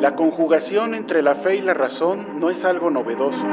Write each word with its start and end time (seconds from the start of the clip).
La 0.00 0.14
conjugación 0.16 0.94
entre 0.94 1.22
la 1.22 1.34
fe 1.36 1.56
y 1.56 1.60
la 1.60 1.74
razón 1.74 2.40
no 2.40 2.50
es 2.50 2.64
algo 2.64 2.90
novedoso 2.90 3.44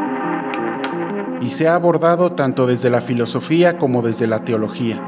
y 1.42 1.50
se 1.50 1.68
ha 1.68 1.76
abordado 1.76 2.32
tanto 2.32 2.68
desde 2.68 2.90
la 2.90 3.02
filosofía 3.02 3.78
como 3.78 4.02
desde 4.02 4.28
la 4.28 4.44
teología. 4.44 5.02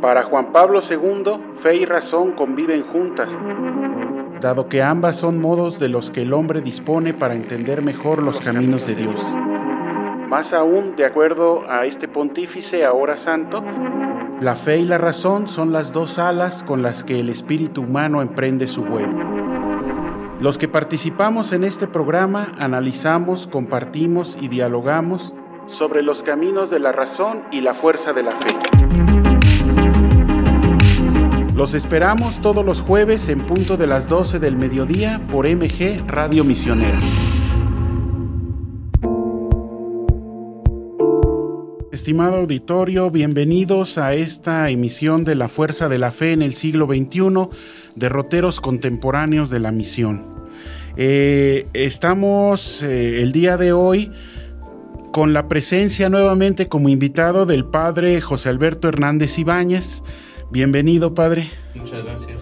Para 0.00 0.24
Juan 0.24 0.52
Pablo 0.52 0.80
II, 0.88 1.56
fe 1.60 1.76
y 1.76 1.84
razón 1.86 2.32
conviven 2.32 2.82
juntas, 2.82 3.32
dado 4.40 4.68
que 4.68 4.82
ambas 4.82 5.16
son 5.16 5.40
modos 5.40 5.78
de 5.78 5.88
los 5.88 6.10
que 6.10 6.22
el 6.22 6.32
hombre 6.32 6.60
dispone 6.60 7.14
para 7.14 7.34
entender 7.34 7.82
mejor 7.82 8.22
los 8.22 8.40
caminos 8.40 8.86
de 8.86 8.94
Dios. 8.94 9.26
Más 10.28 10.52
aún, 10.52 10.94
de 10.94 11.06
acuerdo 11.06 11.64
a 11.68 11.86
este 11.86 12.06
pontífice 12.06 12.84
ahora 12.84 13.16
santo, 13.16 13.64
la 14.40 14.54
fe 14.54 14.78
y 14.78 14.84
la 14.84 14.98
razón 14.98 15.48
son 15.48 15.72
las 15.72 15.92
dos 15.92 16.18
alas 16.18 16.62
con 16.62 16.80
las 16.80 17.02
que 17.02 17.18
el 17.18 17.28
espíritu 17.28 17.82
humano 17.82 18.22
emprende 18.22 18.68
su 18.68 18.84
vuelo. 18.84 19.18
Los 20.40 20.58
que 20.58 20.68
participamos 20.68 21.52
en 21.52 21.64
este 21.64 21.88
programa 21.88 22.52
analizamos, 22.58 23.48
compartimos 23.48 24.38
y 24.40 24.46
dialogamos 24.46 25.34
sobre 25.66 26.02
los 26.02 26.22
caminos 26.22 26.70
de 26.70 26.78
la 26.78 26.92
razón 26.92 27.42
y 27.50 27.60
la 27.60 27.74
fuerza 27.74 28.12
de 28.12 28.22
la 28.22 28.30
fe. 28.32 28.56
Los 31.54 31.74
esperamos 31.74 32.40
todos 32.40 32.64
los 32.64 32.80
jueves 32.80 33.28
en 33.28 33.40
punto 33.40 33.76
de 33.76 33.88
las 33.88 34.08
12 34.08 34.38
del 34.38 34.54
mediodía 34.54 35.20
por 35.32 35.48
MG 35.48 36.06
Radio 36.06 36.44
Misionera. 36.44 36.98
Estimado 41.98 42.36
auditorio, 42.36 43.10
bienvenidos 43.10 43.98
a 43.98 44.14
esta 44.14 44.70
emisión 44.70 45.24
de 45.24 45.34
La 45.34 45.48
Fuerza 45.48 45.88
de 45.88 45.98
la 45.98 46.12
Fe 46.12 46.30
en 46.30 46.42
el 46.42 46.54
siglo 46.54 46.86
XXI, 46.86 47.48
derroteros 47.96 48.60
contemporáneos 48.60 49.50
de 49.50 49.58
la 49.58 49.72
misión. 49.72 50.24
Eh, 50.96 51.66
estamos 51.72 52.84
eh, 52.84 53.20
el 53.20 53.32
día 53.32 53.56
de 53.56 53.72
hoy 53.72 54.12
con 55.10 55.32
la 55.32 55.48
presencia 55.48 56.08
nuevamente 56.08 56.68
como 56.68 56.88
invitado 56.88 57.46
del 57.46 57.64
padre 57.64 58.20
José 58.20 58.48
Alberto 58.48 58.86
Hernández 58.86 59.36
Ibáñez, 59.36 60.04
Bienvenido, 60.50 61.12
Padre. 61.12 61.50
Muchas 61.74 62.04
gracias. 62.04 62.40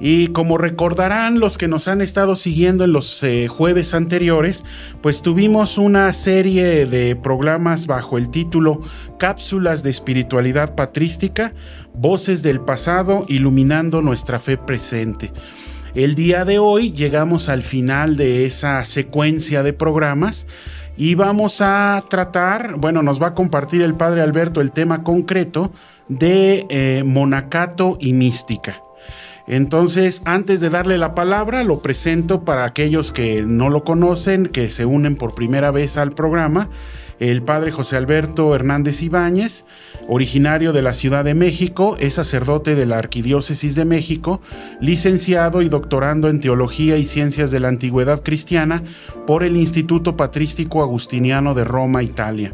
Y 0.00 0.28
como 0.28 0.58
recordarán 0.58 1.40
los 1.40 1.58
que 1.58 1.66
nos 1.66 1.88
han 1.88 2.00
estado 2.00 2.36
siguiendo 2.36 2.84
en 2.84 2.92
los 2.92 3.22
eh, 3.24 3.48
jueves 3.48 3.94
anteriores, 3.94 4.64
pues 5.00 5.22
tuvimos 5.22 5.76
una 5.76 6.12
serie 6.12 6.86
de 6.86 7.16
programas 7.16 7.86
bajo 7.86 8.16
el 8.16 8.30
título 8.30 8.80
Cápsulas 9.18 9.82
de 9.82 9.90
Espiritualidad 9.90 10.76
Patrística, 10.76 11.52
Voces 11.94 12.42
del 12.42 12.60
Pasado, 12.60 13.24
iluminando 13.28 14.00
nuestra 14.00 14.38
fe 14.38 14.56
presente. 14.56 15.32
El 15.94 16.14
día 16.14 16.44
de 16.44 16.60
hoy 16.60 16.92
llegamos 16.92 17.48
al 17.48 17.64
final 17.64 18.16
de 18.16 18.44
esa 18.44 18.84
secuencia 18.84 19.64
de 19.64 19.72
programas 19.72 20.46
y 20.96 21.16
vamos 21.16 21.60
a 21.60 22.04
tratar, 22.08 22.76
bueno, 22.76 23.02
nos 23.02 23.20
va 23.20 23.28
a 23.28 23.34
compartir 23.34 23.82
el 23.82 23.94
Padre 23.94 24.20
Alberto 24.20 24.60
el 24.60 24.70
tema 24.70 25.02
concreto 25.02 25.72
de 26.08 26.66
eh, 26.68 27.02
monacato 27.04 27.96
y 28.00 28.12
mística. 28.12 28.80
Entonces, 29.48 30.20
antes 30.26 30.60
de 30.60 30.68
darle 30.68 30.98
la 30.98 31.14
palabra, 31.14 31.64
lo 31.64 31.80
presento 31.80 32.44
para 32.44 32.66
aquellos 32.66 33.12
que 33.12 33.42
no 33.42 33.70
lo 33.70 33.82
conocen, 33.82 34.44
que 34.44 34.68
se 34.68 34.84
unen 34.84 35.16
por 35.16 35.34
primera 35.34 35.70
vez 35.70 35.96
al 35.96 36.12
programa. 36.12 36.68
El 37.18 37.42
padre 37.42 37.72
José 37.72 37.96
Alberto 37.96 38.54
Hernández 38.54 39.02
Ibáñez, 39.02 39.64
originario 40.06 40.74
de 40.74 40.82
la 40.82 40.92
Ciudad 40.92 41.24
de 41.24 41.34
México, 41.34 41.96
es 41.98 42.14
sacerdote 42.14 42.74
de 42.74 42.84
la 42.84 42.98
Arquidiócesis 42.98 43.74
de 43.74 43.86
México, 43.86 44.42
licenciado 44.80 45.62
y 45.62 45.70
doctorando 45.70 46.28
en 46.28 46.40
Teología 46.40 46.98
y 46.98 47.06
Ciencias 47.06 47.50
de 47.50 47.58
la 47.58 47.68
Antigüedad 47.68 48.22
Cristiana 48.22 48.82
por 49.26 49.42
el 49.42 49.56
Instituto 49.56 50.14
Patrístico 50.16 50.82
Agustiniano 50.82 51.54
de 51.54 51.64
Roma, 51.64 52.02
Italia. 52.02 52.52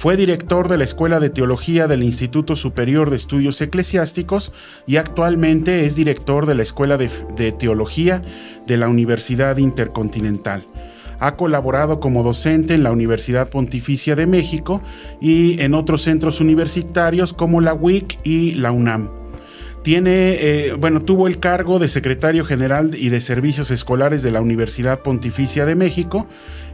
Fue 0.00 0.16
director 0.16 0.68
de 0.68 0.78
la 0.78 0.84
Escuela 0.84 1.20
de 1.20 1.28
Teología 1.28 1.86
del 1.86 2.02
Instituto 2.02 2.56
Superior 2.56 3.10
de 3.10 3.16
Estudios 3.16 3.60
Eclesiásticos 3.60 4.50
y 4.86 4.96
actualmente 4.96 5.84
es 5.84 5.94
director 5.94 6.46
de 6.46 6.54
la 6.54 6.62
Escuela 6.62 6.96
de, 6.96 7.52
Teología 7.52 8.22
de 8.66 8.78
la 8.78 8.88
Universidad 8.88 9.58
Intercontinental. 9.58 10.64
Ha 11.18 11.36
colaborado 11.36 12.00
como 12.00 12.22
docente 12.22 12.72
en 12.72 12.82
la 12.82 12.92
Universidad 12.92 13.50
Pontificia 13.50 14.16
de 14.16 14.26
México 14.26 14.80
y 15.20 15.60
en 15.60 15.74
otros 15.74 16.00
centros 16.00 16.40
universitarios 16.40 17.34
como 17.34 17.60
la 17.60 17.74
UIC 17.74 18.20
y 18.24 18.52
la 18.52 18.72
UNAM. 18.72 19.19
Tiene, 19.82 20.36
eh, 20.40 20.72
bueno, 20.78 21.00
tuvo 21.00 21.26
el 21.26 21.38
cargo 21.38 21.78
de 21.78 21.88
secretario 21.88 22.44
general 22.44 22.94
y 22.94 23.08
de 23.08 23.22
servicios 23.22 23.70
escolares 23.70 24.22
de 24.22 24.30
la 24.30 24.42
Universidad 24.42 25.00
Pontificia 25.00 25.64
de 25.64 25.74
México. 25.74 26.26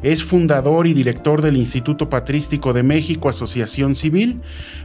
Es 0.02 0.24
fundador 0.24 0.88
y 0.88 0.94
director 0.94 1.40
del 1.40 1.56
Instituto 1.56 2.08
Patrístico 2.08 2.72
de 2.72 2.82
México, 2.82 3.28
Asociación 3.28 3.94
Civil, 3.94 4.40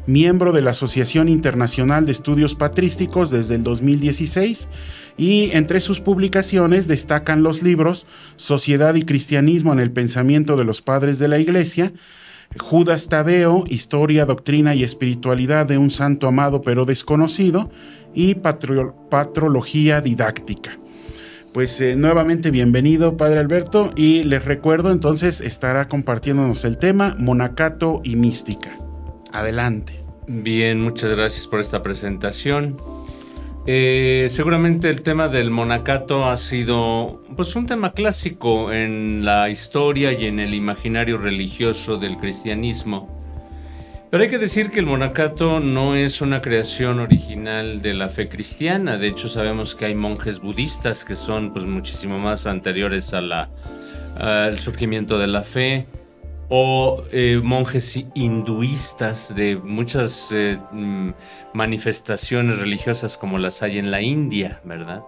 miembro 0.06 0.52
de 0.52 0.62
la 0.62 0.72
Asociación 0.72 1.30
Internacional 1.30 2.06
de 2.06 2.12
Estudios 2.12 2.54
Patrísticos 2.54 3.32
desde 3.32 3.56
el 3.56 3.64
2016 3.64 4.70
y 5.18 5.50
entre 5.54 5.80
sus 5.80 6.00
publicaciones 6.00 6.88
destacan 6.88 7.42
los 7.42 7.64
libros 7.64 8.06
Sociedad 8.36 8.94
y 8.96 9.02
Cristianismo 9.02 9.74
en 9.74 9.80
el 9.80 9.92
Pensamiento 9.92 10.58
de 10.58 10.64
los 10.64 10.82
Padres 10.82 11.18
de 11.18 11.28
la 11.28 11.40
Iglesia, 11.40 11.92
Judas 12.60 13.08
Tadeo, 13.08 13.64
Historia, 13.68 14.26
Doctrina 14.26 14.76
y 14.76 14.84
Espiritualidad 14.84 15.66
de 15.66 15.78
un 15.78 15.92
Santo 15.92 16.28
Amado 16.28 16.62
pero 16.62 16.86
Desconocido, 16.86 17.70
y 18.14 18.36
Patrología 18.36 20.02
Didáctica. 20.02 20.78
Pues 21.54 21.82
eh, 21.82 21.96
nuevamente 21.96 22.50
bienvenido, 22.50 23.18
Padre 23.18 23.40
Alberto, 23.40 23.92
y 23.96 24.24
les 24.24 24.46
recuerdo 24.46 24.92
entonces 24.92 25.42
estará 25.42 25.88
compartiéndonos 25.88 26.64
el 26.64 26.78
tema 26.78 27.16
Monacato 27.18 28.02
y 28.04 28.16
Mística. 28.16 28.78
Adelante. 29.34 30.02
Bien, 30.28 30.82
muchas 30.82 31.12
gracias 31.12 31.48
por 31.48 31.60
esta 31.60 31.82
presentación. 31.82 32.78
Eh, 33.68 34.28
seguramente 34.30 34.90
el 34.90 35.04
tema 35.04 35.28
del 35.28 35.52
monacato 35.52 36.26
ha 36.26 36.36
sido 36.36 37.22
pues 37.36 37.56
un 37.56 37.68
tema 37.68 37.92
clásico 37.94 38.72
en 38.72 39.24
la 39.24 39.50
historia 39.50 40.14
y 40.14 40.26
en 40.26 40.40
el 40.40 40.56
imaginario 40.56 41.20
religioso 41.20 41.98
del 41.98 42.18
cristianismo. 42.18 43.22
Pero 44.10 44.24
hay 44.24 44.30
que 44.30 44.40
decir 44.40 44.72
que 44.72 44.80
el 44.80 44.88
monacato 44.88 45.60
no 45.60 45.96
es 45.96 46.22
una 46.22 46.42
creación 46.42 47.00
original 47.00 47.82
de 47.82 47.94
la 47.94 48.10
fe 48.10 48.28
cristiana. 48.28 48.98
De 48.98 49.08
hecho, 49.08 49.30
sabemos 49.30 49.74
que 49.74 49.86
hay 49.86 49.96
monjes 49.96 50.42
budistas 50.42 51.06
que 51.06 51.16
son 51.16 51.54
pues 51.54 51.66
muchísimo 51.66 52.20
más 52.20 52.48
anteriores 52.48 53.14
a 53.14 53.48
al 54.18 54.60
surgimiento 54.60 55.18
de 55.18 55.28
la 55.28 55.44
fe 55.44 55.88
o 56.54 57.06
eh, 57.14 57.40
monjes 57.42 57.98
hinduistas 58.14 59.34
de 59.34 59.56
muchas 59.56 60.28
eh, 60.34 60.58
mm, 60.74 61.12
manifestaciones 61.54 62.60
religiosas 62.60 63.18
como 63.18 63.38
las 63.38 63.64
hay 63.64 63.78
en 63.78 63.90
la 63.90 64.02
India, 64.02 64.60
¿verdad? 64.66 65.02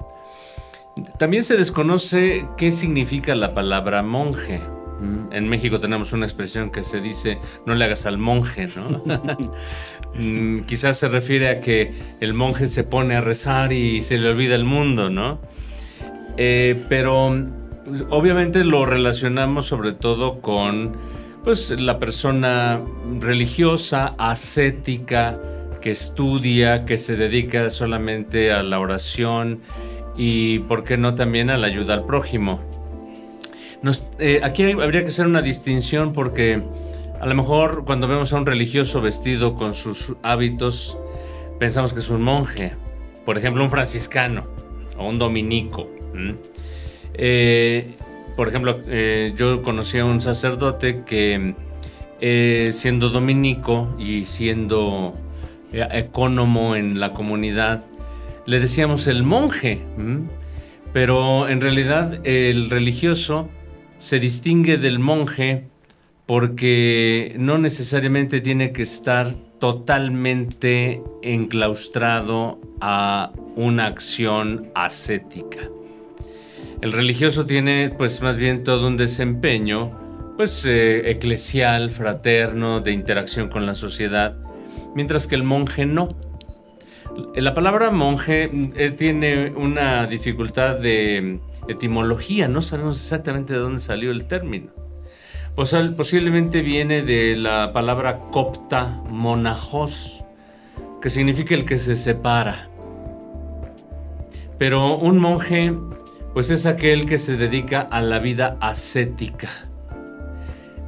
También 1.19 1.43
se 1.43 1.57
desconoce 1.57 2.47
qué 2.57 2.71
significa 2.71 3.35
la 3.35 3.53
palabra 3.53 4.01
monje. 4.03 4.61
Mm, 5.01 5.33
en 5.33 5.49
México 5.49 5.81
tenemos 5.81 6.13
una 6.13 6.25
expresión 6.25 6.71
que 6.71 6.81
se 6.81 7.01
dice 7.01 7.39
no 7.65 7.75
le 7.75 7.83
hagas 7.83 8.05
al 8.05 8.17
monje, 8.17 8.69
¿no? 8.75 9.03
Mm, 10.15 10.65
quizás 10.65 10.99
se 10.99 11.07
refiere 11.07 11.49
a 11.49 11.59
que 11.59 11.91
el 12.19 12.35
monje 12.35 12.67
se 12.67 12.83
pone 12.83 13.15
a 13.15 13.21
rezar 13.21 13.73
y 13.73 14.03
se 14.03 14.19
le 14.19 14.29
olvida 14.29 14.53
el 14.53 14.63
mundo, 14.63 15.09
¿no? 15.09 15.39
Eh, 16.37 16.79
pero 16.87 17.35
obviamente 18.11 18.63
lo 18.63 18.85
relacionamos 18.85 19.65
sobre 19.65 19.93
todo 19.93 20.39
con 20.39 20.95
pues 21.43 21.71
la 21.71 21.99
persona 21.99 22.81
religiosa, 23.19 24.15
ascética, 24.17 25.39
que 25.81 25.91
estudia, 25.91 26.85
que 26.85 26.97
se 26.97 27.17
dedica 27.17 27.69
solamente 27.69 28.51
a 28.53 28.63
la 28.63 28.79
oración 28.79 29.59
y, 30.16 30.59
¿por 30.59 30.85
qué 30.85 30.97
no, 30.97 31.16
también 31.16 31.49
a 31.49 31.57
la 31.57 31.67
ayuda 31.67 31.93
al 31.93 32.05
prójimo? 32.05 32.61
Eh, 34.19 34.40
aquí 34.41 34.63
habría 34.63 35.01
que 35.01 35.07
hacer 35.07 35.28
una 35.28 35.41
distinción 35.41 36.13
porque 36.13 36.63
a 37.19 37.25
lo 37.25 37.35
mejor 37.35 37.84
cuando 37.84 38.07
vemos 38.07 38.31
a 38.31 38.37
un 38.37 38.46
religioso 38.46 39.01
vestido 39.01 39.55
con 39.55 39.73
sus 39.73 40.13
hábitos, 40.23 40.97
pensamos 41.59 41.91
que 41.91 41.99
es 41.99 42.09
un 42.09 42.22
monje, 42.22 42.73
por 43.25 43.37
ejemplo, 43.37 43.61
un 43.61 43.69
franciscano 43.69 44.47
o 44.97 45.09
un 45.09 45.19
dominico. 45.19 45.89
Por 48.35 48.50
ejemplo, 48.50 48.82
eh, 48.88 49.34
yo 49.35 49.62
conocí 49.62 50.00
a 50.00 50.06
un 50.06 50.22
sacerdote 50.22 51.03
que 51.06 51.56
eh, 52.20 52.70
siendo 52.72 53.09
dominico 53.09 53.96
y 54.00 54.26
siendo 54.26 55.14
eh, 55.72 55.88
ecónomo 55.91 56.76
en 56.76 57.00
la 57.00 57.14
comunidad, 57.14 57.84
le 58.46 58.59
decíamos 58.59 59.08
el 59.08 59.24
monje, 59.24 59.82
pero 60.91 61.47
en 61.47 61.62
realidad 61.62 62.26
el 62.26 62.70
religioso 62.70 63.50
se 63.97 64.20
distingue 64.20 64.78
del 64.78 65.00
monje 65.00 65.68
porque 66.26 67.35
no 67.40 67.58
necesariamente 67.58 68.41
tiene 68.41 68.72
que 68.72 68.82
estar 68.82 69.34
totalmente 69.59 71.02
enclaustrado 71.22 72.59
a 72.82 73.32
una 73.56 73.85
acción 73.85 74.70
ascética. 74.76 75.70
El 76.84 76.91
religioso 76.91 77.46
tiene 77.46 77.94
pues 77.97 78.22
más 78.22 78.35
bien 78.35 78.66
todo 78.66 78.88
un 78.88 78.97
desempeño 78.97 80.34
pues 80.35 80.66
eh, 80.66 81.12
eclesial, 81.12 81.91
fraterno, 81.91 82.82
de 82.82 82.91
interacción 82.91 83.47
con 83.47 83.66
la 83.66 83.74
sociedad, 83.74 84.35
mientras 84.94 85.26
que 85.26 85.35
el 85.35 85.44
monje 85.44 85.85
no. 85.85 86.09
La 87.35 87.53
palabra 87.53 87.90
monje 87.90 88.52
eh, 88.76 88.91
tiene 88.91 89.52
una 89.52 90.08
dificultad 90.08 90.78
de 90.78 91.40
etimología, 91.70 92.50
no 92.50 92.62
sabemos 92.62 93.02
exactamente 93.02 93.53
de 93.53 93.59
dónde 93.59 93.80
salió 93.80 94.12
el 94.12 94.26
término. 94.26 94.74
posiblemente 95.56 96.59
viene 96.59 97.02
de 97.02 97.38
la 97.38 97.72
palabra 97.72 98.20
copta 98.30 99.02
monajos, 99.09 100.26
que 101.02 101.09
significa 101.09 101.56
el 101.56 101.64
que 101.64 101.78
se 101.78 101.96
separa. 101.96 102.68
Pero 104.58 104.97
un 104.97 105.18
monje, 105.18 105.72
pues 106.34 106.50
es 106.50 106.66
aquel 106.66 107.06
que 107.06 107.18
se 107.18 107.38
dedica 107.38 107.82
a 107.82 108.02
la 108.02 108.20
vida 108.20 108.58
ascética 108.59 109.50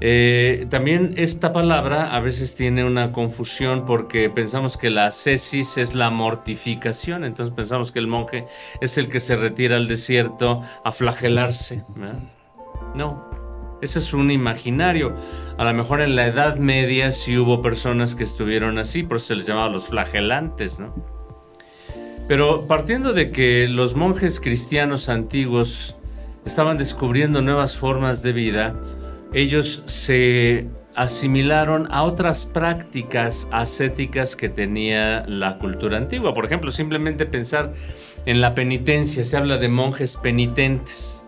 eh, 0.01 0.67
también 0.69 1.13
esta 1.15 1.53
palabra 1.53 2.13
a 2.13 2.19
veces 2.19 2.55
tiene 2.55 2.83
una 2.83 3.13
confusión 3.13 3.85
porque 3.85 4.29
pensamos 4.29 4.77
que 4.77 4.89
la 4.89 5.07
ascesis 5.07 5.77
es 5.77 5.95
la 5.95 6.09
mortificación, 6.09 7.23
entonces 7.23 7.55
pensamos 7.55 7.91
que 7.91 7.99
el 7.99 8.07
monje 8.07 8.45
es 8.81 8.97
el 8.97 9.07
que 9.07 9.19
se 9.19 9.37
retira 9.37 9.77
al 9.77 9.87
desierto 9.87 10.61
a 10.83 10.91
flagelarse. 10.91 11.83
No, 12.93 13.25
ese 13.81 13.99
es 13.99 14.13
un 14.13 14.31
imaginario. 14.31 15.15
A 15.57 15.63
lo 15.63 15.73
mejor 15.73 16.01
en 16.01 16.17
la 16.17 16.27
Edad 16.27 16.57
Media 16.57 17.11
sí 17.11 17.37
hubo 17.37 17.61
personas 17.61 18.15
que 18.15 18.25
estuvieron 18.25 18.77
así, 18.77 19.03
por 19.03 19.17
eso 19.17 19.27
se 19.27 19.35
les 19.35 19.47
llamaba 19.47 19.69
los 19.69 19.87
flagelantes, 19.87 20.79
¿no? 20.79 21.14
Pero 22.27 22.67
partiendo 22.67 23.13
de 23.13 23.31
que 23.31 23.67
los 23.67 23.95
monjes 23.95 24.39
cristianos 24.39 25.09
antiguos 25.09 25.95
estaban 26.43 26.77
descubriendo 26.77 27.41
nuevas 27.41 27.77
formas 27.77 28.23
de 28.23 28.33
vida, 28.33 28.75
ellos 29.33 29.83
se 29.85 30.67
asimilaron 30.95 31.87
a 31.91 32.03
otras 32.03 32.45
prácticas 32.45 33.47
ascéticas 33.51 34.35
que 34.35 34.49
tenía 34.49 35.25
la 35.27 35.59
cultura 35.59 35.97
antigua. 35.97 36.33
Por 36.33 36.45
ejemplo, 36.45 36.71
simplemente 36.71 37.25
pensar 37.25 37.73
en 38.25 38.41
la 38.41 38.55
penitencia, 38.55 39.23
se 39.23 39.37
habla 39.37 39.57
de 39.57 39.67
monjes 39.67 40.17
penitentes. 40.17 41.23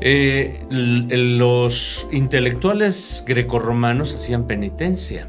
Eh, 0.00 0.64
los 0.70 2.06
intelectuales 2.12 3.24
grecorromanos 3.26 4.14
hacían 4.14 4.46
penitencia, 4.46 5.28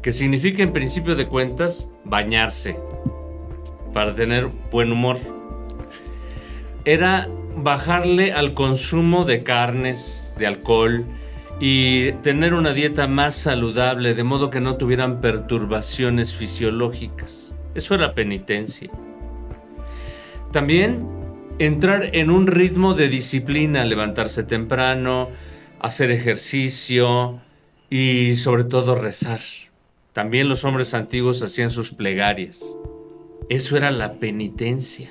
que 0.00 0.12
significa 0.12 0.62
en 0.62 0.72
principio 0.72 1.14
de 1.14 1.26
cuentas 1.26 1.90
bañarse 2.04 2.76
para 3.92 4.14
tener 4.14 4.48
buen 4.70 4.92
humor. 4.92 5.18
Era 6.84 7.28
bajarle 7.56 8.32
al 8.32 8.54
consumo 8.54 9.24
de 9.24 9.42
carnes, 9.42 10.34
de 10.38 10.46
alcohol 10.46 11.04
y 11.60 12.12
tener 12.22 12.54
una 12.54 12.72
dieta 12.72 13.06
más 13.08 13.34
saludable 13.34 14.14
de 14.14 14.22
modo 14.22 14.50
que 14.50 14.60
no 14.60 14.76
tuvieran 14.76 15.20
perturbaciones 15.20 16.34
fisiológicas. 16.34 17.54
Eso 17.74 17.94
era 17.94 18.14
penitencia. 18.14 18.90
También 20.52 21.06
entrar 21.58 22.14
en 22.16 22.30
un 22.30 22.46
ritmo 22.46 22.94
de 22.94 23.08
disciplina, 23.08 23.84
levantarse 23.84 24.44
temprano, 24.44 25.28
hacer 25.80 26.12
ejercicio 26.12 27.40
y 27.90 28.36
sobre 28.36 28.64
todo 28.64 28.94
rezar. 28.94 29.40
También 30.12 30.48
los 30.48 30.64
hombres 30.64 30.94
antiguos 30.94 31.42
hacían 31.42 31.70
sus 31.70 31.92
plegarias. 31.92 32.64
Eso 33.48 33.76
era 33.76 33.90
la 33.90 34.14
penitencia 34.14 35.10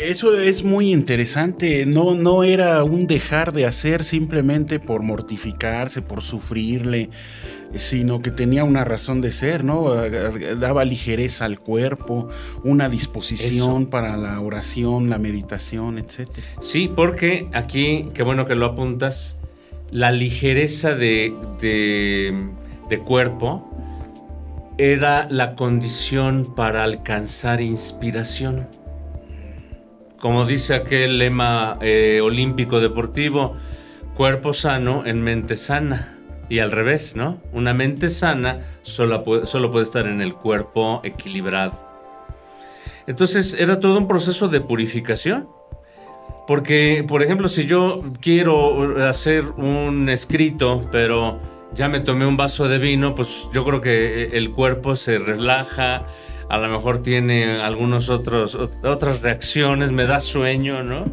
eso 0.00 0.38
es 0.38 0.62
muy 0.62 0.92
interesante. 0.92 1.86
No, 1.86 2.14
no 2.14 2.44
era 2.44 2.84
un 2.84 3.06
dejar 3.06 3.52
de 3.52 3.66
hacer 3.66 4.04
simplemente 4.04 4.78
por 4.78 5.02
mortificarse, 5.02 6.02
por 6.02 6.22
sufrirle, 6.22 7.10
sino 7.74 8.20
que 8.20 8.30
tenía 8.30 8.64
una 8.64 8.84
razón 8.84 9.20
de 9.20 9.32
ser, 9.32 9.64
¿no? 9.64 9.94
Daba 10.58 10.84
ligereza 10.84 11.44
al 11.44 11.58
cuerpo, 11.58 12.28
una 12.62 12.88
disposición 12.88 13.86
para 13.86 14.16
la 14.16 14.40
oración, 14.40 15.10
la 15.10 15.18
meditación, 15.18 15.98
etc. 15.98 16.28
Sí, 16.60 16.90
porque 16.94 17.48
aquí, 17.52 18.06
qué 18.14 18.22
bueno 18.22 18.46
que 18.46 18.54
lo 18.54 18.66
apuntas, 18.66 19.38
la 19.90 20.12
ligereza 20.12 20.94
de, 20.94 21.34
de 21.60 22.98
cuerpo 23.00 23.70
era 24.78 25.26
la 25.30 25.54
condición 25.54 26.54
para 26.54 26.84
alcanzar 26.84 27.60
inspiración 27.60 28.68
como 30.24 30.46
dice 30.46 30.74
aquel 30.74 31.18
lema 31.18 31.76
eh, 31.82 32.22
olímpico 32.22 32.80
deportivo, 32.80 33.56
cuerpo 34.14 34.54
sano 34.54 35.04
en 35.04 35.20
mente 35.20 35.54
sana. 35.54 36.16
Y 36.48 36.60
al 36.60 36.72
revés, 36.72 37.14
¿no? 37.14 37.42
Una 37.52 37.74
mente 37.74 38.08
sana 38.08 38.60
solo 38.80 39.22
solo 39.44 39.70
puede 39.70 39.82
estar 39.82 40.06
en 40.06 40.22
el 40.22 40.32
cuerpo 40.32 41.02
equilibrado. 41.04 41.78
Entonces 43.06 43.52
era 43.52 43.80
todo 43.80 43.98
un 43.98 44.08
proceso 44.08 44.48
de 44.48 44.62
purificación. 44.62 45.46
Porque, 46.46 47.04
por 47.06 47.22
ejemplo, 47.22 47.46
si 47.46 47.66
yo 47.66 48.02
quiero 48.22 49.06
hacer 49.06 49.44
un 49.58 50.08
escrito, 50.08 50.88
pero 50.90 51.38
ya 51.74 51.88
me 51.88 52.00
tomé 52.00 52.26
un 52.26 52.36
vaso 52.36 52.68
de 52.68 52.78
vino, 52.78 53.14
pues 53.14 53.48
yo 53.52 53.64
creo 53.64 53.80
que 53.80 54.36
el 54.36 54.50
cuerpo 54.50 54.96
se 54.96 55.18
relaja, 55.18 56.06
a 56.48 56.58
lo 56.58 56.68
mejor 56.68 57.02
tiene 57.02 57.60
algunos 57.60 58.10
otros 58.10 58.54
otras 58.54 59.22
reacciones, 59.22 59.92
me 59.92 60.06
da 60.06 60.20
sueño, 60.20 60.82
¿no? 60.82 61.04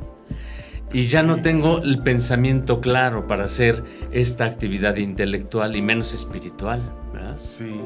Y 0.94 1.08
ya 1.08 1.24
no 1.24 1.42
tengo 1.42 1.82
el 1.82 2.00
pensamiento 2.00 2.82
claro 2.82 3.26
para 3.26 3.46
hacer 3.46 3.84
esta 4.12 4.46
actividad 4.46 4.98
intelectual 4.98 5.76
y 5.76 5.82
menos 5.82 6.14
espiritual, 6.14 6.82
¿verdad? 7.14 7.38
Sí. 7.38 7.80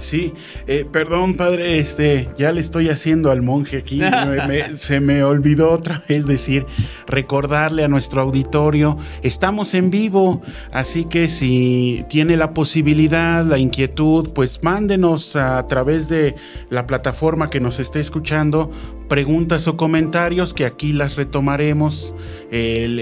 Sí, 0.00 0.32
eh, 0.66 0.86
perdón, 0.90 1.34
padre, 1.34 1.78
este, 1.78 2.30
ya 2.38 2.52
le 2.52 2.60
estoy 2.60 2.88
haciendo 2.88 3.30
al 3.30 3.42
monje 3.42 3.76
aquí. 3.76 4.00
se 4.74 4.98
me 4.98 5.22
olvidó 5.22 5.70
otra 5.70 6.02
vez 6.08 6.26
decir, 6.26 6.64
recordarle 7.06 7.84
a 7.84 7.88
nuestro 7.88 8.22
auditorio, 8.22 8.96
estamos 9.22 9.74
en 9.74 9.90
vivo, 9.90 10.40
así 10.72 11.04
que 11.04 11.28
si 11.28 12.04
tiene 12.08 12.36
la 12.36 12.54
posibilidad, 12.54 13.44
la 13.44 13.58
inquietud, 13.58 14.30
pues 14.30 14.60
mándenos 14.62 15.36
a 15.36 15.66
través 15.66 16.08
de 16.08 16.34
la 16.70 16.86
plataforma 16.86 17.50
que 17.50 17.60
nos 17.60 17.78
esté 17.78 18.00
escuchando 18.00 18.70
preguntas 19.08 19.68
o 19.68 19.76
comentarios 19.76 20.54
que 20.54 20.64
aquí 20.64 20.92
las 20.92 21.16
retomaremos. 21.16 22.14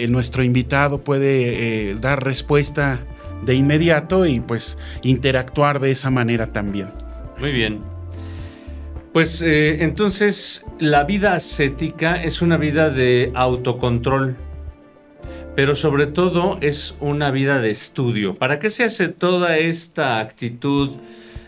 nuestro 0.08 0.42
invitado 0.42 0.98
puede 0.98 1.90
eh, 1.90 1.94
dar 1.94 2.24
respuesta 2.24 3.06
de 3.44 3.54
inmediato 3.54 4.26
y 4.26 4.40
pues 4.40 4.78
interactuar 5.02 5.80
de 5.80 5.90
esa 5.90 6.10
manera 6.10 6.52
también. 6.52 6.88
Muy 7.38 7.52
bien. 7.52 7.80
Pues 9.12 9.42
eh, 9.42 9.82
entonces 9.82 10.64
la 10.78 11.04
vida 11.04 11.32
ascética 11.32 12.22
es 12.22 12.42
una 12.42 12.56
vida 12.56 12.90
de 12.90 13.32
autocontrol, 13.34 14.36
pero 15.56 15.74
sobre 15.74 16.06
todo 16.06 16.58
es 16.60 16.94
una 17.00 17.30
vida 17.30 17.60
de 17.60 17.70
estudio. 17.70 18.34
¿Para 18.34 18.58
qué 18.58 18.70
se 18.70 18.84
hace 18.84 19.08
toda 19.08 19.58
esta 19.58 20.20
actitud 20.20 20.90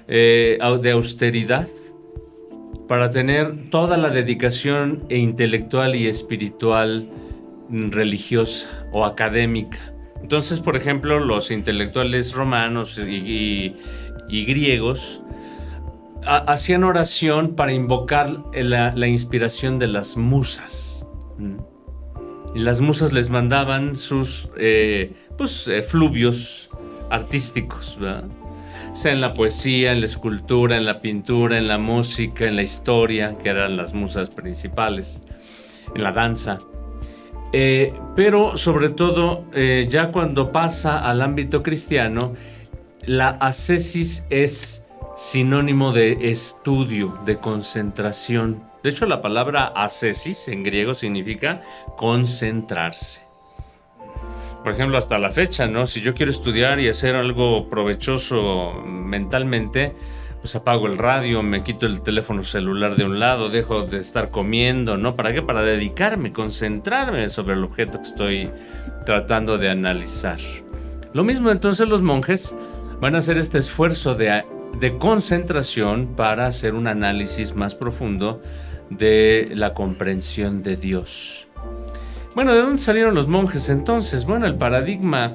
eh, 0.09 0.59
de 0.83 0.91
austeridad? 0.91 1.69
Para 2.89 3.11
tener 3.11 3.71
toda 3.71 3.97
la 3.97 4.09
dedicación 4.09 5.05
e 5.09 5.19
intelectual 5.19 5.95
y 5.95 6.09
espiritual 6.09 7.09
mm, 7.69 7.91
religiosa 7.91 8.89
o 8.91 9.05
académica. 9.05 9.79
Entonces, 10.23 10.61
por 10.61 10.77
ejemplo, 10.77 11.19
los 11.19 11.51
intelectuales 11.51 12.35
romanos 12.35 12.99
y, 12.99 13.75
griegos 14.29 15.23
hacían 16.25 16.85
oración 16.85 17.57
para 17.57 17.73
invocar 17.73 18.31
la, 18.53 19.09
inspiración 19.09 19.79
de 19.79 19.89
las 19.89 20.17
musas. 20.17 21.07
Y 22.55 22.59
las 22.59 22.81
musas 22.81 23.13
les 23.13 23.31
mandaban 23.31 23.97
sus 23.97 24.51
eh, 24.57 25.15
pues, 25.39 25.69
eh, 25.69 25.83
fluvios 25.83 26.69
artísticos, 27.11 27.99
sea 28.93 29.13
en 29.13 29.21
la 29.21 29.35
poesía, 29.35 29.93
en 29.93 30.01
la 30.01 30.07
escultura, 30.07 30.77
en 30.77 30.85
la 30.85 31.01
pintura, 31.01 31.59
en 31.59 31.69
la 31.69 31.79
música, 31.79 32.47
en 32.47 32.57
la 32.57 32.63
historia, 32.63 33.37
que 33.39 33.49
eran 33.49 33.77
las 33.77 33.95
musas 33.95 34.31
principales, 34.31 35.23
en 35.95 36.03
la 36.03 36.13
danza. 36.13 36.61
Eh, 37.53 37.95
pero 38.15 38.57
sobre 38.57 38.91
todo, 38.91 39.45
eh, 39.53 39.87
ya 39.89 40.13
cuando 40.13 40.53
pasa 40.53 40.99
al 40.99 41.21
ámbito 41.21 41.63
cristiano, 41.63 42.35
la 43.07 43.31
ascesis 43.31 44.25
es 44.31 44.85
sinónimo 45.17 45.93
de 45.93 46.31
estudio, 46.31 47.19
de 47.25 47.39
concentración. 47.39 48.63
De 48.83 48.91
hecho, 48.91 49.05
la 49.07 49.21
palabra 49.21 49.67
ascesis 49.67 50.49
en 50.49 50.63
griego 50.63 50.95
significa 50.95 51.61
concentrarse. 51.97 53.23
por 54.63 54.75
ejemplo, 54.75 54.99
hasta 54.99 55.19
la 55.19 55.33
fecha, 55.33 55.67
¿no? 55.67 55.87
Si 55.87 56.03
yo 56.03 56.13
quiero 56.13 56.31
estudiar 56.31 56.81
y 56.81 56.89
hacer 56.89 57.17
algo 57.17 57.71
provechoso 57.71 58.75
mentalmente, 58.85 59.95
pues 60.41 60.57
apago 60.57 60.87
el 60.87 60.97
radio, 60.97 61.43
me 61.43 61.63
quito 61.63 61.87
el 61.87 62.01
teléfono 62.01 62.43
celular 62.43 62.97
de 62.97 63.05
un 63.05 63.21
lado, 63.21 63.51
dejo 63.51 63.83
de 63.83 63.99
estar 63.99 64.31
comiendo, 64.31 64.97
¿no? 64.97 65.15
¿Para 65.15 65.35
qué? 65.35 65.43
Para 65.43 65.63
dedicarme, 65.63 66.33
concentrarme 66.33 67.29
sobre 67.29 67.55
el 67.55 67.65
objeto 67.65 67.99
que 67.99 68.05
estoy 68.05 68.51
tratando 69.05 69.59
de 69.59 69.69
analizar. 69.69 70.39
Lo 71.13 71.25
mismo 71.25 71.51
entonces 71.51 71.89
los 71.89 72.01
monjes 72.01 72.55
van 73.01 73.15
a 73.15 73.19
hacer 73.19 73.37
este 73.37 73.59
esfuerzo 73.59 74.15
de, 74.15 74.45
de 74.79 74.97
concentración 74.97 76.15
para 76.17 76.47
hacer 76.47 76.75
un 76.75 76.87
análisis 76.87 77.55
más 77.55 77.75
profundo 77.75 78.41
de 78.89 79.45
la 79.55 79.75
comprensión 79.75 80.63
de 80.63 80.77
Dios. 80.77 81.49
Bueno, 82.35 82.55
¿de 82.55 82.61
dónde 82.61 82.79
salieron 82.79 83.15
los 83.15 83.27
monjes 83.27 83.69
entonces? 83.69 84.25
Bueno, 84.25 84.47
el 84.47 84.55
paradigma 84.55 85.33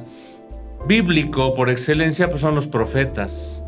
bíblico 0.88 1.54
por 1.54 1.70
excelencia 1.70 2.28
pues 2.28 2.42
son 2.42 2.56
los 2.56 2.68
profetas 2.68 3.62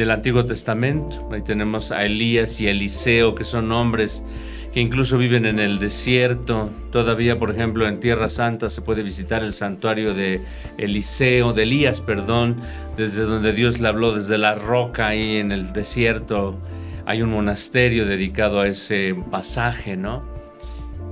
del 0.00 0.10
Antiguo 0.10 0.46
Testamento. 0.46 1.28
Ahí 1.30 1.42
tenemos 1.42 1.92
a 1.92 2.06
Elías 2.06 2.58
y 2.62 2.68
Eliseo, 2.68 3.34
que 3.34 3.44
son 3.44 3.70
hombres 3.70 4.24
que 4.72 4.80
incluso 4.80 5.18
viven 5.18 5.44
en 5.44 5.58
el 5.58 5.78
desierto. 5.78 6.70
Todavía, 6.90 7.38
por 7.38 7.50
ejemplo, 7.50 7.86
en 7.86 8.00
Tierra 8.00 8.30
Santa 8.30 8.70
se 8.70 8.80
puede 8.80 9.02
visitar 9.02 9.42
el 9.42 9.52
santuario 9.52 10.14
de 10.14 10.40
Eliseo, 10.78 11.52
de 11.52 11.64
Elías, 11.64 12.00
perdón, 12.00 12.56
desde 12.96 13.24
donde 13.24 13.52
Dios 13.52 13.78
le 13.78 13.88
habló, 13.88 14.14
desde 14.14 14.38
la 14.38 14.54
roca 14.54 15.08
ahí 15.08 15.36
en 15.36 15.52
el 15.52 15.74
desierto. 15.74 16.58
Hay 17.04 17.20
un 17.20 17.30
monasterio 17.30 18.06
dedicado 18.06 18.60
a 18.60 18.68
ese 18.68 19.14
pasaje, 19.30 19.98
¿no? 19.98 20.24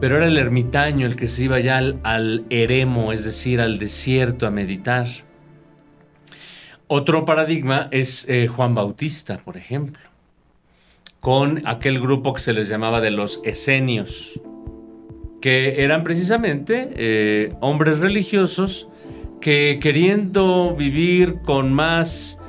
Pero 0.01 0.17
era 0.17 0.29
el 0.29 0.39
ermitaño 0.39 1.07
el 1.07 1.15
que 1.15 1.27
se 1.27 1.45
iba 1.45 1.61
ya 1.61 1.77
al, 1.77 2.45
eremo, 2.49 3.13
es 3.13 3.25
decir, 3.25 3.61
al 3.61 3.79
desierto 3.79 4.47
a 4.47 4.51
meditar. 4.51 5.09
Otro 6.91 7.27
paradigma 7.27 7.89
es 7.91 8.25
eh, 8.31 8.47
Juan 8.49 8.75
Bautista, 8.75 9.37
por 9.37 9.59
ejemplo, 9.59 10.03
con 11.21 11.61
aquel 11.67 12.01
grupo 12.01 12.33
que 12.33 12.41
se 12.41 12.55
les 12.55 12.71
llamaba 12.71 13.03
de 13.03 13.11
los 13.11 13.43
esenios, 13.45 14.41
que 15.43 15.85
eran 15.85 16.03
precisamente 16.03 16.89
eh, 16.97 17.53
hombres 17.61 17.99
religiosos 17.99 18.89
que 19.39 19.79
queriendo 19.83 20.75
vivir 20.75 21.41
con 21.45 21.75
más 21.75 22.41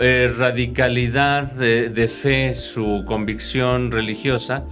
eh, 0.00 0.28
radicalidad 0.38 1.52
de 1.52 2.08
fe 2.08 2.52
su 2.54 3.04
convicción 3.06 3.92
religiosa, 3.92 4.66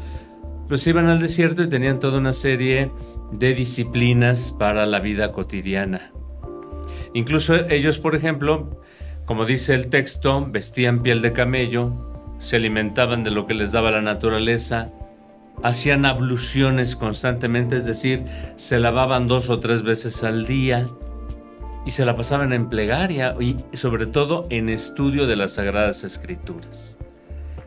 pues 0.67 0.85
iban 0.89 1.07
al 1.07 1.21
desierto 1.21 1.63
y 1.63 1.69
tenían 1.69 2.01
toda 2.01 2.19
una 2.19 2.33
serie 2.33 2.91
de 3.31 3.55
disciplinas 3.55 4.51
para 4.51 4.85
la 4.85 4.99
vida 4.99 5.31
cotidiana. 5.31 6.11
Incluso 7.15 7.55
ellos, 7.69 8.01
por 8.01 8.17
ejemplo, 8.17 8.83
como 9.27 9.45
dice 9.45 9.75
el 9.75 9.89
texto, 9.89 10.47
vestían 10.49 11.03
piel 11.03 11.23
de 11.23 11.33
camello, 11.33 11.93
se 12.39 12.57
alimentaban 12.57 13.23
de 13.23 13.31
lo 13.31 13.47
que 13.47 13.55
les 13.55 13.73
daba 13.73 13.91
la 13.91 14.03
naturaleza, 14.03 14.91
hacían 15.63 16.05
abluciones 16.07 16.97
constantemente, 16.97 17.77
es 17.77 17.87
decir, 17.87 18.25
se 18.57 18.81
lavaban 18.81 19.29
dos 19.29 19.49
o 19.51 19.61
tres 19.61 19.83
veces 19.83 20.25
al 20.25 20.47
día 20.47 20.89
y 21.87 21.93
se 21.93 22.05
la 22.05 22.17
pasaban 22.17 22.53
en 22.53 22.69
plegaria 22.69 23.35
y 23.41 23.57
sobre 23.77 24.07
todo 24.07 24.47
en 24.51 24.69
estudio 24.69 25.27
de 25.27 25.37
las 25.37 25.53
sagradas 25.53 26.05
escrituras. 26.05 26.99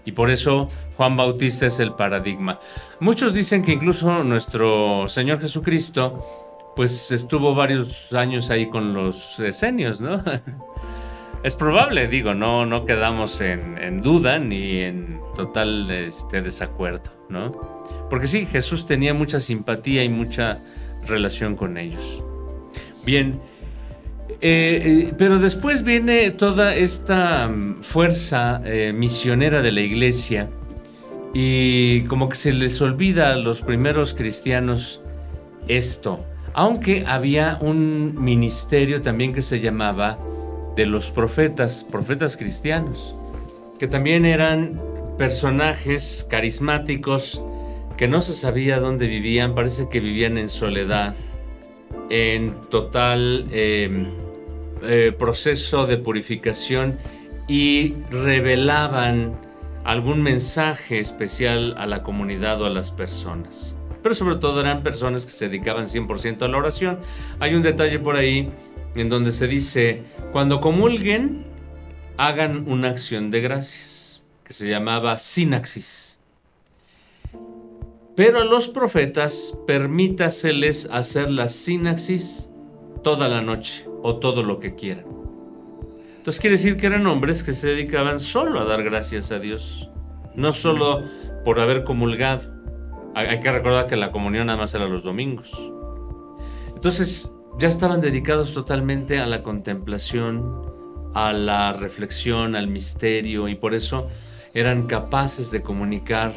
Y 0.06 0.12
por 0.12 0.30
eso 0.30 0.70
Juan 0.98 1.18
Bautista 1.18 1.66
es 1.66 1.80
el 1.80 1.94
paradigma. 1.94 2.60
Muchos 3.00 3.34
dicen 3.34 3.64
que 3.64 3.74
incluso 3.74 4.24
nuestro 4.24 5.08
Señor 5.08 5.42
Jesucristo, 5.42 6.74
pues 6.76 7.12
estuvo 7.12 7.56
varios 7.56 8.12
años 8.14 8.50
ahí 8.50 8.70
con 8.70 8.94
los 8.94 9.40
esenios, 9.40 10.00
¿no? 10.00 10.24
Es 11.46 11.56
probable, 11.56 12.08
digo, 12.08 12.34
no, 12.34 12.66
no 12.66 12.86
quedamos 12.86 13.40
en, 13.40 14.02
duda 14.02 14.40
ni 14.40 14.80
en 14.80 15.20
total 15.36 15.92
este, 15.92 16.42
desacuerdo, 16.42 17.12
¿no? 17.30 17.52
Porque 18.10 18.26
sí, 18.26 18.48
Jesús 18.48 18.88
tenía 18.88 19.14
mucha 19.14 19.40
simpatía 19.40 20.04
y 20.04 20.10
mucha 20.10 20.64
relación 21.06 21.56
con 21.56 21.78
ellos. 21.78 22.24
Bien, 23.06 23.40
eh, 24.28 24.38
eh, 24.42 25.14
pero 25.20 25.38
después 25.38 25.84
viene 25.84 26.32
toda 26.32 26.74
esta 26.74 27.48
mm, 27.48 27.84
fuerza 27.84 28.64
eh, 28.66 28.92
misionera 28.92 29.62
de 29.62 29.72
la 29.72 29.82
iglesia 29.82 30.50
y 31.32 32.06
como 32.06 32.28
que 32.28 32.38
se 32.38 32.54
les 32.54 32.82
olvida 32.82 33.34
a 33.34 33.36
los 33.36 33.62
primeros 33.62 34.16
cristianos 34.16 35.00
esto, 35.68 36.26
aunque 36.56 37.04
había 37.06 37.60
un 37.62 38.16
ministerio 38.20 39.00
también 39.00 39.32
que 39.32 39.44
se 39.44 39.60
llamaba 39.60 40.18
de 40.76 40.86
los 40.86 41.12
profetas, 41.12 41.84
profetas 41.84 42.38
cristianos, 42.38 43.16
que 43.80 43.88
también 43.88 44.26
eran 44.26 44.82
personajes 45.18 46.28
carismáticos 46.30 47.42
que 47.98 48.08
no 48.08 48.22
se 48.22 48.34
sabía 48.34 48.80
dónde 48.80 49.08
vivían, 49.08 49.56
parece 49.56 49.88
que 49.90 50.00
vivían 50.00 50.38
en 50.38 50.50
soledad, 50.50 51.16
en 52.10 52.54
total 52.70 53.48
em, 53.52 54.08
eh, 54.84 55.14
proceso 55.18 55.86
de 55.86 55.98
purificación 55.98 56.98
y 57.48 57.96
revelaban 58.12 59.40
algún 59.84 60.22
mensaje 60.22 61.00
especial 61.00 61.76
a 61.78 61.86
la 61.86 62.04
comunidad 62.04 62.62
o 62.62 62.66
a 62.66 62.70
las 62.70 62.92
personas. 62.92 63.78
Pero 64.02 64.14
sobre 64.14 64.36
todo 64.36 64.62
eran 64.62 64.84
personas 64.84 65.26
que 65.26 65.32
se 65.32 65.48
dedicaban 65.48 65.86
100% 65.86 66.44
a 66.44 66.48
la 66.48 66.58
oración. 66.58 67.00
Hay 67.40 67.56
un 67.56 67.62
detalle 67.62 68.00
por 68.00 68.16
ahí 68.16 68.52
en 68.96 69.10
donde 69.10 69.32
se 69.32 69.48
dice, 69.48 70.04
cuando 70.36 70.60
comulguen, 70.60 71.46
hagan 72.18 72.70
una 72.70 72.90
acción 72.90 73.32
de 73.32 73.40
gracias, 73.40 74.22
que 74.44 74.52
se 74.52 74.68
llamaba 74.68 75.16
sinaxis. 75.16 76.20
Pero 78.18 78.42
a 78.42 78.44
los 78.44 78.68
profetas 78.68 79.58
permítaseles 79.66 80.90
hacer 80.92 81.32
la 81.32 81.48
sinaxis 81.48 82.50
toda 83.02 83.30
la 83.30 83.40
noche 83.40 83.88
o 84.04 84.18
todo 84.18 84.44
lo 84.44 84.60
que 84.60 84.76
quieran. 84.76 85.06
Entonces 86.18 86.42
quiere 86.42 86.58
decir 86.58 86.76
que 86.76 86.88
eran 86.88 87.08
hombres 87.08 87.42
que 87.42 87.54
se 87.54 87.70
dedicaban 87.70 88.20
solo 88.20 88.60
a 88.60 88.66
dar 88.66 88.84
gracias 88.84 89.32
a 89.32 89.40
Dios, 89.40 89.90
no 90.36 90.52
solo 90.52 91.02
por 91.46 91.62
haber 91.62 91.86
comulgado. 91.86 92.54
Hay 93.16 93.40
que 93.40 93.54
recordar 93.54 93.88
que 93.88 93.96
la 93.96 94.12
comunión 94.12 94.48
nada 94.48 94.60
más 94.60 94.74
era 94.74 94.86
los 94.86 95.02
domingos. 95.02 95.72
Entonces 96.76 97.32
ya 97.58 97.68
estaban 97.68 98.02
dedicados 98.02 98.54
totalmente 98.54 99.20
a 99.20 99.28
la 99.28 99.42
contemplación, 99.42 100.64
a 101.14 101.32
la 101.32 101.74
reflexión, 101.74 102.56
al 102.56 102.68
misterio 102.68 103.48
y 103.48 103.56
por 103.56 103.74
eso 103.74 104.10
eran 104.54 104.88
capaces 104.88 105.52
de 105.52 105.62
comunicar 105.62 106.34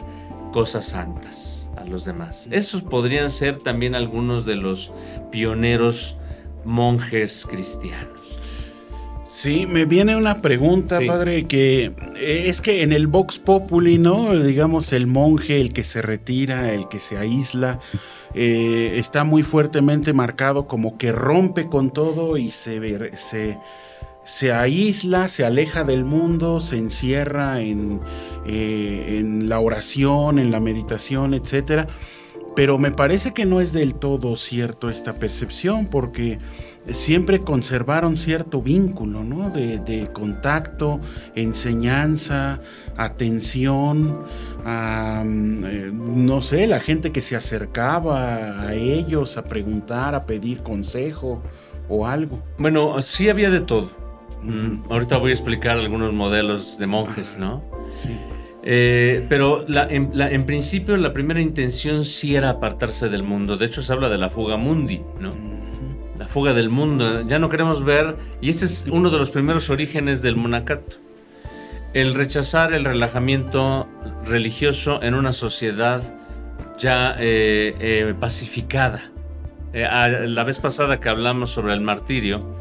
cosas 0.53 0.87
santas 0.87 1.71
a 1.77 1.85
los 1.85 2.05
demás. 2.05 2.49
Esos 2.51 2.83
podrían 2.83 3.31
ser 3.31 3.57
también 3.57 3.95
algunos 3.95 4.47
de 4.47 4.57
los 4.57 4.93
pioneros 5.31 6.17
monjes 6.65 7.47
cristianos. 7.49 8.39
Sí, 9.27 9.67
me 9.67 9.85
viene 9.85 10.17
una 10.17 10.41
pregunta, 10.43 10.99
padre, 11.07 11.47
que 11.47 11.93
es 12.21 12.61
que 12.61 12.83
en 12.83 12.93
el 12.93 13.07
Vox 13.07 13.39
Populi, 13.39 13.99
¿no? 13.99 14.37
Digamos, 14.37 14.93
el 14.93 15.07
monje, 15.07 15.61
el 15.61 15.73
que 15.73 15.85
se 15.85 16.03
retira, 16.03 16.73
el 16.73 16.89
que 16.89 16.99
se 16.99 17.19
aísla, 17.19 17.79
eh, 18.35 18.94
está 18.97 19.25
muy 19.25 19.42
fuertemente 19.42 20.12
marcado 20.12 20.66
como 20.66 20.99
que 20.99 21.12
rompe 21.12 21.68
con 21.68 21.90
todo 21.90 22.37
y 22.37 22.50
se, 22.50 23.16
se, 23.16 23.58
se 24.25 24.52
aísla, 24.52 25.28
se 25.28 25.44
aleja 25.44 25.85
del 25.85 26.04
mundo, 26.04 26.61
se 26.61 26.76
encierra 26.76 27.61
en, 27.61 28.00
eh, 28.47 29.18
en 29.18 29.49
la 29.49 29.61
oración, 29.61 30.38
en 30.38 30.50
la 30.50 30.61
meditación, 30.61 31.35
etcétera. 31.35 31.87
Pero 32.54 32.76
me 32.76 32.90
parece 32.90 33.32
que 33.32 33.44
no 33.44 33.61
es 33.61 33.73
del 33.73 33.94
todo 33.94 34.35
cierto 34.35 34.90
esta 34.90 35.14
percepción, 35.14 35.87
porque 35.87 36.38
siempre 36.90 37.40
conservaron 37.40 38.16
cierto 38.16 38.62
vínculo, 38.62 39.25
¿no? 39.25 39.50
De, 39.50 40.08
contacto, 40.12 41.00
enseñanza, 41.35 42.61
atención, 42.97 44.25
eh, 44.67 45.91
no 45.93 46.43
sé, 46.43 46.67
la 46.67 46.81
gente 46.81 47.12
que 47.12 47.23
se 47.23 47.37
acercaba 47.37 48.61
a 48.62 48.75
ellos 48.75 49.37
a 49.37 49.45
preguntar, 49.45 50.15
a 50.15 50.27
pedir 50.27 50.62
consejo 50.62 51.43
o 51.88 52.07
algo. 52.07 52.43
Bueno, 52.59 53.00
sí 53.00 53.29
había 53.29 53.50
de 53.50 53.61
todo. 53.61 53.91
Mm, 54.43 54.91
ahorita 54.91 55.17
voy 55.17 55.31
a 55.31 55.35
explicar 55.35 55.79
algunos 55.79 56.12
modelos 56.12 56.79
de 56.79 56.87
monjes, 56.87 57.37
¿no? 57.38 57.62
Sí. 57.93 58.17
Eh, 58.62 59.25
pero 59.29 59.65
en, 59.69 60.45
principio 60.45 60.97
la 60.97 61.12
primera 61.12 61.41
intención 61.41 62.05
sí 62.05 62.35
era 62.35 62.50
apartarse 62.50 63.09
del 63.09 63.23
mundo. 63.23 63.57
De 63.57 63.65
hecho 63.65 63.83
se 63.83 63.93
habla 63.93 64.09
de 64.09 64.19
la 64.19 64.31
fuga 64.31 64.57
mundi, 64.57 65.00
¿no? 65.21 65.33
La 66.19 66.27
fuga 66.27 66.53
del 66.53 66.69
mundo. 66.69 67.27
Ya 67.27 67.38
no 67.38 67.49
queremos 67.49 67.85
ver, 67.85 68.17
y 68.41 68.50
este 68.50 68.65
es 68.65 68.87
uno 68.91 69.11
de 69.11 69.19
los 69.19 69.31
primeros 69.31 69.71
orígenes 69.71 70.21
del 70.21 70.37
monacato. 70.37 70.97
El 71.95 72.14
rechazar 72.14 72.75
el 72.75 72.85
relajamiento 72.85 73.88
religioso 74.26 75.02
en 75.02 75.14
una 75.14 75.33
sociedad 75.33 76.02
ya 76.78 77.16
eh, 77.18 77.75
eh, 77.80 78.14
pacificada. 78.18 79.11
Eh, 79.73 79.87
la 80.26 80.45
vez 80.45 80.59
pasada 80.59 81.00
que 81.00 81.09
hablamos 81.09 81.50
sobre 81.50 81.73
el 81.73 81.80
martirio, 81.80 82.54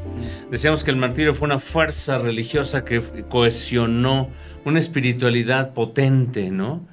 decíamos 0.50 0.84
que 0.84 0.92
el 0.92 0.98
martirio 0.98 1.34
fue 1.34 1.46
una 1.46 1.60
fuerza 1.60 2.18
religiosa 2.18 2.84
que 2.84 3.02
cohesionó 3.30 4.30
una 4.66 4.80
espiritualidad 4.80 5.74
potente, 5.74 6.50
¿no? 6.50 6.86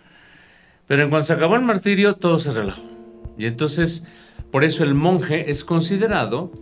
Pero 0.87 1.03
en 1.03 1.11
cuanto 1.11 1.27
se 1.27 1.33
acabó 1.33 1.57
el 1.57 1.63
martirio, 1.63 2.17
todo 2.17 2.39
se 2.39 2.51
relajó. 2.51 2.83
Y 3.39 3.47
entonces, 3.47 4.07
por 4.51 4.65
eso 4.65 4.85
el 4.85 4.95
monje 4.95 5.51
es 5.51 5.65
considerado 5.65 6.53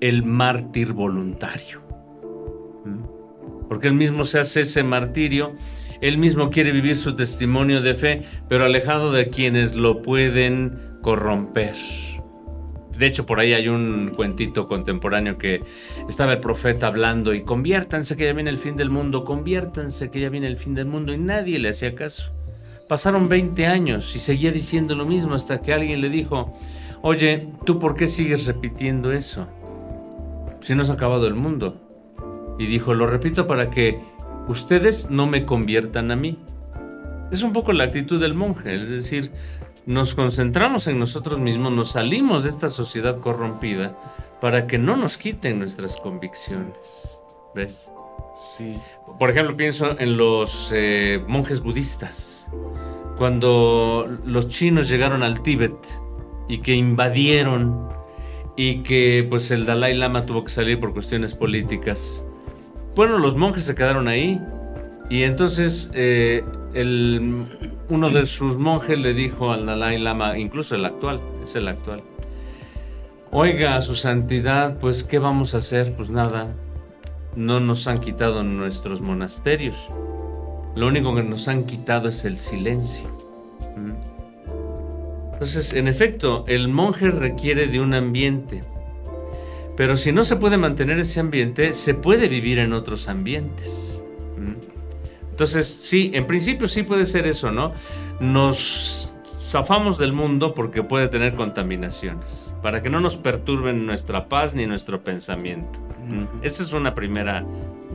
el 0.00 0.22
mártir 0.24 0.92
voluntario. 0.92 1.87
Porque 3.68 3.88
él 3.88 3.94
mismo 3.94 4.24
se 4.24 4.38
hace 4.38 4.62
ese 4.62 4.82
martirio, 4.82 5.54
él 6.00 6.18
mismo 6.18 6.50
quiere 6.50 6.72
vivir 6.72 6.96
su 6.96 7.14
testimonio 7.16 7.82
de 7.82 7.94
fe, 7.94 8.22
pero 8.48 8.64
alejado 8.64 9.12
de 9.12 9.28
quienes 9.28 9.74
lo 9.74 10.02
pueden 10.02 10.98
corromper. 11.02 11.74
De 12.98 13.06
hecho, 13.06 13.26
por 13.26 13.38
ahí 13.38 13.52
hay 13.52 13.68
un 13.68 14.12
cuentito 14.16 14.66
contemporáneo 14.66 15.38
que 15.38 15.62
estaba 16.08 16.32
el 16.32 16.40
profeta 16.40 16.88
hablando 16.88 17.32
y 17.32 17.42
conviértanse 17.42 18.16
que 18.16 18.24
ya 18.24 18.32
viene 18.32 18.50
el 18.50 18.58
fin 18.58 18.74
del 18.74 18.90
mundo, 18.90 19.24
conviértanse 19.24 20.10
que 20.10 20.20
ya 20.20 20.30
viene 20.30 20.48
el 20.48 20.58
fin 20.58 20.74
del 20.74 20.86
mundo 20.86 21.12
y 21.12 21.18
nadie 21.18 21.60
le 21.60 21.68
hacía 21.68 21.94
caso. 21.94 22.32
Pasaron 22.88 23.28
20 23.28 23.66
años 23.66 24.16
y 24.16 24.18
seguía 24.18 24.50
diciendo 24.50 24.96
lo 24.96 25.06
mismo 25.06 25.34
hasta 25.34 25.62
que 25.62 25.72
alguien 25.72 26.00
le 26.00 26.08
dijo, 26.08 26.54
oye, 27.02 27.48
¿tú 27.64 27.78
por 27.78 27.94
qué 27.94 28.08
sigues 28.08 28.46
repitiendo 28.46 29.12
eso? 29.12 29.46
Si 30.60 30.74
no 30.74 30.84
se 30.84 30.90
ha 30.90 30.94
acabado 30.94 31.28
el 31.28 31.34
mundo. 31.34 31.87
Y 32.58 32.66
dijo, 32.66 32.94
lo 32.94 33.06
repito 33.06 33.46
para 33.46 33.70
que 33.70 34.00
ustedes 34.48 35.10
no 35.10 35.26
me 35.26 35.44
conviertan 35.44 36.10
a 36.10 36.16
mí. 36.16 36.38
Es 37.30 37.42
un 37.42 37.52
poco 37.52 37.72
la 37.72 37.84
actitud 37.84 38.20
del 38.20 38.34
monje, 38.34 38.74
es 38.74 38.88
decir, 38.88 39.30
nos 39.86 40.14
concentramos 40.14 40.86
en 40.86 40.98
nosotros 40.98 41.38
mismos, 41.38 41.72
nos 41.72 41.92
salimos 41.92 42.44
de 42.44 42.50
esta 42.50 42.68
sociedad 42.68 43.20
corrompida 43.20 43.96
para 44.40 44.66
que 44.66 44.78
no 44.78 44.96
nos 44.96 45.16
quiten 45.18 45.58
nuestras 45.58 45.96
convicciones. 45.96 47.20
¿Ves? 47.54 47.90
Sí. 48.56 48.78
Por 49.18 49.30
ejemplo, 49.30 49.56
pienso 49.56 49.98
en 49.98 50.16
los 50.16 50.70
eh, 50.74 51.22
monjes 51.26 51.60
budistas. 51.60 52.50
Cuando 53.16 54.06
los 54.24 54.48
chinos 54.48 54.88
llegaron 54.88 55.22
al 55.22 55.42
Tíbet 55.42 55.76
y 56.48 56.58
que 56.58 56.74
invadieron 56.74 57.88
y 58.56 58.82
que 58.82 59.26
pues 59.28 59.50
el 59.50 59.66
Dalai 59.66 59.94
Lama 59.96 60.26
tuvo 60.26 60.44
que 60.44 60.50
salir 60.50 60.78
por 60.78 60.92
cuestiones 60.92 61.34
políticas. 61.34 62.24
Bueno, 62.98 63.18
los 63.18 63.36
monjes 63.36 63.62
se 63.62 63.76
quedaron 63.76 64.08
ahí 64.08 64.40
y 65.08 65.22
entonces 65.22 65.88
eh, 65.94 66.42
el, 66.74 67.44
uno 67.88 68.10
de 68.10 68.26
sus 68.26 68.58
monjes 68.58 68.98
le 68.98 69.14
dijo 69.14 69.52
al 69.52 69.66
Dalai 69.66 70.00
Lama, 70.00 70.36
incluso 70.36 70.74
el 70.74 70.84
actual, 70.84 71.20
es 71.44 71.54
el 71.54 71.68
actual, 71.68 72.02
oiga, 73.30 73.80
su 73.82 73.94
santidad, 73.94 74.80
pues 74.80 75.04
¿qué 75.04 75.20
vamos 75.20 75.54
a 75.54 75.58
hacer? 75.58 75.94
Pues 75.94 76.10
nada, 76.10 76.56
no 77.36 77.60
nos 77.60 77.86
han 77.86 78.00
quitado 78.00 78.42
nuestros 78.42 79.00
monasterios. 79.00 79.90
Lo 80.74 80.88
único 80.88 81.14
que 81.14 81.22
nos 81.22 81.46
han 81.46 81.66
quitado 81.66 82.08
es 82.08 82.24
el 82.24 82.36
silencio. 82.36 83.06
¿Mm? 83.76 85.34
Entonces, 85.34 85.72
en 85.72 85.86
efecto, 85.86 86.44
el 86.48 86.66
monje 86.66 87.10
requiere 87.10 87.68
de 87.68 87.78
un 87.78 87.94
ambiente. 87.94 88.64
Pero 89.78 89.94
si 89.94 90.10
no 90.10 90.24
se 90.24 90.34
puede 90.34 90.56
mantener 90.56 90.98
ese 90.98 91.20
ambiente, 91.20 91.72
se 91.72 91.94
puede 91.94 92.26
vivir 92.26 92.58
en 92.58 92.72
otros 92.72 93.08
ambientes. 93.08 94.02
¿Mm? 94.36 94.54
Entonces, 95.30 95.68
sí, 95.68 96.10
en 96.14 96.26
principio 96.26 96.66
sí 96.66 96.82
puede 96.82 97.04
ser 97.04 97.28
eso, 97.28 97.52
¿no? 97.52 97.72
Nos 98.18 99.08
zafamos 99.40 99.96
del 99.96 100.12
mundo 100.12 100.52
porque 100.52 100.82
puede 100.82 101.06
tener 101.06 101.34
contaminaciones, 101.34 102.52
para 102.60 102.82
que 102.82 102.90
no 102.90 103.00
nos 103.00 103.16
perturben 103.16 103.86
nuestra 103.86 104.28
paz 104.28 104.56
ni 104.56 104.66
nuestro 104.66 105.04
pensamiento. 105.04 105.78
Esta 106.42 106.64
es 106.64 106.72
una 106.72 106.96
primera 106.96 107.46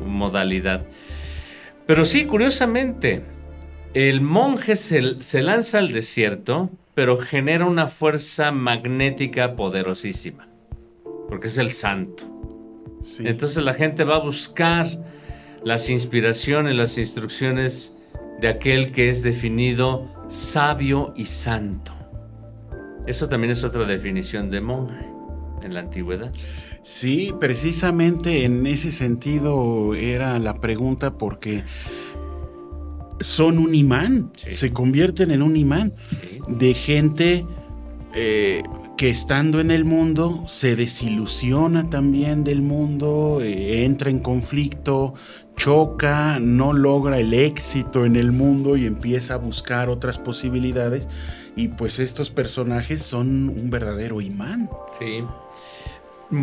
modalidad. 0.05 0.85
Pero 1.85 2.05
sí, 2.05 2.23
curiosamente, 2.25 3.23
el 3.93 4.21
monje 4.21 4.77
se, 4.77 5.41
lanza 5.41 5.79
al 5.79 5.91
desierto, 5.91 6.69
pero 6.93 7.17
genera 7.17 7.65
una 7.65 7.87
fuerza 7.87 8.53
magnética 8.53 9.57
poderosísima, 9.57 10.47
porque 11.29 11.47
es 11.47 11.57
el 11.57 11.71
santo. 11.71 12.23
Entonces 13.19 13.63
la 13.63 13.73
gente 13.73 14.03
va 14.03 14.15
a 14.15 14.19
buscar 14.19 14.87
las 15.63 15.89
inspiraciones, 15.89 16.75
las 16.75 16.97
instrucciones 16.97 17.93
de 18.39 18.47
aquel 18.47 18.91
que 18.91 19.09
es 19.09 19.23
definido 19.23 20.09
sabio 20.27 21.13
y 21.15 21.25
santo. 21.25 21.93
Eso 23.05 23.27
también 23.27 23.51
es 23.51 23.63
otra 23.63 23.83
definición 23.85 24.49
de 24.49 24.61
monje 24.61 25.05
en 25.61 25.73
la 25.73 25.81
antigüedad. 25.81 26.31
Sí, 26.83 27.33
precisamente 27.39 28.43
en 28.43 28.65
ese 28.65 28.91
sentido 28.91 29.95
era 29.95 30.39
la 30.39 30.59
pregunta 30.59 31.17
porque 31.17 31.63
son 33.19 33.57
un 33.57 33.73
imán, 33.73 34.31
se 34.35 34.73
convierten 34.73 35.31
en 35.31 35.41
un 35.41 35.55
imán 35.55 35.93
de 36.47 36.73
gente 36.73 37.45
eh, 38.13 38.63
que 38.97 39.09
estando 39.09 39.59
en 39.59 39.71
el 39.71 39.85
mundo 39.85 40.43
se 40.47 40.75
desilusiona 40.75 41.89
también 41.89 42.43
del 42.43 42.61
mundo, 42.61 43.39
eh, 43.41 43.85
entra 43.85 44.09
en 44.09 44.19
conflicto, 44.19 45.15
choca, 45.55 46.39
no 46.39 46.73
logra 46.73 47.19
el 47.19 47.33
éxito 47.33 48.05
en 48.05 48.15
el 48.15 48.31
mundo 48.31 48.77
y 48.77 48.85
empieza 48.85 49.35
a 49.35 49.37
buscar 49.37 49.89
otras 49.89 50.17
posibilidades. 50.17 51.07
Y 51.55 51.69
pues 51.69 51.99
estos 51.99 52.29
personajes 52.29 53.01
son 53.01 53.49
un 53.49 53.69
verdadero 53.69 54.21
imán. 54.21 54.69
Sí. 54.99 55.23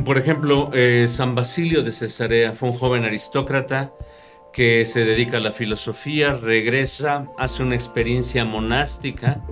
Por 0.05 0.19
ejemplo, 0.19 0.71
eh, 0.73 1.07
San 1.09 1.35
Basilio 1.35 1.83
de 1.83 1.91
Cesarea 1.91 2.53
fue 2.53 2.71
un 2.71 2.77
joven 2.77 3.05
aristócrata 3.05 3.93
que 4.53 4.85
se 4.85 5.05
dedica 5.05 5.37
a 5.37 5.41
la 5.41 5.53
filosofía, 5.53 6.33
regresa, 6.33 7.27
hace 7.39 7.63
una 7.63 7.77
experiencia 7.77 8.45
monástica 8.45 9.43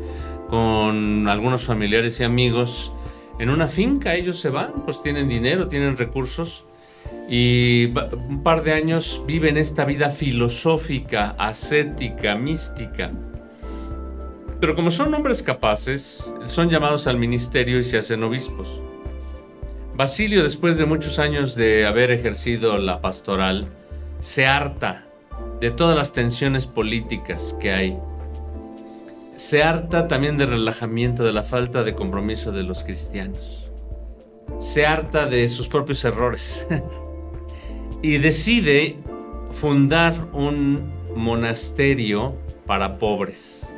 con 0.49 1.29
algunos 1.29 1.65
familiares 1.65 2.21
y 2.21 2.25
amigos 2.25 2.93
en 3.39 3.51
una 3.51 3.69
finca. 3.69 4.15
Ellos 4.15 4.41
se 4.41 4.51
van, 4.51 4.73
pues 4.85 5.03
tienen 5.03 5.29
dinero, 5.29 5.69
tienen 5.69 5.97
recursos 5.97 6.65
y 7.29 7.87
un 7.87 8.43
par 8.43 8.63
de 8.63 8.73
años 8.73 9.23
viven 9.27 9.57
esta 9.57 9.85
vida 9.85 10.11
filosófica, 10.11 11.35
ascética, 11.39 12.35
mística. 12.35 13.13
Pero 14.61 14.75
como 14.75 14.91
son 14.91 15.15
hombres 15.15 15.43
capaces, 15.43 16.35
son 16.47 16.71
llamados 16.71 17.07
al 17.07 17.19
ministerio 17.19 17.79
y 17.79 17.85
se 17.85 17.99
hacen 17.99 18.23
obispos. 18.25 18.81
Basilio, 19.95 20.43
después 20.43 20.79
de 20.79 20.87
muchos 20.87 21.19
años 21.19 21.55
de 21.55 21.87
haber 21.87 22.11
ejercido 22.11 22.79
la 22.79 23.01
pastoral, 23.01 23.69
se 24.21 24.47
harta 24.47 25.07
de 25.61 25.71
todas 25.71 25.97
las 25.97 26.13
tensiones 26.13 26.67
políticas 26.67 27.57
que 27.61 27.73
hay. 27.73 27.99
Se 29.39 29.63
harta 29.63 30.09
también 30.09 30.37
del 30.37 30.49
relajamiento, 30.51 31.23
de 31.23 31.33
la 31.33 31.45
falta 31.45 31.85
de 31.85 31.95
compromiso 31.95 32.51
de 32.51 32.65
los 32.65 32.83
cristianos. 32.83 33.71
Se 34.59 34.85
harta 34.85 35.27
de 35.27 35.47
sus 35.47 35.69
propios 35.69 36.05
errores. 36.05 36.67
y 38.03 38.19
decide 38.19 38.97
fundar 39.53 40.15
un 40.33 40.93
monasterio 41.15 42.35
para 42.67 42.99
pobres. 42.99 43.73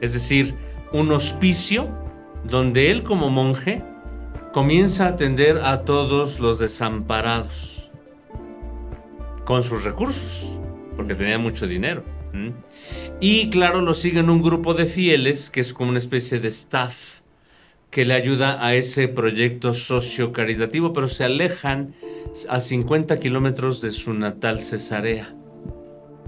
Es 0.00 0.14
decir, 0.14 0.54
un 0.92 1.12
hospicio 1.12 1.88
donde 2.44 2.90
él 2.90 3.02
como 3.02 3.28
monje 3.28 3.82
comienza 4.54 5.04
a 5.04 5.08
atender 5.10 5.58
a 5.58 5.82
todos 5.82 6.40
los 6.40 6.58
desamparados 6.58 7.90
con 9.44 9.62
sus 9.62 9.84
recursos, 9.84 10.58
porque 10.96 11.14
tenía 11.14 11.36
mucho 11.36 11.66
dinero. 11.66 12.02
Y 13.20 13.48
claro, 13.50 13.80
lo 13.80 13.94
siguen 13.94 14.28
un 14.30 14.42
grupo 14.42 14.74
de 14.74 14.86
fieles, 14.86 15.50
que 15.50 15.60
es 15.60 15.72
como 15.72 15.90
una 15.90 15.98
especie 15.98 16.38
de 16.38 16.48
staff, 16.48 17.20
que 17.90 18.04
le 18.04 18.14
ayuda 18.14 18.64
a 18.64 18.74
ese 18.74 19.08
proyecto 19.08 19.72
socio-caritativo, 19.72 20.92
pero 20.92 21.08
se 21.08 21.24
alejan 21.24 21.94
a 22.48 22.60
50 22.60 23.18
kilómetros 23.18 23.80
de 23.80 23.90
su 23.90 24.12
natal 24.12 24.60
Cesarea, 24.60 25.34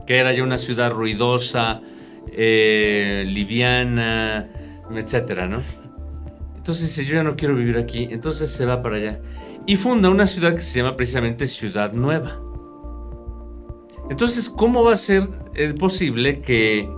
que 0.06 0.16
era 0.16 0.32
ya 0.32 0.42
una 0.42 0.56
ciudad 0.56 0.90
ruidosa, 0.90 1.82
eh, 2.32 3.24
liviana, 3.26 4.48
etcétera, 4.90 5.46
¿no? 5.46 5.62
Entonces 6.68 6.88
dice, 6.88 7.08
yo 7.08 7.16
ya 7.16 7.22
no 7.22 7.34
quiero 7.36 7.54
vivir 7.54 7.78
aquí. 7.78 8.08
Entonces 8.10 8.50
se 8.50 8.66
va 8.66 8.82
para 8.82 8.96
allá. 8.96 9.20
Y 9.66 9.76
funda 9.76 10.10
una 10.10 10.26
ciudad 10.26 10.54
que 10.54 10.60
se 10.60 10.78
llama 10.78 10.96
precisamente 10.96 11.46
Ciudad 11.46 11.92
Nueva. 11.92 12.47
Entonces, 14.10 14.48
¿cómo 14.48 14.84
va 14.84 14.92
a 14.92 14.96
ser 14.96 15.22
eh, 15.54 15.74
posible 15.74 16.40
que 16.40 16.88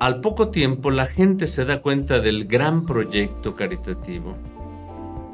al 0.00 0.20
poco 0.20 0.48
tiempo 0.48 0.90
la 0.90 1.06
gente 1.06 1.46
se 1.46 1.64
da 1.64 1.80
cuenta 1.80 2.20
del 2.20 2.46
gran 2.46 2.86
proyecto 2.86 3.54
caritativo? 3.54 4.36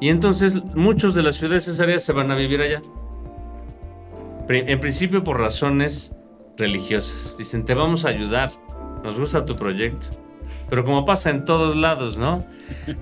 Y 0.01 0.09
entonces 0.09 0.65
muchos 0.75 1.15
de 1.15 1.23
las 1.23 1.37
ciudades 1.37 1.65
cesareas 1.67 2.03
se 2.03 2.13
van 2.13 2.31
a 2.31 2.35
vivir 2.35 2.63
allá. 2.63 2.83
En 4.49 4.81
principio 4.81 5.23
por 5.23 5.39
razones 5.39 6.13
religiosas. 6.57 7.37
Dicen, 7.37 7.65
te 7.65 7.75
vamos 7.75 8.05
a 8.05 8.09
ayudar. 8.09 8.51
Nos 9.05 9.19
gusta 9.19 9.45
tu 9.45 9.57
proyecto. 9.57 10.09
Pero 10.69 10.85
como 10.85 11.05
pasa 11.05 11.31
en 11.31 11.45
todos 11.45 11.77
lados, 11.77 12.17
¿no? 12.17 12.45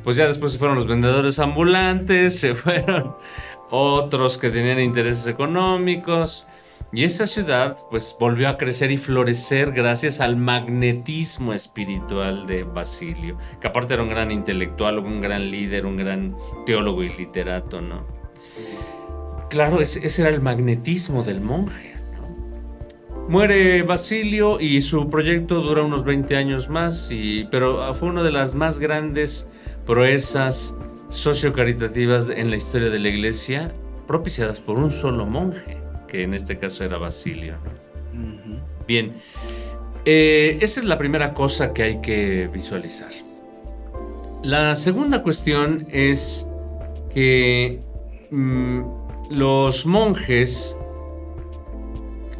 Pues 0.04 0.16
ya 0.16 0.26
después 0.26 0.52
se 0.52 0.58
fueron 0.58 0.76
los 0.76 0.86
vendedores 0.86 1.38
ambulantes, 1.38 2.38
se 2.40 2.54
fueron 2.54 3.14
otros 3.70 4.38
que 4.38 4.50
tenían 4.50 4.80
intereses 4.80 5.26
económicos. 5.26 6.46
Y 6.90 7.04
esa 7.04 7.26
ciudad 7.26 7.76
pues 7.90 8.16
volvió 8.18 8.48
a 8.48 8.56
crecer 8.56 8.90
y 8.90 8.96
florecer 8.96 9.72
gracias 9.72 10.20
al 10.20 10.36
magnetismo 10.36 11.52
espiritual 11.52 12.46
de 12.46 12.62
Basilio, 12.62 13.36
que 13.60 13.66
aparte 13.66 13.92
era 13.92 14.02
un 14.02 14.08
gran 14.08 14.30
intelectual, 14.30 14.98
un 14.98 15.20
gran 15.20 15.50
líder, 15.50 15.84
un 15.84 15.98
gran 15.98 16.34
teólogo 16.64 17.02
y 17.02 17.10
literato, 17.10 17.82
¿no? 17.82 18.06
Claro, 19.50 19.80
ese, 19.80 20.00
era 20.22 20.30
el 20.30 20.40
magnetismo 20.40 21.22
del 21.24 21.42
monje. 21.42 21.94
Muere 23.28 23.82
Basilio 23.82 24.58
y 24.58 24.80
su 24.80 25.10
proyecto 25.10 25.60
dura 25.60 25.82
unos 25.82 26.04
20 26.04 26.36
años 26.36 26.70
más, 26.70 27.10
y, 27.10 27.46
pero 27.50 27.92
fue 27.92 28.08
una 28.08 28.22
de 28.22 28.32
las 28.32 28.54
más 28.54 28.78
grandes 28.78 29.46
proezas 29.84 30.74
sociocaritativas 31.10 32.30
en 32.30 32.48
la 32.48 32.56
historia 32.56 32.88
de 32.88 32.98
la 32.98 33.08
iglesia, 33.08 33.74
propiciadas 34.06 34.62
por 34.62 34.78
un 34.78 34.90
solo 34.90 35.26
monje 35.26 35.77
que 36.08 36.24
en 36.24 36.34
este 36.34 36.58
caso 36.58 36.84
era 36.84 36.98
Basilio. 36.98 37.56
Bien, 38.86 39.14
eh, 40.04 40.58
esa 40.60 40.80
es 40.80 40.86
la 40.86 40.98
primera 40.98 41.34
cosa 41.34 41.72
que 41.72 41.82
hay 41.82 42.00
que 42.00 42.48
visualizar. 42.52 43.10
La 44.42 44.74
segunda 44.74 45.22
cuestión 45.22 45.86
es 45.90 46.48
que 47.12 47.80
mm, 48.30 48.80
los 49.30 49.84
monjes 49.84 50.76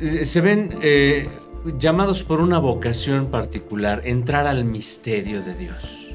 eh, 0.01 0.25
se 0.25 0.41
ven 0.41 0.79
eh, 0.81 1.29
llamados 1.79 2.23
por 2.23 2.41
una 2.41 2.59
vocación 2.59 3.27
particular, 3.27 4.03
entrar 4.05 4.47
al 4.47 4.65
misterio 4.65 5.43
de 5.43 5.55
Dios. 5.55 6.15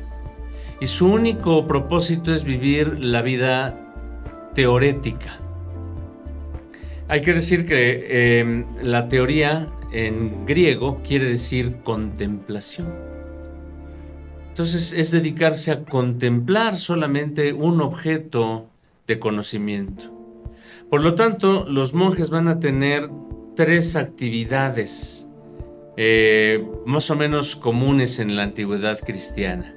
Y 0.79 0.87
su 0.87 1.07
único 1.07 1.67
propósito 1.67 2.33
es 2.33 2.43
vivir 2.43 3.03
la 3.03 3.21
vida 3.21 3.79
teorética, 4.53 5.39
hay 7.13 7.21
que 7.21 7.35
decir 7.35 7.67
que 7.67 8.39
em, 8.39 8.65
la 8.81 9.07
teoría 9.07 9.71
en 9.91 10.47
griego 10.47 11.03
quiere 11.07 11.27
decir 11.27 11.75
contemplación. 11.83 12.91
Entonces 14.49 14.91
es 14.93 15.11
dedicarse 15.11 15.69
a 15.69 15.83
contemplar 15.83 16.75
solamente 16.77 17.53
un 17.53 17.81
objeto 17.81 18.65
de 19.05 19.19
conocimiento. 19.19 20.05
Por 20.89 21.01
lo 21.03 21.13
tanto, 21.13 21.67
los 21.69 21.93
monjes 21.93 22.31
van 22.31 22.47
a 22.47 22.59
tener 22.59 23.07
tres 23.55 23.95
actividades 23.95 25.27
eh, 25.97 26.65
más 26.87 27.11
o 27.11 27.15
menos 27.15 27.55
comunes 27.55 28.17
en 28.17 28.35
la 28.35 28.41
antigüedad 28.41 28.99
cristiana. 28.99 29.75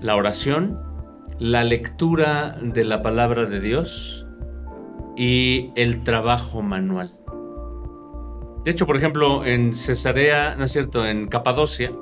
La 0.00 0.16
oración, 0.16 0.80
la 1.38 1.64
lectura 1.64 2.58
de 2.62 2.84
la 2.84 3.02
palabra 3.02 3.44
de 3.44 3.60
Dios 3.60 4.23
y 5.16 5.70
el 5.74 6.02
trabajo 6.02 6.62
manual. 6.62 7.14
De 8.64 8.70
hecho, 8.70 8.86
por 8.86 8.96
ejemplo, 8.96 9.44
en 9.44 9.74
Cesarea, 9.74 10.56
¿no 10.56 10.64
es 10.64 10.72
cierto? 10.72 11.04
En 11.04 11.28
Capadocia, 11.28 11.92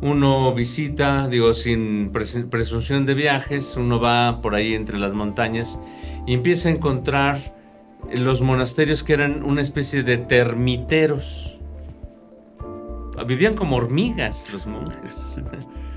uno 0.00 0.54
visita, 0.54 1.28
digo, 1.28 1.52
sin 1.52 2.10
presunción 2.10 3.04
de 3.04 3.14
viajes, 3.14 3.76
uno 3.76 4.00
va 4.00 4.40
por 4.40 4.54
ahí 4.54 4.74
entre 4.74 4.98
las 4.98 5.12
montañas 5.12 5.80
y 6.26 6.34
empieza 6.34 6.68
a 6.68 6.72
encontrar 6.72 7.54
los 8.12 8.40
monasterios 8.40 9.02
que 9.02 9.12
eran 9.12 9.42
una 9.42 9.60
especie 9.60 10.02
de 10.02 10.18
termiteros. 10.18 11.58
Vivían 13.26 13.54
como 13.54 13.76
hormigas 13.76 14.46
los 14.52 14.66
monjes. 14.66 15.40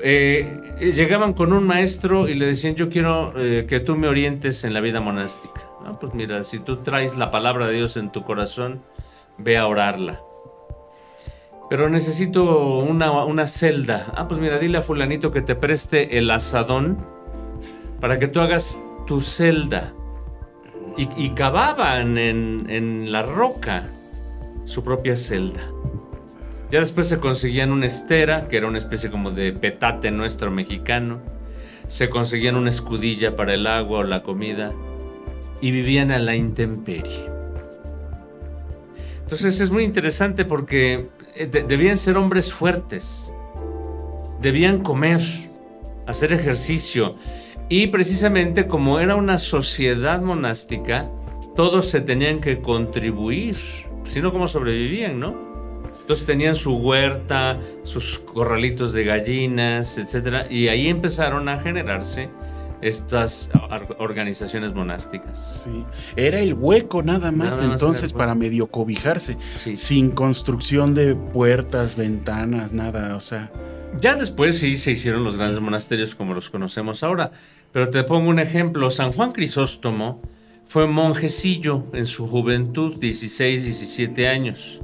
Eh, 0.00 0.92
llegaban 0.94 1.32
con 1.32 1.52
un 1.52 1.64
maestro 1.64 2.28
y 2.28 2.34
le 2.34 2.46
decían, 2.46 2.74
yo 2.74 2.88
quiero 2.88 3.32
eh, 3.36 3.66
que 3.68 3.80
tú 3.80 3.96
me 3.96 4.08
orientes 4.08 4.64
en 4.64 4.74
la 4.74 4.80
vida 4.80 5.00
monástica. 5.00 5.62
pues 6.00 6.14
mira, 6.14 6.44
si 6.44 6.58
tú 6.58 6.76
traes 6.76 7.16
la 7.16 7.30
palabra 7.30 7.66
de 7.66 7.74
Dios 7.74 7.96
en 7.96 8.10
tu 8.10 8.24
corazón, 8.24 8.82
ve 9.38 9.58
a 9.58 9.66
orarla. 9.66 10.20
Pero 11.70 11.88
necesito 11.88 12.78
una, 12.78 13.46
celda. 13.46 14.12
Ah, 14.14 14.28
pues 14.28 14.40
mira, 14.40 14.58
dile 14.58 14.78
a 14.78 14.82
fulanito 14.82 15.32
que 15.32 15.40
te 15.40 15.54
preste 15.54 16.18
el 16.18 16.30
asadón 16.30 16.98
para 18.00 18.18
que 18.18 18.28
tú 18.28 18.40
hagas 18.40 18.78
tu 19.06 19.20
celda. 19.20 19.94
Y, 20.98 21.30
cavaban 21.30 22.18
en, 22.18 22.66
en 22.68 23.10
la 23.10 23.22
roca 23.22 23.88
su 24.66 24.84
propia 24.84 25.16
celda. 25.16 25.71
Ya 26.72 26.80
después 26.80 27.06
se 27.06 27.20
conseguían 27.20 27.70
una 27.70 27.84
estera, 27.84 28.48
que 28.48 28.56
era 28.56 28.66
una 28.66 28.78
especie 28.78 29.10
como 29.10 29.30
de 29.30 29.52
petate 29.52 30.10
nuestro 30.10 30.50
mexicano. 30.50 31.20
Se 31.86 32.08
conseguían 32.08 32.56
una 32.56 32.70
escudilla 32.70 33.36
para 33.36 33.52
el 33.52 33.66
agua 33.66 33.98
o 33.98 34.02
la 34.04 34.22
comida. 34.22 34.72
Y 35.60 35.70
vivían 35.70 36.10
a 36.10 36.18
la 36.18 36.34
intemperie. 36.34 37.26
Entonces 39.20 39.60
es 39.60 39.70
muy 39.70 39.84
interesante 39.84 40.46
porque 40.46 41.10
eh, 41.34 41.46
debían 41.46 41.98
ser 41.98 42.16
hombres 42.16 42.50
fuertes. 42.50 43.34
Debían 44.40 44.82
comer, 44.82 45.20
hacer 46.06 46.32
ejercicio. 46.32 47.16
Y 47.68 47.88
precisamente 47.88 48.66
como 48.66 48.98
era 48.98 49.14
una 49.14 49.36
sociedad 49.36 50.22
monástica, 50.22 51.10
todos 51.54 51.90
se 51.90 52.00
tenían 52.00 52.40
que 52.40 52.62
contribuir. 52.62 53.58
Si 54.04 54.22
no, 54.22 54.32
¿cómo 54.32 54.48
sobrevivían, 54.48 55.20
no? 55.20 55.51
Entonces 56.02 56.26
tenían 56.26 56.56
su 56.56 56.76
huerta, 56.76 57.58
sus 57.84 58.18
corralitos 58.18 58.92
de 58.92 59.04
gallinas, 59.04 59.98
etc. 59.98 60.50
Y 60.50 60.66
ahí 60.66 60.88
empezaron 60.88 61.48
a 61.48 61.60
generarse 61.60 62.28
estas 62.80 63.50
organizaciones 63.98 64.74
monásticas. 64.74 65.62
Sí. 65.64 65.84
Era 66.16 66.40
el 66.40 66.54
hueco 66.54 67.02
nada 67.02 67.30
más 67.30 67.56
entonces 67.62 68.12
para 68.12 68.34
medio 68.34 68.66
cobijarse, 68.66 69.38
sin 69.76 70.10
construcción 70.10 70.92
de 70.92 71.14
puertas, 71.14 71.94
ventanas, 71.94 72.72
nada, 72.72 73.14
o 73.14 73.20
sea. 73.20 73.52
Ya 74.00 74.16
después 74.16 74.58
sí 74.58 74.76
se 74.76 74.90
hicieron 74.90 75.22
los 75.22 75.36
grandes 75.36 75.60
monasterios 75.60 76.16
como 76.16 76.34
los 76.34 76.50
conocemos 76.50 77.04
ahora, 77.04 77.30
pero 77.70 77.90
te 77.90 78.02
pongo 78.02 78.28
un 78.28 78.40
ejemplo, 78.40 78.90
San 78.90 79.12
Juan 79.12 79.30
Crisóstomo 79.30 80.20
fue 80.66 80.88
monjecillo 80.88 81.84
en 81.92 82.06
su 82.06 82.26
juventud, 82.26 82.98
16, 82.98 83.64
17 83.64 84.26
años 84.26 84.80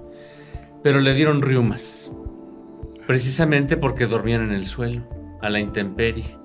pero 0.82 1.00
le 1.00 1.14
dieron 1.14 1.42
riumas, 1.42 2.12
precisamente 3.06 3.76
porque 3.76 4.06
dormían 4.06 4.42
en 4.42 4.52
el 4.52 4.66
suelo, 4.66 5.08
a 5.42 5.50
la 5.50 5.60
intemperie. 5.60 6.36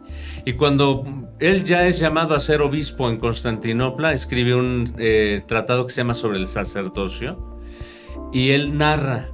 Y 0.45 0.53
cuando 0.53 1.03
él 1.39 1.63
ya 1.63 1.87
es 1.87 1.99
llamado 1.99 2.35
a 2.35 2.39
ser 2.39 2.61
obispo 2.61 3.09
en 3.09 3.17
Constantinopla, 3.17 4.13
escribe 4.13 4.55
un 4.55 4.93
eh, 4.97 5.43
tratado 5.47 5.85
que 5.85 5.93
se 5.93 6.01
llama 6.01 6.13
sobre 6.13 6.37
el 6.37 6.47
sacerdocio, 6.47 7.59
y 8.31 8.49
él 8.49 8.77
narra 8.77 9.29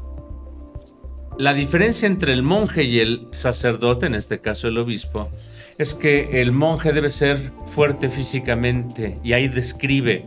la 1.38 1.54
diferencia 1.54 2.06
entre 2.06 2.34
el 2.34 2.44
monje 2.44 2.84
y 2.84 3.00
el 3.00 3.28
sacerdote, 3.32 4.08
en 4.08 4.16
este 4.16 4.42
caso 4.42 4.68
el 4.68 4.78
obispo, 4.78 5.30
es 5.78 5.94
que 5.94 6.42
el 6.42 6.52
monje 6.52 6.92
debe 6.92 7.10
ser 7.10 7.54
fuerte 7.68 8.10
físicamente, 8.10 9.20
y 9.24 9.32
ahí 9.32 9.48
describe, 9.48 10.26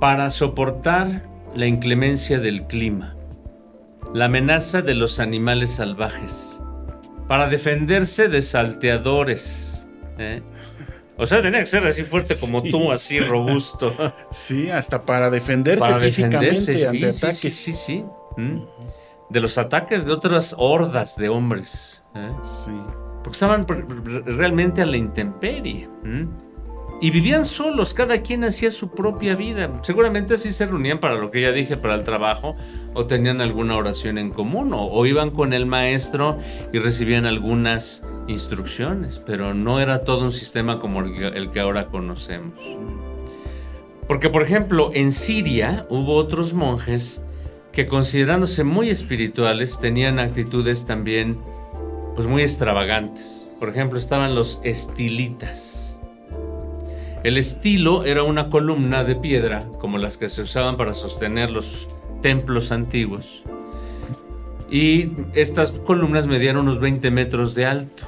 para 0.00 0.30
soportar 0.30 1.28
la 1.56 1.66
inclemencia 1.66 2.38
del 2.38 2.68
clima 2.68 3.17
la 4.14 4.26
amenaza 4.26 4.82
de 4.82 4.94
los 4.94 5.20
animales 5.20 5.74
salvajes, 5.74 6.62
para 7.26 7.48
defenderse 7.48 8.28
de 8.28 8.42
salteadores. 8.42 9.86
¿eh? 10.18 10.42
O 11.16 11.26
sea, 11.26 11.42
tenía 11.42 11.60
que 11.60 11.66
ser 11.66 11.86
así 11.86 12.04
fuerte 12.04 12.36
como 12.38 12.62
tú, 12.62 12.92
así 12.92 13.20
robusto. 13.20 13.94
Sí, 14.30 14.70
hasta 14.70 15.02
para 15.02 15.30
defenderse 15.30 15.94
físicamente 16.00 16.86
ante 16.86 17.08
ataques. 17.08 17.38
Sí, 17.38 17.50
sí, 17.50 17.72
sí. 17.72 18.04
De 19.28 19.40
los 19.40 19.58
ataques 19.58 20.04
de 20.04 20.12
otras 20.12 20.54
hordas 20.56 21.16
de 21.16 21.28
hombres. 21.28 22.04
¿eh? 22.14 22.30
Sí. 22.64 22.70
Porque 23.22 23.36
estaban 23.36 23.66
realmente 24.26 24.80
a 24.80 24.86
la 24.86 24.96
intemperie 24.96 25.88
y 27.00 27.10
vivían 27.10 27.44
solos, 27.44 27.94
cada 27.94 28.22
quien 28.22 28.42
hacía 28.44 28.70
su 28.70 28.90
propia 28.90 29.36
vida. 29.36 29.70
Seguramente 29.82 30.34
así 30.34 30.52
se 30.52 30.66
reunían 30.66 30.98
para 30.98 31.14
lo 31.14 31.30
que 31.30 31.40
ya 31.40 31.52
dije, 31.52 31.76
para 31.76 31.94
el 31.94 32.02
trabajo, 32.02 32.56
o 32.94 33.06
tenían 33.06 33.40
alguna 33.40 33.76
oración 33.76 34.18
en 34.18 34.30
común, 34.30 34.72
o, 34.72 35.06
iban 35.06 35.30
con 35.30 35.52
el 35.52 35.66
maestro 35.66 36.38
y 36.72 36.78
recibían 36.78 37.24
algunas 37.24 38.02
instrucciones, 38.26 39.22
pero 39.24 39.54
no 39.54 39.80
era 39.80 40.04
todo 40.04 40.24
un 40.24 40.32
sistema 40.32 40.80
como 40.80 41.00
el 41.02 41.50
que 41.50 41.60
ahora 41.60 41.86
conocemos. 41.86 42.60
Porque, 44.08 44.28
por 44.28 44.42
ejemplo, 44.42 44.90
en 44.94 45.12
Siria 45.12 45.86
hubo 45.90 46.14
otros 46.14 46.52
monjes 46.52 47.22
que 47.72 47.86
considerándose 47.86 48.64
muy 48.64 48.90
espirituales 48.90 49.78
tenían 49.78 50.18
actitudes 50.18 50.84
también 50.84 51.38
pues 52.16 52.26
muy 52.26 52.42
extravagantes. 52.42 53.48
Por 53.60 53.68
ejemplo, 53.68 53.98
estaban 53.98 54.34
los 54.34 54.60
estilitas 54.64 55.87
el 57.24 57.36
estilo 57.36 58.04
era 58.04 58.22
una 58.22 58.48
columna 58.48 59.04
de 59.04 59.16
piedra, 59.16 59.66
como 59.80 59.98
las 59.98 60.16
que 60.16 60.28
se 60.28 60.42
usaban 60.42 60.76
para 60.76 60.94
sostener 60.94 61.50
los 61.50 61.88
templos 62.22 62.72
antiguos. 62.72 63.44
Y 64.70 65.12
estas 65.34 65.70
columnas 65.70 66.26
medían 66.26 66.56
unos 66.56 66.78
20 66.78 67.10
metros 67.10 67.54
de 67.54 67.66
alto. 67.66 68.04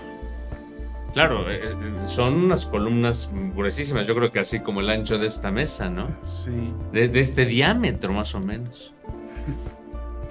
Claro, 1.12 1.50
eh, 1.50 1.60
eh, 1.64 1.74
son 2.04 2.34
unas 2.34 2.66
columnas 2.66 3.30
gruesísimas, 3.54 4.06
yo 4.06 4.14
creo 4.14 4.30
que 4.30 4.38
así 4.38 4.60
como 4.60 4.80
el 4.80 4.90
ancho 4.90 5.18
de 5.18 5.26
esta 5.26 5.50
mesa, 5.50 5.90
¿no? 5.90 6.08
Sí. 6.24 6.72
De, 6.92 7.08
de 7.08 7.20
este 7.20 7.46
diámetro 7.46 8.12
más 8.12 8.34
o 8.34 8.40
menos. 8.40 8.92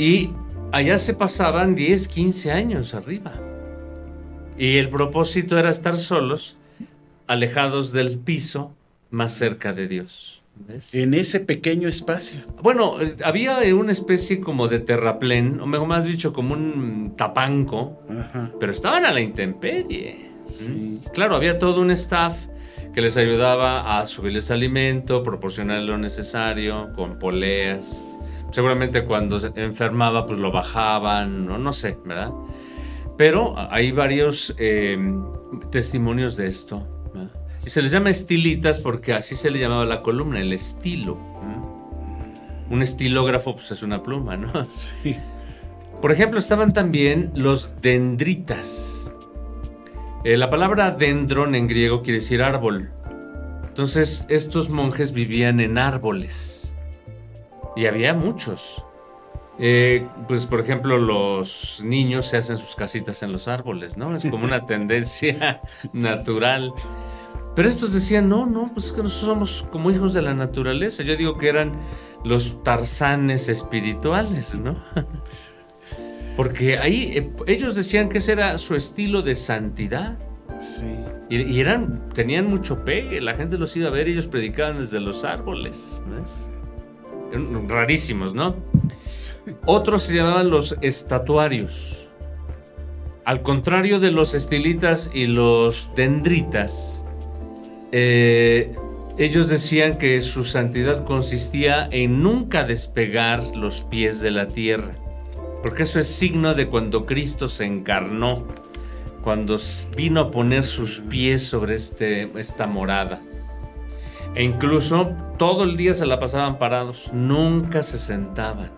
Y 0.01 0.29
allá 0.71 0.97
se 0.97 1.13
pasaban 1.13 1.75
10, 1.75 2.07
15 2.07 2.53
años 2.53 2.93
arriba. 2.93 3.33
Y 4.57 4.77
el 4.77 4.89
propósito 4.89 5.59
era 5.59 5.69
estar 5.69 5.97
solos, 5.97 6.55
alejados 7.29 7.91
del 7.91 8.17
piso, 8.17 8.75
más 9.11 9.33
cerca 9.33 9.71
de 9.71 9.87
Dios. 9.87 10.41
¿Ves? 10.55 10.93
En 10.93 11.13
ese 11.13 11.39
pequeño 11.39 11.87
espacio. 11.87 12.41
Bueno, 12.61 12.99
eh, 12.99 13.15
había 13.23 13.59
una 13.73 13.93
especie 13.93 14.41
como 14.41 14.67
de 14.67 14.79
terraplén, 14.79 15.61
o 15.61 15.67
mejor 15.67 15.87
más 15.87 16.03
dicho, 16.03 16.33
como 16.33 16.53
un 16.53 17.13
tapanco, 17.15 18.01
Ajá. 18.09 18.51
pero 18.59 18.71
estaban 18.71 19.05
a 19.05 19.11
la 19.11 19.21
intemperie. 19.21 20.31
Sí. 20.47 20.99
Claro, 21.13 21.35
había 21.35 21.59
todo 21.59 21.79
un 21.81 21.91
staff 21.91 22.47
que 22.93 23.01
les 23.01 23.15
ayudaba 23.15 23.99
a 23.99 24.05
subirles 24.07 24.49
alimento, 24.49 25.21
proporcionarles 25.21 25.87
lo 25.87 25.97
necesario, 25.97 26.91
con 26.95 27.19
poleas. 27.19 28.03
Seguramente 28.51 29.05
cuando 29.05 29.39
se 29.39 29.51
enfermaba, 29.55 30.25
pues 30.25 30.39
lo 30.39 30.51
bajaban, 30.51 31.45
no, 31.45 31.59
no 31.59 31.71
sé, 31.71 31.95
¿verdad? 32.03 32.31
Pero 33.15 33.53
hay 33.71 33.91
varios 33.91 34.55
eh, 34.57 34.97
testimonios 35.71 36.35
de 36.35 36.47
esto. 36.47 36.87
Se 37.69 37.82
les 37.82 37.91
llama 37.91 38.10
estilitas 38.10 38.79
porque 38.79 39.13
así 39.13 39.36
se 39.36 39.51
le 39.51 39.60
llamaba 39.60 39.86
la 39.86 40.01
columna, 40.01 40.39
el 40.39 40.53
estilo. 40.53 41.15
¿Mm? 41.15 42.73
Un 42.73 42.82
estilógrafo, 42.82 43.55
pues 43.55 43.71
es 43.71 43.84
una 43.84 44.03
pluma, 44.03 44.38
¿no? 44.38 44.67
Sí. 44.69 45.15
Por 46.01 46.12
ejemplo, 46.12 46.39
estaban 46.39 46.71
también 46.71 47.32
los 47.36 47.73
dendritas. 47.82 49.12
Eh, 50.23 50.38
la 50.38 50.49
palabra 50.49 50.91
dendron 50.91 51.55
en 51.55 51.67
griego 51.67 52.01
quiere 52.01 52.19
decir 52.19 52.41
árbol. 52.41 52.89
Entonces, 53.67 54.25
estos 54.29 54.69
monjes 54.69 55.12
vivían 55.12 55.60
en 55.60 55.77
árboles. 55.77 56.75
Y 57.75 57.86
había 57.86 58.13
muchos. 58.13 58.84
Eh, 59.60 60.08
pues, 60.27 60.45
por 60.45 60.62
ejemplo, 60.62 60.97
los 60.97 61.82
niños 61.84 62.27
se 62.27 62.38
hacen 62.38 62.58
sus 62.58 62.75
casitas 62.75 63.21
en 63.23 63.34
los 63.34 63.49
árboles, 63.49 63.97
¿no? 63.97 64.15
Es 64.15 64.25
como 64.25 64.45
una 64.45 64.65
tendencia 64.65 65.62
natural. 65.91 66.73
Pero 67.55 67.67
estos 67.67 67.93
decían, 67.93 68.29
no, 68.29 68.45
no, 68.45 68.71
pues 68.73 68.88
es 68.88 68.91
que 68.91 69.03
nosotros 69.03 69.25
somos 69.25 69.65
como 69.71 69.91
hijos 69.91 70.13
de 70.13 70.21
la 70.21 70.33
naturaleza. 70.33 71.03
Yo 71.03 71.15
digo 71.15 71.38
que 71.38 71.49
eran 71.49 71.73
los 72.23 72.63
tarzanes 72.63 73.49
espirituales, 73.49 74.57
¿no? 74.57 74.77
Porque 76.35 76.77
ahí 76.77 77.17
eh, 77.17 77.31
ellos 77.47 77.75
decían 77.75 78.07
que 78.07 78.19
ese 78.19 78.31
era 78.31 78.57
su 78.57 78.75
estilo 78.75 79.21
de 79.21 79.35
santidad. 79.35 80.17
Sí. 80.62 80.85
Y, 81.29 81.41
y 81.41 81.59
eran, 81.59 82.09
tenían 82.13 82.47
mucho 82.47 82.85
pegue, 82.85 83.21
la 83.21 83.35
gente 83.35 83.57
los 83.57 83.75
iba 83.75 83.88
a 83.88 83.91
ver 83.91 84.07
ellos 84.07 84.27
predicaban 84.27 84.79
desde 84.79 84.99
los 84.99 85.23
árboles. 85.23 86.01
¿ves? 86.07 86.49
Rarísimos, 87.67 88.33
¿no? 88.33 88.55
Otros 89.65 90.03
se 90.03 90.15
llamaban 90.15 90.49
los 90.49 90.77
estatuarios. 90.81 92.07
Al 93.25 93.41
contrario 93.43 93.99
de 93.99 94.12
los 94.12 94.33
estilitas 94.33 95.09
y 95.13 95.27
los 95.27 95.89
dendritas, 95.95 96.98
eh, 97.91 98.75
ellos 99.17 99.49
decían 99.49 99.97
que 99.97 100.21
su 100.21 100.43
santidad 100.43 101.04
consistía 101.04 101.89
en 101.91 102.23
nunca 102.23 102.63
despegar 102.63 103.56
los 103.56 103.82
pies 103.82 104.21
de 104.21 104.32
la 104.32 104.47
tierra. 104.47 104.95
Porque 105.62 105.84
eso 105.84 105.99
es 105.99 106.08
signo 106.08 106.54
de 106.54 106.67
cuando 106.67 107.06
Cristo 107.06 107.47
se 107.47 107.65
encarnó, 107.65 108.45
cuando 109.23 109.58
vino 109.97 110.21
a 110.21 110.32
poner 110.32 110.63
sus 110.63 111.02
pies 111.02 111.43
sobre 111.43 111.75
este, 111.75 112.30
esta 112.39 112.65
morada. 112.65 113.21
E 114.36 114.43
incluso 114.43 115.12
todo 115.38 115.63
el 115.63 115.75
día 115.75 115.93
se 115.93 116.06
la 116.06 116.19
pasaban 116.19 116.58
parados, 116.60 117.12
nunca 117.13 117.84
se 117.84 117.97
sentaban. 117.97 118.71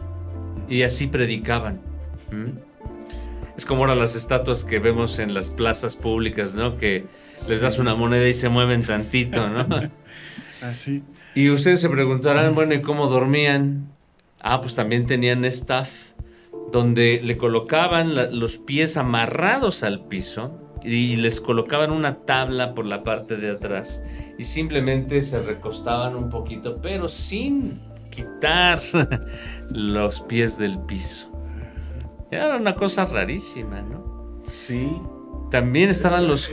Y 0.67 0.83
así 0.83 1.05
predicaban. 1.07 1.81
Es 3.55 3.65
como 3.65 3.81
ahora 3.81 3.93
las 3.93 4.15
estatuas 4.15 4.63
que 4.63 4.79
vemos 4.79 5.19
en 5.19 5.33
las 5.33 5.49
plazas 5.49 5.95
públicas, 5.95 6.55
¿no? 6.55 6.77
Que 6.77 7.05
les 7.49 7.61
das 7.61 7.79
una 7.79 7.95
moneda 7.95 8.27
y 8.27 8.33
se 8.33 8.49
mueven 8.49 8.83
tantito, 8.83 9.47
¿no? 9.49 9.65
Así. 10.61 11.03
Y 11.35 11.49
ustedes 11.49 11.81
se 11.81 11.89
preguntarán, 11.89 12.53
bueno, 12.55 12.73
¿y 12.73 12.81
cómo 12.81 13.07
dormían? 13.07 13.87
Ah, 14.41 14.59
pues 14.61 14.75
también 14.75 15.05
tenían 15.05 15.45
staff 15.45 15.89
donde 16.71 17.19
le 17.23 17.37
colocaban 17.37 18.15
la- 18.15 18.29
los 18.29 18.57
pies 18.57 18.97
amarrados 18.97 19.83
al 19.83 20.05
piso 20.07 20.57
y 20.83 21.15
les 21.17 21.39
colocaban 21.41 21.91
una 21.91 22.15
tabla 22.25 22.73
por 22.73 22.85
la 22.85 23.03
parte 23.03 23.37
de 23.37 23.51
atrás 23.51 24.01
y 24.37 24.43
simplemente 24.45 25.21
se 25.21 25.41
recostaban 25.41 26.15
un 26.15 26.29
poquito, 26.29 26.79
pero 26.81 27.07
sin 27.07 27.79
quitar 28.09 28.79
los 29.69 30.21
pies 30.21 30.57
del 30.57 30.79
piso. 30.79 31.29
Era 32.31 32.55
una 32.57 32.75
cosa 32.75 33.05
rarísima, 33.05 33.81
¿no? 33.81 34.41
Sí. 34.49 34.91
También 35.49 35.89
estaban 35.89 36.27
los... 36.27 36.49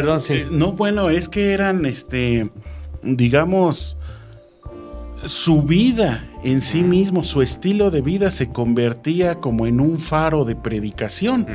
Perdón, 0.00 0.20
sí. 0.20 0.34
Eh, 0.34 0.46
no, 0.50 0.72
bueno, 0.72 1.10
es 1.10 1.28
que 1.28 1.52
eran, 1.52 1.84
este, 1.86 2.50
digamos, 3.02 3.96
su 5.24 5.62
vida 5.62 6.28
en 6.44 6.60
sí 6.60 6.82
mismo, 6.82 7.24
su 7.24 7.42
estilo 7.42 7.90
de 7.90 8.02
vida 8.02 8.30
se 8.30 8.50
convertía 8.52 9.36
como 9.36 9.66
en 9.66 9.80
un 9.80 9.98
faro 9.98 10.44
de 10.44 10.54
predicación, 10.54 11.46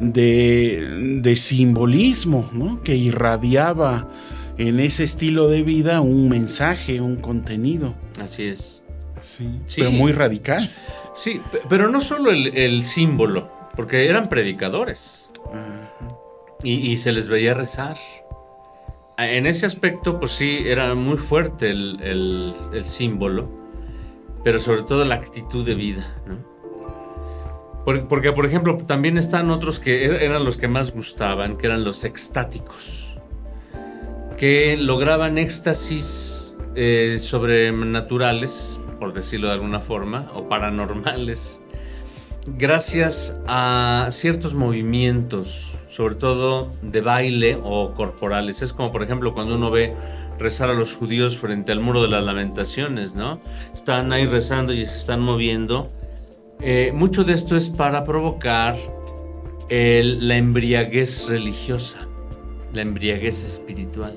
de, 0.00 1.18
de 1.20 1.36
simbolismo, 1.36 2.48
¿no? 2.52 2.82
Que 2.82 2.96
irradiaba 2.96 4.08
en 4.56 4.80
ese 4.80 5.04
estilo 5.04 5.48
de 5.48 5.62
vida 5.62 6.00
un 6.00 6.28
mensaje, 6.28 7.00
un 7.00 7.16
contenido. 7.16 7.94
Así 8.22 8.44
es. 8.44 8.82
Sí. 9.20 9.48
Sí. 9.66 9.80
Pero 9.80 9.90
muy 9.90 10.12
radical. 10.12 10.70
Sí, 11.14 11.40
pe- 11.52 11.60
pero 11.68 11.90
no 11.90 12.00
solo 12.00 12.30
el, 12.30 12.56
el 12.56 12.82
símbolo, 12.84 13.50
porque 13.76 14.06
eran 14.08 14.28
predicadores 14.28 15.28
y, 16.62 16.96
se 16.98 17.12
les 17.12 17.28
veía 17.28 17.54
rezar. 17.54 17.96
En 19.18 19.46
ese 19.46 19.66
aspecto, 19.66 20.18
pues 20.18 20.32
sí, 20.32 20.58
era 20.64 20.94
muy 20.94 21.18
fuerte 21.18 21.70
el, 21.70 22.00
el- 22.02 22.84
símbolo, 22.84 23.48
pero 24.44 24.58
sobre 24.58 24.82
todo 24.82 25.04
la 25.04 25.16
actitud 25.16 25.64
de 25.64 25.74
vida, 25.74 26.16
¿no? 26.26 26.38
Por- 27.84 28.08
Porque, 28.08 28.32
por 28.32 28.46
ejemplo, 28.46 28.78
también 28.86 29.18
están 29.18 29.50
otros 29.50 29.78
que 29.80 30.08
er- 30.10 30.22
eran 30.22 30.44
los 30.44 30.56
que 30.56 30.68
más 30.68 30.92
gustaban, 30.92 31.56
que 31.58 31.66
eran 31.66 31.84
los 31.84 32.04
extáticos, 32.04 33.18
que 34.38 34.76
lograban 34.78 35.36
éxtasis 35.38 36.52
eh, 36.74 37.18
sobrenaturales, 37.20 38.78
por 38.98 39.12
decirlo 39.12 39.48
de 39.48 39.54
alguna 39.54 39.80
forma, 39.80 40.30
o 40.34 40.48
paranormales, 40.48 41.59
gracias 42.46 43.36
a 43.46 44.08
ciertos 44.10 44.54
movimientos, 44.54 45.72
sobre 45.88 46.14
todo 46.14 46.72
de 46.82 47.00
baile 47.00 47.58
o 47.62 47.92
corporales. 47.94 48.62
Es 48.62 48.72
como, 48.72 48.90
por 48.92 49.02
ejemplo, 49.02 49.34
cuando 49.34 49.56
uno 49.56 49.70
ve 49.70 49.94
rezar 50.38 50.70
a 50.70 50.74
los 50.74 50.96
judíos 50.96 51.38
frente 51.38 51.72
al 51.72 51.80
muro 51.80 52.02
de 52.02 52.08
las 52.08 52.24
lamentaciones, 52.24 53.14
¿no? 53.14 53.40
Están 53.74 54.12
ahí 54.12 54.26
rezando 54.26 54.72
y 54.72 54.84
se 54.84 54.96
están 54.96 55.20
moviendo. 55.20 55.90
Eh, 56.60 56.92
mucho 56.94 57.24
de 57.24 57.34
esto 57.34 57.56
es 57.56 57.68
para 57.68 58.04
provocar 58.04 58.76
la 59.70 60.36
embriaguez 60.36 61.28
religiosa, 61.28 62.08
la 62.72 62.82
embriaguez 62.82 63.44
espiritual. 63.44 64.16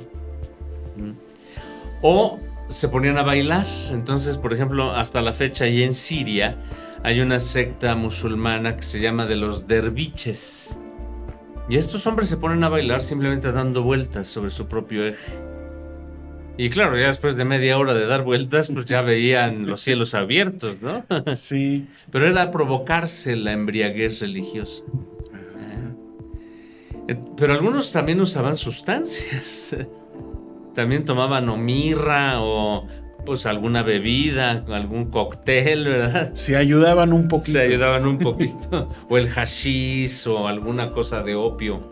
O 2.01 2.39
se 2.69 2.89
ponían 2.89 3.17
a 3.17 3.23
bailar. 3.23 3.67
Entonces, 3.91 4.37
por 4.37 4.53
ejemplo, 4.53 4.91
hasta 4.91 5.21
la 5.21 5.31
fecha 5.31 5.65
ahí 5.65 5.83
en 5.83 5.93
Siria 5.93 6.57
hay 7.03 7.19
una 7.19 7.39
secta 7.39 7.95
musulmana 7.95 8.77
que 8.77 8.83
se 8.83 8.99
llama 9.01 9.25
de 9.25 9.35
los 9.35 9.67
derviches. 9.67 10.79
Y 11.69 11.75
estos 11.75 12.07
hombres 12.07 12.29
se 12.29 12.37
ponen 12.37 12.63
a 12.63 12.69
bailar 12.69 13.01
simplemente 13.01 13.51
dando 13.51 13.83
vueltas 13.83 14.27
sobre 14.27 14.49
su 14.49 14.67
propio 14.67 15.05
eje. 15.05 15.33
Y 16.55 16.69
claro, 16.69 16.97
ya 16.97 17.07
después 17.07 17.35
de 17.35 17.45
media 17.45 17.77
hora 17.77 17.93
de 17.93 18.05
dar 18.05 18.23
vueltas, 18.23 18.69
pues 18.71 18.85
ya 18.85 19.01
veían 19.01 19.65
los 19.65 19.81
cielos 19.81 20.13
abiertos, 20.13 20.77
¿no? 20.81 21.03
Sí. 21.35 21.87
Pero 22.11 22.27
era 22.27 22.51
provocarse 22.51 23.35
la 23.35 23.51
embriaguez 23.51 24.19
religiosa. 24.21 24.83
Eh, 27.07 27.19
Pero 27.35 27.53
algunos 27.53 27.91
también 27.91 28.21
usaban 28.21 28.55
sustancias. 28.55 29.75
También 30.73 31.05
tomaban 31.05 31.47
o 31.49 31.55
mirra 31.57 32.41
o 32.41 32.87
pues 33.25 33.45
alguna 33.45 33.83
bebida, 33.83 34.63
algún 34.69 35.11
cóctel, 35.11 35.85
¿verdad? 35.85 36.31
Se 36.33 36.55
ayudaban 36.55 37.13
un 37.13 37.27
poquito. 37.27 37.59
Se 37.59 37.61
ayudaban 37.61 38.05
un 38.05 38.17
poquito. 38.19 38.89
o 39.09 39.17
el 39.17 39.29
hashish 39.29 40.27
o 40.27 40.47
alguna 40.47 40.91
cosa 40.91 41.23
de 41.23 41.35
opio 41.35 41.87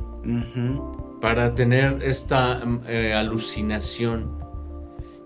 para 1.20 1.56
tener 1.56 2.00
esta 2.04 2.66
mm, 2.66 2.82
eh, 2.88 3.14
alucinación. 3.14 4.40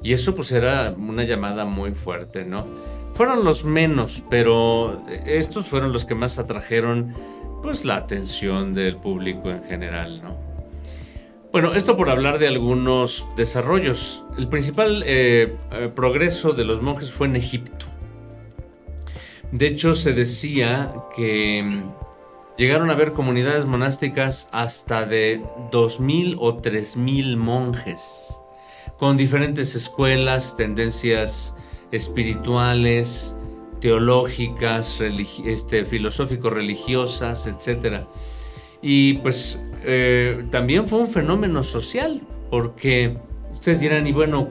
Y 0.01 0.13
eso 0.13 0.35
pues 0.35 0.51
era 0.51 0.93
una 0.97 1.23
llamada 1.23 1.65
muy 1.65 1.91
fuerte, 1.93 2.45
¿no? 2.45 2.65
fueron 3.15 3.45
los 3.45 3.63
menos, 3.63 4.23
pero 4.29 5.01
estos 5.25 5.67
fueron 5.67 5.93
los 5.93 6.03
que 6.03 6.15
más 6.15 6.37
atrajeron 6.37 7.13
pues 7.63 7.85
la 7.85 7.95
atención 7.95 8.73
del 8.73 8.97
público 8.97 9.49
en 9.49 9.63
general, 9.63 10.21
¿no? 10.21 10.44
Bueno, 11.55 11.73
esto 11.73 11.95
por 11.95 12.09
hablar 12.09 12.37
de 12.37 12.49
algunos 12.49 13.25
desarrollos. 13.37 14.25
El 14.37 14.49
principal 14.49 15.03
eh, 15.05 15.55
eh, 15.71 15.89
progreso 15.95 16.51
de 16.51 16.65
los 16.65 16.81
monjes 16.81 17.13
fue 17.13 17.27
en 17.27 17.37
Egipto. 17.37 17.85
De 19.53 19.67
hecho, 19.67 19.93
se 19.93 20.11
decía 20.11 20.93
que 21.15 21.63
mm, 21.63 22.57
llegaron 22.57 22.89
a 22.89 22.93
haber 22.93 23.13
comunidades 23.13 23.63
monásticas 23.63 24.49
hasta 24.51 25.05
de 25.05 25.43
2.000 25.71 26.35
o 26.39 26.61
3.000 26.61 27.37
monjes, 27.37 28.37
con 28.99 29.15
diferentes 29.15 29.75
escuelas, 29.75 30.57
tendencias 30.57 31.55
espirituales, 31.89 33.33
teológicas, 33.79 34.99
este, 34.99 35.85
filosófico-religiosas, 35.85 37.47
etc. 37.47 38.07
Y 38.87 39.13
pues 39.13 39.59
eh, 39.83 40.45
también 40.51 40.87
fue 40.87 40.99
un 40.99 41.07
fenómeno 41.07 41.63
social, 41.63 42.21
porque 42.51 43.17
ustedes 43.51 43.79
dirán, 43.79 44.05
y 44.05 44.11
bueno, 44.11 44.47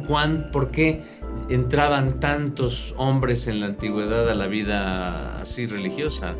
¿por 0.50 0.72
qué 0.72 1.02
entraban 1.48 2.18
tantos 2.18 2.96
hombres 2.96 3.46
en 3.46 3.60
la 3.60 3.66
antigüedad 3.66 4.28
a 4.28 4.34
la 4.34 4.48
vida 4.48 5.38
así 5.38 5.66
religiosa 5.66 6.34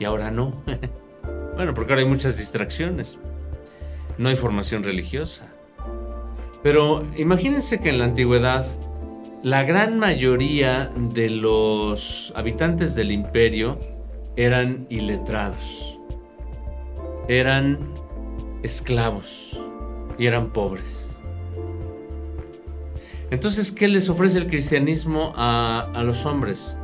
y 0.00 0.04
ahora 0.04 0.32
no? 0.32 0.64
bueno, 1.54 1.74
porque 1.74 1.92
ahora 1.92 2.02
hay 2.02 2.08
muchas 2.08 2.36
distracciones, 2.38 3.20
no 4.18 4.28
hay 4.28 4.34
formación 4.34 4.82
religiosa. 4.82 5.46
Pero 6.64 7.06
imagínense 7.16 7.78
que 7.78 7.90
en 7.90 7.98
la 7.98 8.06
antigüedad 8.06 8.66
la 9.44 9.62
gran 9.62 9.96
mayoría 9.96 10.90
de 10.96 11.30
los 11.30 12.32
habitantes 12.34 12.96
del 12.96 13.12
imperio 13.12 13.78
eran 14.34 14.88
iletrados, 14.90 15.91
eran 17.28 17.94
esclavos 18.62 19.58
y 20.18 20.26
eran 20.26 20.52
pobres. 20.52 21.20
Entonces, 23.30 23.72
¿qué 23.72 23.88
les 23.88 24.08
ofrece 24.08 24.38
el 24.38 24.46
cristianismo 24.46 25.32
a, 25.36 26.02
los 26.04 26.26
hombres? 26.26 26.76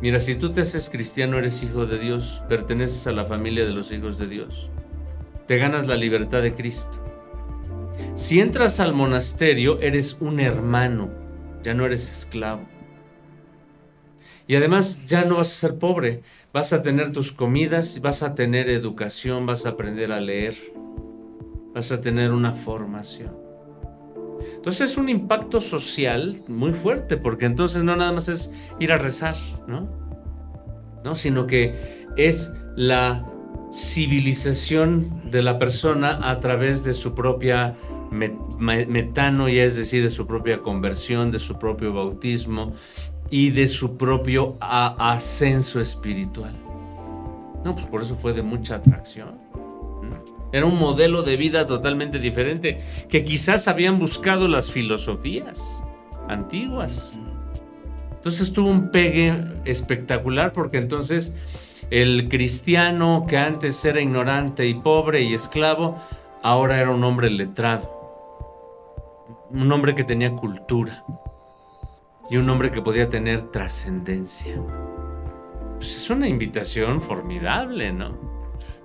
Mira, 0.00 0.18
si 0.18 0.34
tú 0.34 0.50
te 0.50 0.62
haces 0.62 0.88
cristiano, 0.88 1.36
eres 1.36 1.62
hijo 1.62 1.84
de 1.84 1.98
Dios, 1.98 2.42
perteneces 2.48 3.06
a 3.06 3.12
la 3.12 3.26
familia 3.26 3.66
de 3.66 3.72
los 3.72 3.92
hijos 3.92 4.16
de 4.16 4.26
Dios, 4.26 4.70
te 5.46 5.58
ganas 5.58 5.88
la 5.88 5.96
libertad 5.96 6.40
de 6.40 6.54
Cristo. 6.54 7.04
Si 8.14 8.40
entras 8.40 8.80
al 8.80 8.94
monasterio, 8.94 9.78
eres 9.80 10.16
un 10.20 10.40
hermano, 10.40 11.10
ya 11.62 11.74
no 11.74 11.84
eres 11.84 12.10
esclavo. 12.10 12.66
Y 14.46 14.56
además 14.56 15.04
ya 15.06 15.24
no 15.26 15.36
vas 15.36 15.48
a 15.48 15.68
ser 15.68 15.78
pobre, 15.78 16.22
vas 16.52 16.72
a 16.72 16.82
tener 16.82 17.12
tus 17.12 17.32
comidas, 17.32 18.00
vas 18.00 18.22
a 18.22 18.34
tener 18.34 18.68
educación, 18.68 19.46
vas 19.46 19.66
a 19.66 19.70
aprender 19.70 20.12
a 20.12 20.20
leer, 20.20 20.56
vas 21.74 21.92
a 21.92 22.00
tener 22.00 22.32
una 22.32 22.54
formación. 22.54 23.36
Entonces 24.56 24.90
es 24.90 24.96
un 24.96 25.08
impacto 25.08 25.60
social 25.60 26.36
muy 26.48 26.72
fuerte, 26.72 27.16
porque 27.16 27.46
entonces 27.46 27.82
no 27.82 27.96
nada 27.96 28.12
más 28.12 28.28
es 28.28 28.52
ir 28.78 28.92
a 28.92 28.96
rezar, 28.96 29.36
¿no? 29.66 29.88
¿No? 31.04 31.16
Sino 31.16 31.46
que 31.46 32.06
es 32.16 32.52
la 32.76 33.26
civilización 33.72 35.30
de 35.30 35.42
la 35.42 35.58
persona 35.58 36.30
a 36.30 36.40
través 36.40 36.82
de 36.84 36.92
su 36.92 37.14
propia 37.14 37.76
metano, 38.10 39.48
y 39.48 39.60
es 39.60 39.76
decir, 39.76 40.02
de 40.02 40.10
su 40.10 40.26
propia 40.26 40.60
conversión, 40.60 41.30
de 41.30 41.38
su 41.38 41.58
propio 41.58 41.92
bautismo 41.92 42.72
y 43.30 43.50
de 43.50 43.66
su 43.68 43.96
propio 43.96 44.56
ascenso 44.60 45.80
espiritual. 45.80 46.54
No, 47.64 47.74
pues 47.74 47.86
por 47.86 48.02
eso 48.02 48.16
fue 48.16 48.32
de 48.32 48.42
mucha 48.42 48.76
atracción. 48.76 49.38
Era 50.52 50.66
un 50.66 50.78
modelo 50.78 51.22
de 51.22 51.36
vida 51.36 51.66
totalmente 51.66 52.18
diferente 52.18 52.80
que 53.08 53.24
quizás 53.24 53.68
habían 53.68 54.00
buscado 54.00 54.48
las 54.48 54.70
filosofías 54.70 55.84
antiguas. 56.28 57.16
Entonces 58.10 58.52
tuvo 58.52 58.68
un 58.68 58.90
pegue 58.90 59.32
espectacular 59.64 60.52
porque 60.52 60.78
entonces 60.78 61.34
el 61.90 62.28
cristiano 62.28 63.26
que 63.28 63.38
antes 63.38 63.84
era 63.84 64.00
ignorante 64.00 64.66
y 64.66 64.74
pobre 64.74 65.22
y 65.22 65.34
esclavo, 65.34 65.96
ahora 66.42 66.80
era 66.80 66.90
un 66.90 67.04
hombre 67.04 67.30
letrado 67.30 68.00
un 69.52 69.70
hombre 69.72 69.94
que 69.94 70.04
tenía 70.04 70.30
cultura 70.32 71.04
y 72.30 72.36
un 72.36 72.48
hombre 72.48 72.70
que 72.70 72.80
podía 72.80 73.08
tener 73.08 73.42
trascendencia. 73.50 74.56
Pues 75.76 75.96
es 75.96 76.10
una 76.10 76.28
invitación 76.28 77.00
formidable, 77.00 77.92
¿no? 77.92 78.30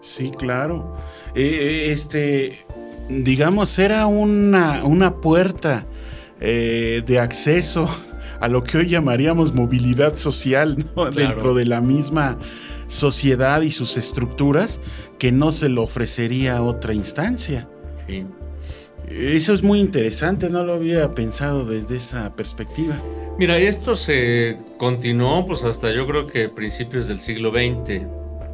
Sí, 0.02 0.32
claro. 0.32 0.98
Eh, 1.36 1.44
eh, 1.44 1.92
este, 1.92 2.66
digamos, 3.08 3.78
era 3.78 4.08
una, 4.08 4.84
una 4.84 5.16
puerta 5.18 5.86
eh, 6.40 7.04
de 7.06 7.20
acceso 7.20 7.88
a 8.40 8.48
lo 8.48 8.64
que 8.64 8.80
hoy 8.80 8.88
llamaríamos 8.88 9.54
movilidad 9.54 10.16
social, 10.18 10.86
¿no? 10.96 11.12
Dentro 11.12 11.54
de 11.54 11.66
la 11.66 11.82
misma 11.82 12.38
sociedad 12.88 13.62
y 13.62 13.72
sus 13.72 13.98
estructuras 13.98 14.82
que 15.20 15.32
no 15.32 15.52
se 15.52 15.70
lo 15.70 15.84
ofrecería 15.84 16.58
a 16.58 16.64
otra 16.64 16.94
instancia. 16.94 17.68
Sí. 18.08 18.26
Eso 19.10 19.54
es 19.54 19.64
muy 19.64 19.80
interesante, 19.80 20.50
no 20.50 20.64
lo 20.64 20.74
había 20.74 21.14
pensado 21.14 21.66
desde 21.66 21.98
esa 21.98 22.36
perspectiva. 22.36 23.02
Mira, 23.38 23.58
esto 23.58 23.96
se 23.96 24.58
continuó 24.78 25.46
pues 25.46 25.64
hasta 25.64 25.92
yo 25.92 26.08
creo 26.08 26.26
que 26.26 26.50
principios 26.50 27.08
del 27.08 27.20
siglo 27.20 27.52
XX 27.52 28.04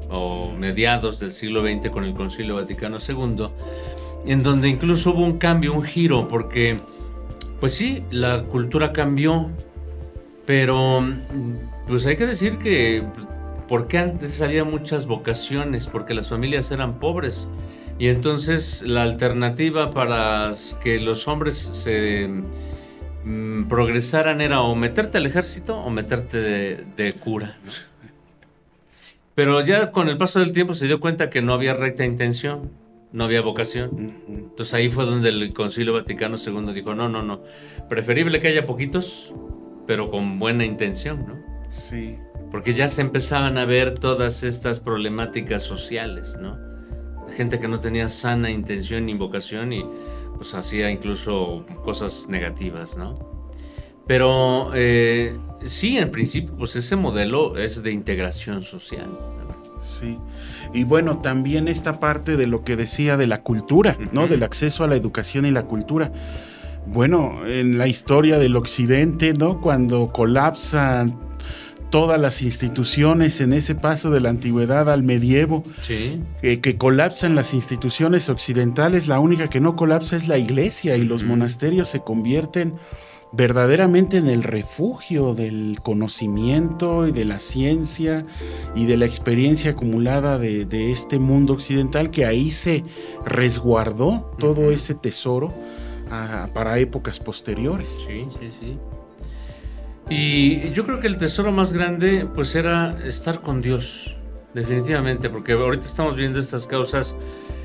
o 0.09 0.51
mediados 0.57 1.19
del 1.19 1.31
siglo 1.31 1.61
XX 1.61 1.89
con 1.89 2.03
el 2.03 2.13
Concilio 2.13 2.55
Vaticano 2.55 2.97
II, 2.97 3.45
en 4.25 4.43
donde 4.43 4.69
incluso 4.69 5.11
hubo 5.11 5.23
un 5.23 5.37
cambio, 5.37 5.73
un 5.73 5.83
giro, 5.83 6.27
porque 6.27 6.77
pues 7.59 7.73
sí, 7.73 8.03
la 8.09 8.43
cultura 8.43 8.91
cambió, 8.91 9.49
pero 10.45 11.05
pues 11.87 12.05
hay 12.07 12.17
que 12.17 12.25
decir 12.25 12.57
que 12.57 13.03
porque 13.67 13.99
antes 13.99 14.41
había 14.41 14.63
muchas 14.63 15.05
vocaciones, 15.05 15.87
porque 15.87 16.13
las 16.13 16.27
familias 16.27 16.71
eran 16.71 16.99
pobres 16.99 17.47
y 18.01 18.07
entonces 18.07 18.83
la 18.87 19.03
alternativa 19.03 19.91
para 19.91 20.51
que 20.81 20.99
los 20.99 21.27
hombres 21.27 21.55
se 21.55 22.27
mm, 23.23 23.67
progresaran 23.67 24.41
era 24.41 24.61
o 24.61 24.73
meterte 24.73 25.19
al 25.19 25.27
ejército 25.27 25.77
o 25.77 25.91
meterte 25.91 26.37
de, 26.39 27.13
cura. 27.13 27.59
Pero 29.35 29.61
ya 29.61 29.91
con 29.91 30.09
el 30.09 30.17
paso 30.17 30.39
del 30.39 30.51
tiempo 30.51 30.73
se 30.73 30.87
dio 30.87 30.99
cuenta 30.99 31.29
que 31.29 31.43
no 31.43 31.53
había 31.53 31.75
recta 31.75 32.03
intención, 32.03 32.71
no 33.11 33.25
había 33.25 33.41
vocación. 33.41 33.91
Entonces 34.27 34.73
ahí 34.73 34.89
fue 34.89 35.05
donde 35.05 35.29
el 35.29 35.53
Concilio 35.53 35.93
Vaticano 35.93 36.37
II 36.43 36.73
dijo, 36.73 36.95
no, 36.95 37.07
no, 37.07 37.21
no, 37.21 37.43
preferible 37.87 38.39
que 38.39 38.47
haya 38.47 38.65
poquitos, 38.65 39.31
pero 39.85 40.09
con 40.09 40.39
buena 40.39 40.65
intención, 40.65 41.27
¿no? 41.27 41.69
Sí. 41.69 42.17
Porque 42.49 42.73
ya 42.73 42.87
se 42.87 43.01
empezaban 43.01 43.59
a 43.59 43.65
ver 43.65 43.93
todas 43.99 44.41
estas 44.41 44.79
problemáticas 44.79 45.61
sociales, 45.61 46.39
¿no? 46.41 46.70
Gente 47.31 47.59
que 47.59 47.67
no 47.67 47.79
tenía 47.79 48.09
sana 48.09 48.49
intención 48.49 49.05
ni 49.05 49.13
vocación 49.13 49.73
y 49.73 49.85
pues 50.35 50.53
hacía 50.53 50.89
incluso 50.89 51.65
cosas 51.83 52.27
negativas, 52.29 52.97
¿no? 52.97 53.17
Pero 54.07 54.71
eh, 54.73 55.37
sí, 55.63 55.97
en 55.97 56.09
principio, 56.09 56.55
pues 56.57 56.75
ese 56.75 56.95
modelo 56.95 57.57
es 57.57 57.83
de 57.83 57.91
integración 57.91 58.61
social. 58.61 59.09
Sí. 59.81 60.17
Y 60.73 60.83
bueno, 60.83 61.19
también 61.19 61.67
esta 61.67 61.99
parte 61.99 62.37
de 62.37 62.47
lo 62.47 62.63
que 62.63 62.75
decía 62.75 63.17
de 63.17 63.27
la 63.27 63.39
cultura, 63.39 63.97
¿no? 64.11 64.27
Del 64.27 64.43
acceso 64.43 64.83
a 64.83 64.87
la 64.87 64.95
educación 64.95 65.45
y 65.45 65.51
la 65.51 65.63
cultura. 65.63 66.11
Bueno, 66.87 67.45
en 67.45 67.77
la 67.77 67.87
historia 67.87 68.39
del 68.39 68.55
occidente, 68.55 69.33
¿no? 69.33 69.61
Cuando 69.61 70.11
colapsan 70.11 71.30
todas 71.91 72.19
las 72.19 72.41
instituciones 72.41 73.41
en 73.41 73.53
ese 73.53 73.75
paso 73.75 74.09
de 74.09 74.21
la 74.21 74.29
antigüedad 74.29 74.89
al 74.89 75.03
medievo, 75.03 75.63
que 75.87 76.77
colapsan 76.77 77.35
las 77.35 77.53
instituciones 77.53 78.29
occidentales, 78.29 79.07
la 79.07 79.19
única 79.19 79.49
que 79.49 79.59
no 79.59 79.75
colapsa 79.75 80.15
es 80.15 80.27
la 80.27 80.37
iglesia 80.37 80.95
y 80.95 81.03
los 81.03 81.23
monasterios 81.23 81.89
se 81.89 81.99
convierten 81.99 82.75
verdaderamente 83.33 84.17
en 84.17 84.27
el 84.27 84.43
refugio 84.43 85.33
del 85.33 85.79
conocimiento 85.81 87.07
y 87.07 87.11
de 87.11 87.25
la 87.25 87.39
ciencia 87.39 88.25
y 88.75 88.85
de 88.85 88.97
la 88.97 89.05
experiencia 89.05 89.71
acumulada 89.71 90.37
de, 90.37 90.91
este 90.91 91.19
mundo 91.19 91.53
occidental 91.53 92.09
que 92.09 92.25
ahí 92.25 92.51
se 92.51 92.83
resguardó 93.25 94.33
todo 94.39 94.71
ese 94.71 94.95
tesoro 94.95 95.53
ah, 96.09 96.49
para 96.53 96.79
épocas 96.79 97.19
posteriores. 97.19 97.89
Sí, 98.07 98.25
sí, 98.29 98.49
sí. 98.49 98.77
Y 100.09 100.71
yo 100.71 100.85
creo 100.85 100.99
que 100.99 101.07
el 101.07 101.17
tesoro 101.17 101.51
más 101.51 101.71
grande 101.73 102.27
pues 102.33 102.55
era 102.55 102.97
estar 103.05 103.41
con 103.41 103.61
Dios, 103.61 104.15
definitivamente, 104.53 105.29
porque 105.29 105.53
ahorita 105.53 105.85
estamos 105.85 106.15
viendo 106.15 106.39
estas 106.39 106.67
causas 106.67 107.15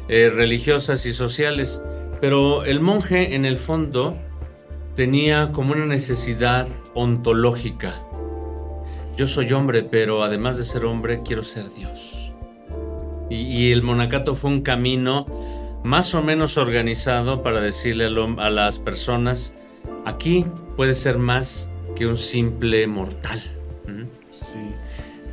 eh, 0.08 0.30
religiosas 0.32 1.04
y 1.06 1.12
sociales, 1.12 1.82
pero 2.20 2.64
el 2.64 2.80
monje 2.80 3.34
en 3.34 3.44
el 3.44 3.58
fondo 3.58 4.16
tenía 4.94 5.50
como 5.52 5.72
una 5.72 5.86
necesidad 5.86 6.68
ontológica 6.94 8.06
yo 9.16 9.26
soy 9.26 9.50
hombre, 9.54 9.82
pero 9.82 10.22
además 10.22 10.58
de 10.58 10.64
ser 10.64 10.84
hombre, 10.84 11.22
quiero 11.24 11.42
ser 11.42 11.72
Dios. 11.72 12.34
Y, 13.30 13.72
el 13.72 13.82
monacato 13.82 14.34
fue 14.34 14.50
un 14.50 14.60
camino 14.60 15.26
más 15.82 16.14
o 16.14 16.22
menos 16.22 16.58
organizado 16.58 17.42
para 17.42 17.60
decirle 17.60 18.04
a, 18.04 18.50
las 18.50 18.78
personas, 18.78 19.54
aquí 20.04 20.44
puedes 20.76 20.98
ser 20.98 21.18
más 21.18 21.70
que 21.96 22.06
un 22.06 22.16
simple 22.16 22.86
mortal. 22.86 23.42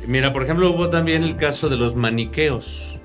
Mira, 0.06 0.32
por 0.32 0.42
ejemplo, 0.42 0.70
hubo 0.70 0.90
también 0.90 1.22
el 1.22 1.36
caso 1.36 1.68
de 1.68 1.76
los 1.76 1.94
maniqueos, 1.94 2.98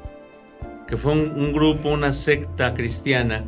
que 0.87 0.97
fue 0.97 1.13
un 1.13 1.53
grupo, 1.53 1.89
una 1.89 2.11
secta 2.11 2.73
cristiana, 2.73 3.45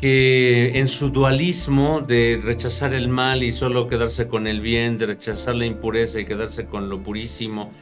que 0.00 0.78
en 0.78 0.88
su 0.88 1.10
dualismo 1.10 2.00
de 2.00 2.40
rechazar 2.42 2.94
el 2.94 3.08
mal 3.08 3.42
y 3.42 3.52
solo 3.52 3.88
quedarse 3.88 4.28
con 4.28 4.46
el 4.46 4.60
bien, 4.60 4.98
de 4.98 5.06
rechazar 5.06 5.54
la 5.56 5.66
impureza 5.66 6.20
y 6.20 6.26
quedarse 6.26 6.66
con 6.66 6.88
lo 6.88 7.02
purísimo, 7.02 7.72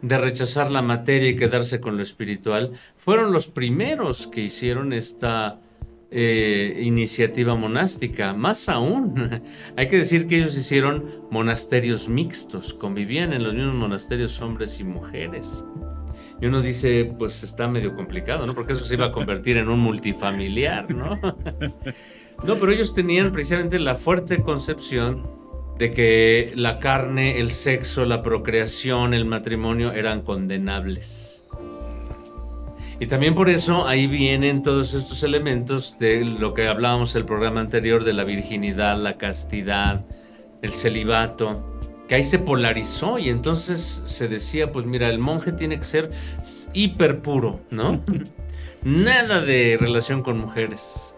de 0.00 0.16
rechazar 0.16 0.70
la 0.70 0.82
materia 0.82 1.30
y 1.30 1.36
quedarse 1.36 1.80
con 1.80 1.96
lo 1.96 2.02
espiritual, 2.02 2.72
fueron 2.96 3.32
los 3.32 3.48
primeros 3.48 4.26
que 4.26 4.42
hicieron 4.42 4.92
esta 4.92 5.60
eh, 6.10 6.80
iniciativa 6.82 7.54
monástica. 7.54 8.32
Más 8.32 8.68
aún, 8.68 9.42
hay 9.76 9.88
que 9.88 9.98
decir 9.98 10.26
que 10.26 10.38
ellos 10.38 10.56
hicieron 10.56 11.26
monasterios 11.30 12.08
mixtos, 12.08 12.72
convivían 12.74 13.32
en 13.32 13.42
los 13.42 13.54
mismos 13.54 13.74
monasterios 13.74 14.40
hombres 14.40 14.80
y 14.80 14.84
mujeres. 14.84 15.64
Y 16.40 16.46
uno 16.46 16.62
dice, 16.62 17.14
pues 17.18 17.42
está 17.42 17.68
medio 17.68 17.94
complicado, 17.96 18.46
¿no? 18.46 18.54
Porque 18.54 18.72
eso 18.72 18.84
se 18.84 18.94
iba 18.94 19.06
a 19.06 19.12
convertir 19.12 19.58
en 19.58 19.68
un 19.68 19.80
multifamiliar, 19.80 20.94
¿no? 20.94 21.18
No, 22.44 22.54
pero 22.54 22.70
ellos 22.70 22.94
tenían 22.94 23.32
precisamente 23.32 23.80
la 23.80 23.96
fuerte 23.96 24.42
concepción 24.42 25.28
de 25.76 25.90
que 25.90 26.52
la 26.54 26.78
carne, 26.78 27.40
el 27.40 27.50
sexo, 27.50 28.04
la 28.04 28.22
procreación, 28.22 29.12
el 29.12 29.24
matrimonio 29.24 29.92
eran 29.92 30.22
condenables. 30.22 31.37
Y 33.00 33.06
también 33.06 33.34
por 33.34 33.48
eso 33.48 33.86
ahí 33.86 34.06
vienen 34.06 34.62
todos 34.62 34.94
estos 34.94 35.22
elementos 35.22 35.96
de 35.98 36.24
lo 36.24 36.52
que 36.52 36.66
hablábamos 36.66 37.14
el 37.14 37.24
programa 37.24 37.60
anterior 37.60 38.02
de 38.04 38.12
la 38.12 38.24
virginidad, 38.24 38.98
la 38.98 39.16
castidad, 39.16 40.04
el 40.62 40.72
celibato 40.72 41.78
que 42.08 42.14
ahí 42.14 42.24
se 42.24 42.38
polarizó 42.38 43.18
y 43.18 43.28
entonces 43.28 44.00
se 44.04 44.28
decía, 44.28 44.72
pues 44.72 44.86
mira, 44.86 45.10
el 45.10 45.18
monje 45.18 45.52
tiene 45.52 45.76
que 45.76 45.84
ser 45.84 46.10
hiper 46.72 47.20
puro, 47.20 47.60
¿no? 47.70 48.00
Nada 48.82 49.42
de 49.42 49.76
relación 49.78 50.22
con 50.22 50.38
mujeres. 50.38 51.14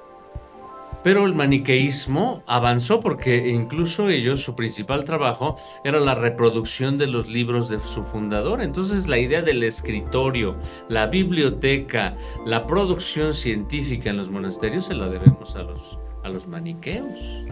Pero 1.03 1.24
el 1.24 1.34
maniqueísmo 1.34 2.42
avanzó 2.46 3.01
porque 3.01 3.48
incluso 3.48 4.11
ellos, 4.11 4.42
su 4.42 4.55
principal 4.55 5.05
trabajo 5.05 5.57
era 5.82 5.98
la 5.98 6.14
reproducción 6.14 6.98
de 6.98 7.07
los 7.07 7.28
libros 7.28 7.70
de 7.70 7.80
su 7.80 8.03
fundador. 8.05 8.61
Entonces 8.61 9.09
la 9.09 9.18
idea 9.18 9.40
del 9.40 9.62
escritorio, 9.62 10.57
la 10.88 11.07
biblioteca, 11.07 12.16
la 12.44 12.66
producción 12.66 13.32
científica 13.32 14.11
en 14.11 14.18
los 14.18 14.28
monasterios 14.28 14.86
se 14.86 14.94
la 14.94 15.09
debemos 15.09 15.57
a 15.57 15.62
los, 15.62 15.98
a 16.22 16.28
los 16.28 16.46
maniqueos. 16.46 17.44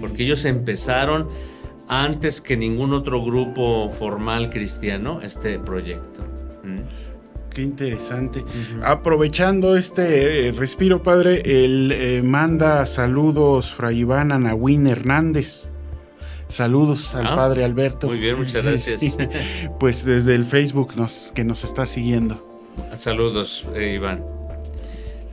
Porque 0.00 0.22
ellos 0.22 0.44
empezaron 0.44 1.28
antes 1.88 2.40
que 2.40 2.56
ningún 2.56 2.92
otro 2.92 3.22
grupo 3.22 3.90
formal 3.90 4.50
cristiano 4.50 5.20
este 5.22 5.58
proyecto. 5.58 6.22
¿Mm? 6.62 7.05
Qué 7.56 7.62
interesante. 7.62 8.44
Aprovechando 8.84 9.78
este 9.78 10.48
eh, 10.48 10.52
respiro, 10.52 11.02
padre, 11.02 11.40
él 11.46 11.90
eh, 11.90 12.20
manda 12.22 12.84
saludos 12.84 13.72
Fray 13.72 14.00
Iván 14.00 14.30
Anahuín 14.30 14.86
Hernández. 14.86 15.70
Saludos 16.48 17.14
al 17.14 17.28
ah, 17.28 17.34
padre 17.34 17.64
Alberto. 17.64 18.08
Muy 18.08 18.18
bien, 18.18 18.36
muchas 18.36 18.62
gracias. 18.62 19.16
pues 19.80 20.04
desde 20.04 20.34
el 20.34 20.44
Facebook 20.44 20.92
nos, 20.96 21.32
que 21.34 21.44
nos 21.44 21.64
está 21.64 21.86
siguiendo. 21.86 22.46
Saludos, 22.92 23.64
eh, 23.74 23.94
Iván. 23.94 24.22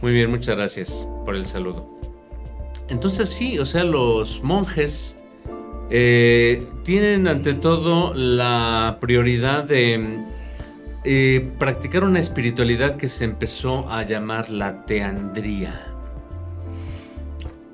Muy 0.02 0.14
bien, 0.14 0.30
muchas 0.32 0.56
gracias 0.56 1.06
por 1.26 1.36
el 1.36 1.46
saludo. 1.46 1.90
Entonces 2.88 3.28
sí, 3.28 3.60
o 3.60 3.66
sea, 3.66 3.84
los 3.84 4.42
monjes 4.44 5.18
eh, 5.90 6.70
tienen 6.86 7.28
ante 7.28 7.54
todo 7.54 8.14
la 8.14 8.98
prioridad 9.02 9.66
de 9.66 10.24
eh, 11.06 11.52
practicar 11.60 12.04
una 12.04 12.20
espiritualidad 12.20 12.96
que 12.96 13.08
se 13.08 13.26
empezó 13.26 13.90
a 13.90 14.04
llamar 14.04 14.50
la 14.50 14.86
teandría. 14.86 15.88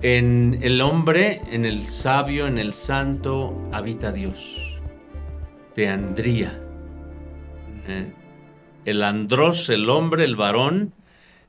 En 0.02 0.60
el 0.62 0.82
hombre, 0.82 1.42
en 1.52 1.66
el 1.66 1.86
sabio, 1.86 2.48
en 2.48 2.58
el 2.58 2.74
santo, 2.74 3.56
habita 3.72 4.12
Dios. 4.12 4.80
Teandría. 5.76 6.60
Eh, 7.88 8.14
el 8.86 9.04
andros, 9.04 9.70
el 9.70 9.90
hombre, 9.90 10.24
el 10.24 10.36
varón, 10.36 10.94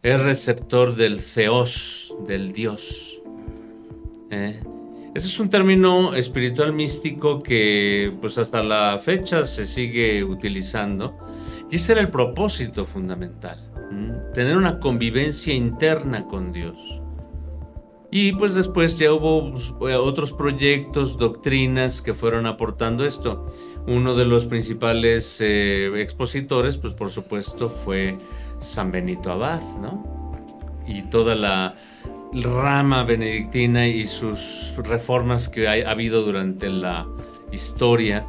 es 0.03 0.21
receptor 0.21 0.97
del 0.97 1.25
theos, 1.25 2.15
del 2.27 2.53
Dios. 2.53 3.21
Ese 4.31 5.27
es 5.27 5.41
un 5.41 5.51
término 5.51 6.15
espiritual 6.15 6.73
místico 6.73 7.43
que 7.43 8.13
pues 8.21 8.39
hasta 8.39 8.63
la 8.63 9.01
fecha 9.03 9.45
se 9.45 9.65
sigue 9.65 10.23
utilizando 10.23 11.19
y 11.71 11.77
ese 11.77 11.93
era 11.93 12.01
el 12.01 12.11
propósito 12.11 12.85
fundamental, 12.85 13.59
tener 14.35 14.57
una 14.57 14.81
convivencia 14.81 15.55
interna 15.55 16.27
con 16.27 16.53
Dios. 16.53 17.01
Y 18.13 18.33
pues 18.33 18.57
después 18.57 18.97
ya 18.97 19.13
hubo 19.13 19.53
pues, 19.53 19.73
otros 19.97 20.33
proyectos, 20.33 21.17
doctrinas 21.17 22.03
que 22.03 22.13
fueron 22.13 22.47
aportando 22.47 23.05
esto. 23.05 23.47
Uno 23.87 24.17
de 24.17 24.25
los 24.25 24.47
principales 24.47 25.41
eh, 25.41 25.93
expositores, 26.01 26.77
pues 26.77 26.93
por 26.93 27.11
supuesto, 27.11 27.71
fue 27.71 28.19
San 28.59 28.91
Benito 28.91 29.31
Abad, 29.31 29.61
¿no? 29.81 30.35
Y 30.89 31.03
toda 31.03 31.37
la, 31.37 31.77
rama 32.33 33.03
benedictina 33.03 33.89
y 33.89 34.07
sus 34.07 34.73
reformas 34.77 35.49
que 35.49 35.67
ha, 35.67 35.91
habido 35.91 36.23
durante 36.23 36.69
la 36.69 37.07
historia. 37.51 38.27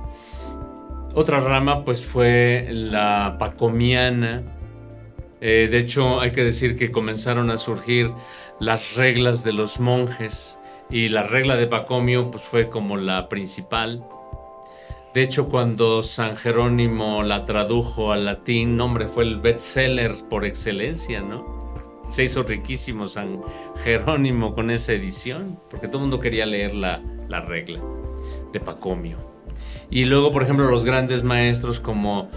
Otra 1.13 1.39
rama 1.39 1.83
pues 1.83 2.05
fue 2.05 2.67
la 2.71 3.35
pacomiana. 3.39 4.43
Eh, 5.41 5.67
de 5.69 5.77
hecho 5.77 6.21
hay 6.21 6.31
que 6.31 6.43
decir 6.43 6.77
que 6.77 6.91
comenzaron 6.91 7.49
a 7.49 7.57
surgir 7.57 8.11
las 8.59 8.95
reglas 8.95 9.43
de 9.43 9.53
los 9.53 9.79
monjes 9.79 10.59
y 10.89 11.09
la 11.09 11.23
regla 11.23 11.55
de 11.55 11.67
Pacomio 11.67 12.29
pues 12.31 12.43
fue 12.43 12.69
como 12.69 12.97
la 12.97 13.27
principal. 13.27 14.05
De 15.13 15.21
hecho, 15.21 15.49
cuando 15.49 16.03
San 16.03 16.37
Jerónimo 16.37 17.21
la 17.21 17.43
tradujo 17.43 18.13
al 18.13 18.23
latín, 18.23 18.77
nombre 18.77 19.07
fue 19.07 19.25
el 19.25 19.41
bestseller 19.41 20.13
por 20.29 20.45
excelencia, 20.45 21.19
¿no? 21.19 21.61
se 22.11 22.25
hizo 22.25 22.43
riquísimo 22.43 23.05
San 23.05 23.41
Jerónimo 23.83 24.53
con 24.53 24.69
esa 24.69 24.91
edición, 24.91 25.59
porque 25.69 25.87
todo 25.87 25.99
el 25.99 26.01
mundo 26.03 26.19
quería 26.19 26.45
leer 26.45 26.73
la, 26.75 27.01
regla 27.47 27.79
de 28.51 28.59
Pacomio. 28.59 29.30
Y 29.91 30.05
luego, 30.05 30.31
por 30.31 30.43
ejemplo, 30.43 30.69
los 30.71 30.85
grandes 30.85 31.23
maestros 31.23 31.79
como 31.79 32.29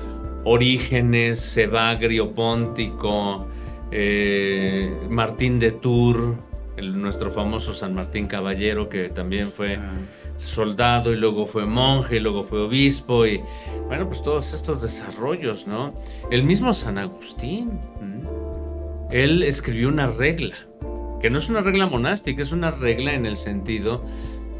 Orígenes, 0.44 1.56
Evagrio 1.56 2.34
Póntico, 2.34 3.46
eh, 3.90 4.92
Martín 5.08 5.58
de 5.58 5.70
Tours, 5.70 6.36
nuestro 6.82 7.30
famoso 7.30 7.72
San 7.72 7.94
Martín 7.94 8.26
Caballero, 8.26 8.88
que 8.88 9.08
también 9.08 9.52
fue 9.52 9.76
ah. 9.76 10.00
soldado 10.36 11.12
y 11.12 11.16
luego 11.16 11.46
fue 11.46 11.64
monje 11.64 12.16
y 12.16 12.20
luego 12.20 12.42
fue 12.42 12.60
obispo. 12.60 13.24
Y 13.24 13.40
bueno, 13.86 14.08
pues 14.08 14.22
todos 14.22 14.52
estos 14.52 14.82
desarrollos, 14.82 15.66
¿no? 15.68 15.94
El 16.30 16.42
mismo 16.42 16.72
San 16.72 16.98
Agustín 16.98 17.78
él 19.14 19.44
escribió 19.44 19.88
una 19.88 20.08
regla, 20.08 20.56
que 21.20 21.30
no 21.30 21.38
es 21.38 21.48
una 21.48 21.60
regla 21.60 21.86
monástica, 21.86 22.42
es 22.42 22.50
una 22.50 22.72
regla 22.72 23.14
en 23.14 23.26
el 23.26 23.36
sentido 23.36 24.04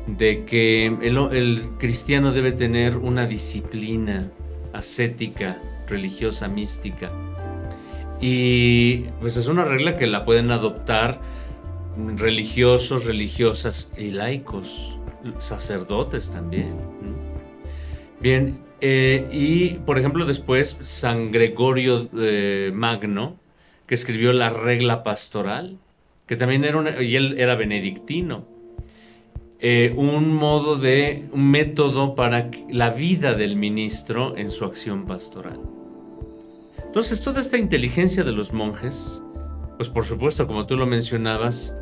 de 0.07 0.45
que 0.45 0.87
el, 0.87 1.61
cristiano 1.79 2.33
debe 2.33 2.53
tener 2.53 2.97
una 2.97 3.27
disciplina 3.27 4.31
ascética, 4.73 5.61
religiosa, 5.89 6.49
mística. 6.49 7.11
Y 8.21 9.05
pues 9.21 9.37
es 9.37 9.49
una 9.49 9.65
regla 9.65 9.97
que 9.97 10.07
la 10.07 10.25
pueden 10.25 10.51
adoptar 10.51 11.21
religiosos, 12.17 13.07
religiosas 13.07 13.91
y 13.97 14.11
laicos, 14.11 14.99
sacerdotes 15.39 16.31
también. 16.31 16.75
Bien, 18.21 18.59
eh, 18.81 19.29
y 19.33 19.75
por 19.85 19.99
ejemplo 19.99 20.25
después 20.25 20.79
San 20.83 21.31
Gregorio 21.31 22.09
eh, 22.17 22.71
Magno, 22.75 23.39
que 23.87 23.95
escribió 23.95 24.33
la 24.33 24.51
regla 24.51 25.03
pastoral, 25.03 25.79
que 26.27 26.37
también 26.37 26.65
era 26.65 26.79
una, 26.79 27.03
y 27.03 27.17
él 27.17 27.37
era 27.39 27.55
benedictino. 27.55 28.54
Eh, 29.61 29.95
un 29.97 30.35
modo 30.35 30.77
de, 30.77 31.29
un 31.33 31.51
método 31.51 32.15
para 32.15 32.51
la 32.71 32.91
vida 32.91 33.35
del 33.35 33.57
ministro 33.57 34.37
en 34.37 34.51
su 34.51 34.65
acción 34.65 35.07
pastoral. 35.07 35.61
Entonces, 36.85 37.23
toda 37.23 37.41
esta 37.41 37.57
inteligencia 37.57 38.25
de 38.25 38.33
los 38.33 38.53
monjes, 38.53 39.23
pues 39.77 39.89
por 39.89 40.05
supuesto, 40.05 40.47
como 40.47 40.67
tú 40.67 40.77
lo 40.77 40.87
mencionabas, 40.87 41.75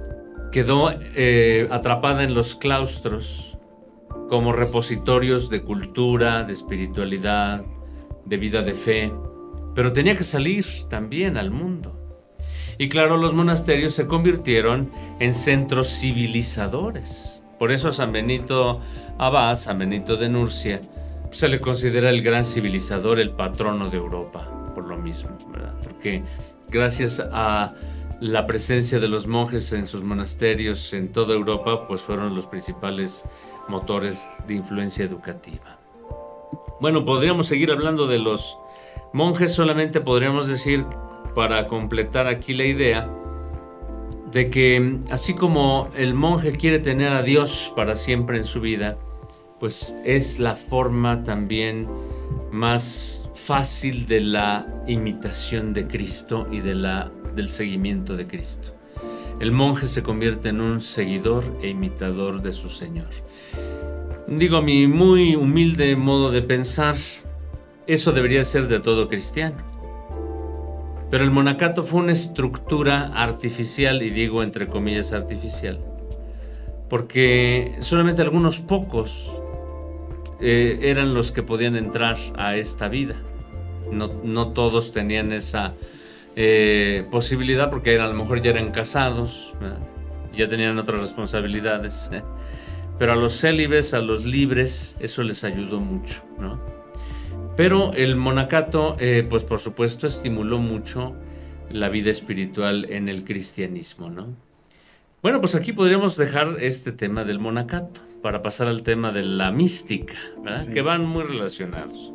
quedó 0.52 0.90
eh, 0.92 1.66
atrapada 1.70 2.24
en 2.24 2.34
los 2.34 2.56
claustros 2.56 3.58
como 4.28 4.52
repositorios 4.52 5.50
de 5.50 5.62
cultura, 5.62 6.44
de 6.44 6.52
espiritualidad, 6.52 7.64
de 8.24 8.36
vida 8.36 8.62
de 8.62 8.74
fe, 8.74 9.12
pero 9.74 9.92
tenía 9.92 10.16
que 10.16 10.24
salir 10.24 10.64
también 10.88 11.36
al 11.36 11.50
mundo. 11.50 11.98
Y 12.78 12.88
claro, 12.88 13.16
los 13.16 13.34
monasterios 13.34 13.94
se 13.94 14.06
convirtieron 14.06 14.90
en 15.20 15.34
centros 15.34 15.88
civilizadores. 15.88 17.41
Por 17.62 17.70
eso 17.70 17.92
San 17.92 18.10
Benito 18.10 18.80
Abad, 19.18 19.54
San 19.54 19.78
Benito 19.78 20.16
de 20.16 20.28
Nurcia, 20.28 20.82
se 21.30 21.46
le 21.46 21.60
considera 21.60 22.10
el 22.10 22.20
gran 22.20 22.44
civilizador, 22.44 23.20
el 23.20 23.30
patrono 23.30 23.88
de 23.88 23.98
Europa, 23.98 24.48
por 24.74 24.88
lo 24.88 24.98
mismo, 24.98 25.30
¿verdad? 25.46 25.72
Porque 25.80 26.24
gracias 26.68 27.20
a 27.20 27.72
la 28.18 28.48
presencia 28.48 28.98
de 28.98 29.06
los 29.06 29.28
monjes 29.28 29.72
en 29.74 29.86
sus 29.86 30.02
monasterios 30.02 30.92
en 30.92 31.12
toda 31.12 31.34
Europa, 31.34 31.86
pues 31.86 32.02
fueron 32.02 32.34
los 32.34 32.48
principales 32.48 33.24
motores 33.68 34.26
de 34.48 34.54
influencia 34.54 35.04
educativa. 35.04 35.78
Bueno, 36.80 37.04
podríamos 37.04 37.46
seguir 37.46 37.70
hablando 37.70 38.08
de 38.08 38.18
los 38.18 38.58
monjes, 39.12 39.54
solamente 39.54 40.00
podríamos 40.00 40.48
decir, 40.48 40.84
para 41.36 41.68
completar 41.68 42.26
aquí 42.26 42.54
la 42.54 42.64
idea, 42.64 43.08
de 44.32 44.50
que 44.50 44.98
así 45.10 45.34
como 45.34 45.90
el 45.96 46.14
monje 46.14 46.52
quiere 46.52 46.78
tener 46.78 47.12
a 47.12 47.22
Dios 47.22 47.72
para 47.76 47.94
siempre 47.94 48.38
en 48.38 48.44
su 48.44 48.60
vida, 48.60 48.98
pues 49.60 49.94
es 50.04 50.38
la 50.38 50.56
forma 50.56 51.22
también 51.22 51.86
más 52.50 53.30
fácil 53.34 54.06
de 54.06 54.20
la 54.20 54.66
imitación 54.86 55.72
de 55.72 55.86
Cristo 55.86 56.46
y 56.50 56.60
de 56.60 56.74
la, 56.74 57.12
del 57.34 57.48
seguimiento 57.48 58.16
de 58.16 58.26
Cristo. 58.26 58.74
El 59.38 59.52
monje 59.52 59.86
se 59.86 60.02
convierte 60.02 60.48
en 60.48 60.60
un 60.60 60.80
seguidor 60.80 61.44
e 61.62 61.68
imitador 61.68 62.42
de 62.42 62.52
su 62.52 62.68
Señor. 62.68 63.08
Digo, 64.28 64.62
mi 64.62 64.86
muy 64.86 65.34
humilde 65.34 65.94
modo 65.96 66.30
de 66.30 66.42
pensar, 66.42 66.96
eso 67.86 68.12
debería 68.12 68.44
ser 68.44 68.68
de 68.68 68.80
todo 68.80 69.08
cristiano. 69.08 69.71
Pero 71.12 71.24
el 71.24 71.30
monacato 71.30 71.82
fue 71.82 72.00
una 72.00 72.12
estructura 72.12 73.08
artificial, 73.08 74.02
y 74.02 74.08
digo 74.08 74.42
entre 74.42 74.66
comillas 74.66 75.12
artificial, 75.12 75.78
porque 76.88 77.76
solamente 77.80 78.22
algunos 78.22 78.60
pocos 78.60 79.30
eh, 80.40 80.78
eran 80.80 81.12
los 81.12 81.30
que 81.30 81.42
podían 81.42 81.76
entrar 81.76 82.16
a 82.38 82.56
esta 82.56 82.88
vida. 82.88 83.16
No, 83.92 84.52
todos 84.54 84.90
tenían 84.92 85.32
esa 85.32 85.74
eh, 86.34 87.06
posibilidad 87.10 87.68
porque 87.68 88.00
a 88.00 88.06
lo 88.06 88.14
mejor 88.14 88.40
ya 88.40 88.48
eran 88.48 88.70
casados, 88.70 89.52
ya 90.34 90.48
tenían 90.48 90.78
otras 90.78 91.02
responsabilidades. 91.02 92.08
¿eh? 92.10 92.22
Pero 92.98 93.12
a 93.12 93.16
los 93.16 93.38
célibes, 93.38 93.92
a 93.92 93.98
los 93.98 94.24
libres, 94.24 94.96
eso 94.98 95.22
les 95.22 95.44
ayudó 95.44 95.78
mucho. 95.78 96.22
Pero 97.56 97.92
el 97.92 98.16
monacato, 98.16 98.96
pues 99.28 99.44
por 99.44 99.58
supuesto, 99.58 100.06
estimuló 100.06 100.58
mucho 100.58 101.14
la 101.70 101.88
vida 101.88 102.10
espiritual 102.10 102.86
en 102.90 103.08
el 103.08 103.24
cristianismo. 103.24 104.10
¿no? 104.10 104.28
Bueno, 105.22 105.40
pues 105.40 105.54
aquí 105.54 105.72
podríamos 105.72 106.16
dejar 106.16 106.56
este 106.60 106.92
tema 106.92 107.24
del 107.24 107.38
monacato 107.38 108.00
para 108.22 108.42
pasar 108.42 108.68
al 108.68 108.82
tema 108.82 109.12
de 109.12 109.22
la 109.22 109.50
mística, 109.50 110.14
que 110.72 110.82
van 110.82 111.04
muy 111.04 111.24
relacionados. 111.24 112.12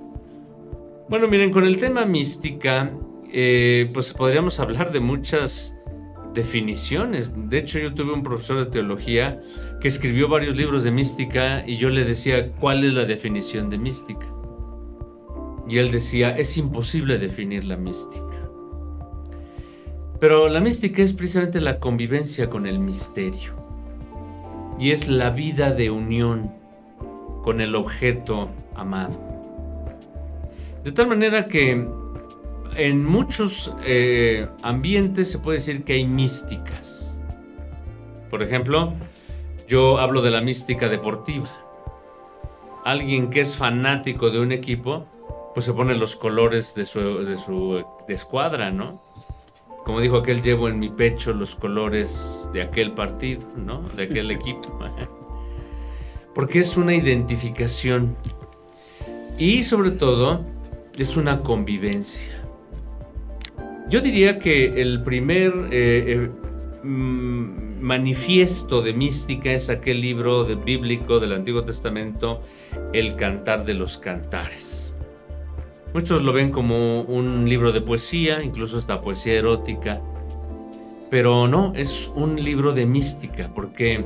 Bueno, 1.09 1.27
miren, 1.27 1.51
con 1.51 1.65
el 1.65 1.77
tema 1.77 2.05
mística, 2.05 2.91
eh, 3.31 3.89
pues 3.93 4.13
podríamos 4.13 4.59
hablar 4.59 4.91
de 4.91 4.99
muchas 4.99 5.75
definiciones. 6.33 7.31
De 7.49 7.57
hecho, 7.57 7.79
yo 7.79 7.93
tuve 7.93 8.13
un 8.13 8.23
profesor 8.23 8.59
de 8.59 8.71
teología 8.71 9.41
que 9.81 9.87
escribió 9.87 10.27
varios 10.27 10.55
libros 10.55 10.83
de 10.83 10.91
mística 10.91 11.63
y 11.65 11.77
yo 11.77 11.89
le 11.89 12.03
decía, 12.03 12.51
¿cuál 12.53 12.83
es 12.83 12.93
la 12.93 13.05
definición 13.05 13.69
de 13.69 13.77
mística? 13.77 14.27
Y 15.67 15.77
él 15.77 15.91
decía, 15.91 16.37
es 16.37 16.57
imposible 16.57 17.17
definir 17.17 17.65
la 17.65 17.77
mística. 17.77 18.23
Pero 20.19 20.47
la 20.47 20.59
mística 20.59 21.01
es 21.01 21.13
precisamente 21.13 21.61
la 21.61 21.79
convivencia 21.79 22.49
con 22.49 22.65
el 22.65 22.79
misterio 22.79 23.53
y 24.79 24.91
es 24.91 25.07
la 25.07 25.29
vida 25.29 25.71
de 25.71 25.91
unión 25.91 26.51
con 27.43 27.61
el 27.61 27.75
objeto 27.75 28.49
amado. 28.75 29.19
De 30.83 30.91
tal 30.91 31.07
manera 31.07 31.47
que 31.47 31.87
en 32.75 33.05
muchos 33.05 33.73
eh, 33.83 34.47
ambientes 34.61 35.31
se 35.31 35.39
puede 35.39 35.57
decir 35.57 35.83
que 35.83 35.93
hay 35.93 36.05
místicas. 36.05 37.19
Por 38.29 38.43
ejemplo, 38.43 38.93
yo 39.67 39.99
hablo 39.99 40.21
de 40.21 40.31
la 40.31 40.41
mística 40.41 40.87
deportiva. 40.89 41.49
Alguien 42.85 43.29
que 43.29 43.41
es 43.41 43.55
fanático 43.55 44.29
de 44.29 44.39
un 44.39 44.51
equipo, 44.51 45.05
pues 45.57 45.65
se 45.65 45.73
pone 45.73 45.95
los 45.95 46.15
colores 46.15 46.75
de 46.75 46.85
su, 46.85 47.25
de 47.25 47.35
su 47.35 47.83
escuadra, 48.07 48.69
¿no? 48.69 49.01
como 49.83 50.01
dijo 50.01 50.17
aquel, 50.17 50.43
llevo 50.43 50.69
en 50.69 50.77
mi 50.77 50.89
pecho 50.89 51.33
los 51.33 51.55
colores 51.55 52.47
de 52.53 52.61
aquel 52.61 52.91
partido, 52.91 53.41
¿no? 53.57 53.81
De 53.95 54.03
aquel 54.03 54.29
equipo. 54.29 54.77
Porque 56.35 56.59
es 56.59 56.77
una 56.77 56.93
identificación. 56.93 58.15
Y 59.39 59.63
sobre 59.63 59.89
todo, 59.89 60.45
es 60.95 61.17
una 61.17 61.41
convivencia. 61.41 62.45
Yo 63.89 63.99
diría 63.99 64.37
que 64.37 64.79
el 64.79 65.01
primer 65.01 65.53
eh, 65.71 66.03
eh, 66.05 66.29
mm, 66.83 67.81
manifiesto 67.81 68.83
de 68.83 68.93
mística 68.93 69.51
es 69.51 69.71
aquel 69.71 70.01
libro 70.01 70.45
bíblico 70.45 71.19
del 71.19 71.33
Antiguo 71.33 71.63
Testamento, 71.63 72.43
El 72.93 73.15
Cantar 73.15 73.65
de 73.65 73.73
los 73.73 73.97
Cantares. 73.97 74.86
Muchos 75.93 76.21
lo 76.21 76.33
ven 76.33 76.51
como 76.51 77.01
un 77.01 77.47
libro 77.47 77.71
de 77.71 77.81
poesía, 77.81 78.43
incluso 78.43 78.77
esta 78.77 79.01
poesía 79.01 79.33
erótica, 79.33 80.01
pero 81.09 81.47
no, 81.47 81.73
es 81.75 82.11
un 82.15 82.43
libro 82.43 82.73
de 82.73 82.85
mística, 82.85 83.49
porque 83.53 84.05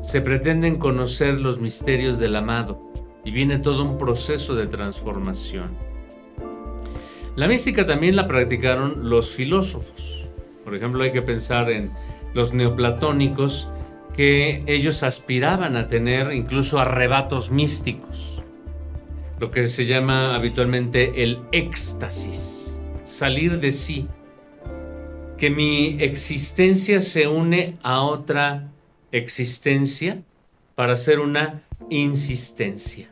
se 0.00 0.20
pretenden 0.20 0.76
conocer 0.76 1.40
los 1.40 1.58
misterios 1.58 2.18
del 2.18 2.36
amado 2.36 2.92
y 3.24 3.30
viene 3.30 3.58
todo 3.58 3.82
un 3.84 3.96
proceso 3.96 4.54
de 4.54 4.66
transformación. 4.66 5.70
La 7.36 7.48
mística 7.48 7.86
también 7.86 8.14
la 8.14 8.28
practicaron 8.28 9.08
los 9.08 9.30
filósofos. 9.30 10.28
Por 10.62 10.74
ejemplo, 10.74 11.02
hay 11.02 11.12
que 11.12 11.22
pensar 11.22 11.70
en 11.70 11.90
los 12.34 12.52
neoplatónicos, 12.52 13.68
que 14.14 14.62
ellos 14.66 15.02
aspiraban 15.02 15.74
a 15.76 15.88
tener 15.88 16.32
incluso 16.32 16.78
arrebatos 16.78 17.50
místicos 17.50 18.33
lo 19.38 19.50
que 19.50 19.66
se 19.66 19.86
llama 19.86 20.34
habitualmente 20.34 21.22
el 21.22 21.40
éxtasis, 21.52 22.80
salir 23.04 23.60
de 23.60 23.72
sí, 23.72 24.06
que 25.36 25.50
mi 25.50 25.96
existencia 26.00 27.00
se 27.00 27.26
une 27.26 27.76
a 27.82 28.02
otra 28.02 28.70
existencia 29.12 30.22
para 30.74 30.94
hacer 30.94 31.20
una 31.20 31.62
insistencia. 31.90 33.10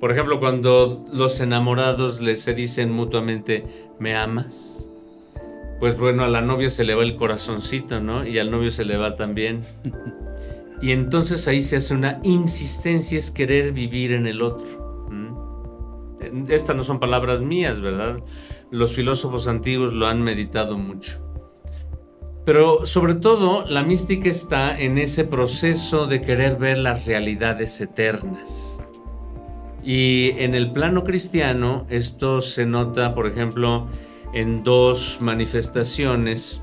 Por 0.00 0.12
ejemplo, 0.12 0.38
cuando 0.38 1.06
los 1.12 1.40
enamorados 1.40 2.20
les 2.20 2.42
se 2.42 2.52
dicen 2.52 2.90
mutuamente, 2.90 3.64
¿me 3.98 4.14
amas? 4.14 4.88
Pues 5.80 5.96
bueno, 5.98 6.24
a 6.24 6.28
la 6.28 6.40
novia 6.40 6.68
se 6.68 6.84
le 6.84 6.94
va 6.94 7.02
el 7.02 7.16
corazoncito, 7.16 8.00
¿no? 8.00 8.26
Y 8.26 8.38
al 8.38 8.50
novio 8.50 8.70
se 8.70 8.84
le 8.84 8.96
va 8.96 9.16
también. 9.16 9.62
Y 10.82 10.92
entonces 10.92 11.46
ahí 11.48 11.60
se 11.60 11.76
hace 11.76 11.94
una 11.94 12.20
insistencia, 12.22 13.18
es 13.18 13.30
querer 13.30 13.72
vivir 13.72 14.12
en 14.12 14.26
el 14.26 14.42
otro. 14.42 14.84
Estas 16.48 16.74
no 16.74 16.82
son 16.82 17.00
palabras 17.00 17.42
mías, 17.42 17.80
¿verdad? 17.80 18.22
Los 18.70 18.94
filósofos 18.94 19.46
antiguos 19.46 19.92
lo 19.92 20.06
han 20.06 20.22
meditado 20.22 20.78
mucho. 20.78 21.20
Pero 22.44 22.84
sobre 22.84 23.14
todo 23.14 23.66
la 23.68 23.82
mística 23.82 24.28
está 24.28 24.78
en 24.78 24.98
ese 24.98 25.24
proceso 25.24 26.06
de 26.06 26.20
querer 26.20 26.56
ver 26.56 26.78
las 26.78 27.06
realidades 27.06 27.80
eternas. 27.80 28.82
Y 29.82 30.30
en 30.38 30.54
el 30.54 30.72
plano 30.72 31.04
cristiano 31.04 31.86
esto 31.88 32.40
se 32.40 32.66
nota, 32.66 33.14
por 33.14 33.26
ejemplo, 33.26 33.88
en 34.32 34.62
dos 34.62 35.18
manifestaciones. 35.20 36.62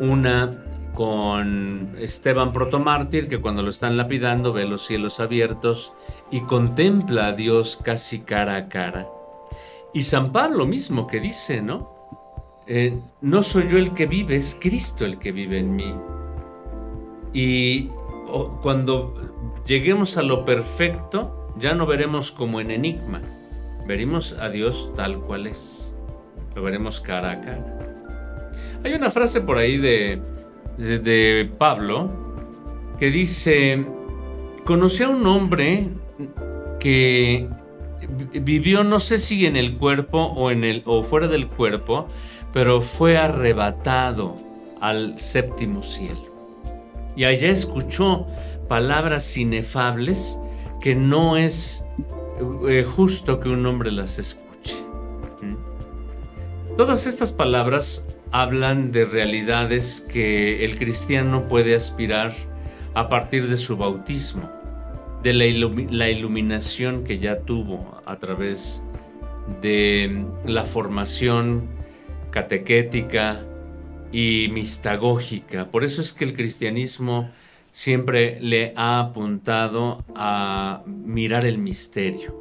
Una 0.00 0.64
con 0.98 1.94
Esteban 2.00 2.52
protomártir, 2.52 3.28
que 3.28 3.40
cuando 3.40 3.62
lo 3.62 3.70
están 3.70 3.96
lapidando 3.96 4.52
ve 4.52 4.66
los 4.66 4.84
cielos 4.84 5.20
abiertos 5.20 5.92
y 6.28 6.40
contempla 6.40 7.28
a 7.28 7.32
Dios 7.34 7.78
casi 7.80 8.22
cara 8.22 8.56
a 8.56 8.68
cara. 8.68 9.08
Y 9.94 10.02
San 10.02 10.32
Pablo 10.32 10.66
mismo 10.66 11.06
que 11.06 11.20
dice, 11.20 11.62
¿no? 11.62 11.94
Eh, 12.66 12.98
no 13.20 13.44
soy 13.44 13.68
yo 13.68 13.78
el 13.78 13.94
que 13.94 14.06
vive, 14.06 14.34
es 14.34 14.58
Cristo 14.60 15.04
el 15.04 15.20
que 15.20 15.30
vive 15.30 15.60
en 15.60 15.76
mí. 15.76 15.94
Y 17.32 17.90
cuando 18.60 19.62
lleguemos 19.64 20.16
a 20.16 20.22
lo 20.22 20.44
perfecto, 20.44 21.54
ya 21.60 21.76
no 21.76 21.86
veremos 21.86 22.32
como 22.32 22.60
en 22.60 22.72
enigma, 22.72 23.20
veremos 23.86 24.32
a 24.32 24.48
Dios 24.48 24.90
tal 24.96 25.20
cual 25.20 25.46
es. 25.46 25.96
Lo 26.56 26.62
veremos 26.64 27.00
cara 27.00 27.30
a 27.30 27.40
cara. 27.40 27.78
Hay 28.82 28.94
una 28.94 29.10
frase 29.10 29.40
por 29.40 29.58
ahí 29.58 29.76
de 29.76 30.37
de 30.78 31.50
Pablo 31.58 32.10
que 32.98 33.10
dice, 33.10 33.84
conocí 34.64 35.02
a 35.02 35.08
un 35.08 35.26
hombre 35.26 35.88
que 36.80 37.48
vivió, 38.40 38.84
no 38.84 39.00
sé 39.00 39.18
si 39.18 39.46
en 39.46 39.56
el 39.56 39.76
cuerpo 39.76 40.18
o, 40.18 40.50
en 40.50 40.64
el, 40.64 40.82
o 40.86 41.02
fuera 41.02 41.28
del 41.28 41.48
cuerpo, 41.48 42.08
pero 42.52 42.82
fue 42.82 43.16
arrebatado 43.16 44.36
al 44.80 45.18
séptimo 45.18 45.82
cielo. 45.82 46.28
Y 47.16 47.24
allá 47.24 47.50
escuchó 47.50 48.26
palabras 48.68 49.36
inefables 49.36 50.38
que 50.80 50.94
no 50.94 51.36
es 51.36 51.84
eh, 52.68 52.84
justo 52.84 53.40
que 53.40 53.48
un 53.48 53.66
hombre 53.66 53.90
las 53.90 54.18
escuche. 54.18 54.76
¿Mm? 55.42 56.76
Todas 56.76 57.06
estas 57.06 57.32
palabras 57.32 58.04
hablan 58.30 58.92
de 58.92 59.04
realidades 59.04 60.04
que 60.08 60.64
el 60.64 60.78
cristiano 60.78 61.48
puede 61.48 61.74
aspirar 61.74 62.32
a 62.94 63.08
partir 63.08 63.48
de 63.48 63.56
su 63.56 63.76
bautismo, 63.76 64.50
de 65.22 65.32
la, 65.32 66.08
iluminación 66.08 67.04
que 67.04 67.18
ya 67.18 67.40
tuvo 67.40 68.02
a 68.06 68.16
través 68.18 68.82
de 69.60 70.24
la 70.44 70.64
formación 70.64 71.68
catequética 72.30 73.44
y 74.12 74.48
mistagógica. 74.52 75.70
Por 75.70 75.84
eso 75.84 76.00
es 76.00 76.12
que 76.12 76.24
el 76.24 76.34
cristianismo 76.34 77.30
siempre 77.72 78.38
le 78.40 78.72
ha 78.76 79.00
apuntado 79.00 80.04
a 80.14 80.82
mirar 80.86 81.44
el 81.46 81.58
misterio. 81.58 82.36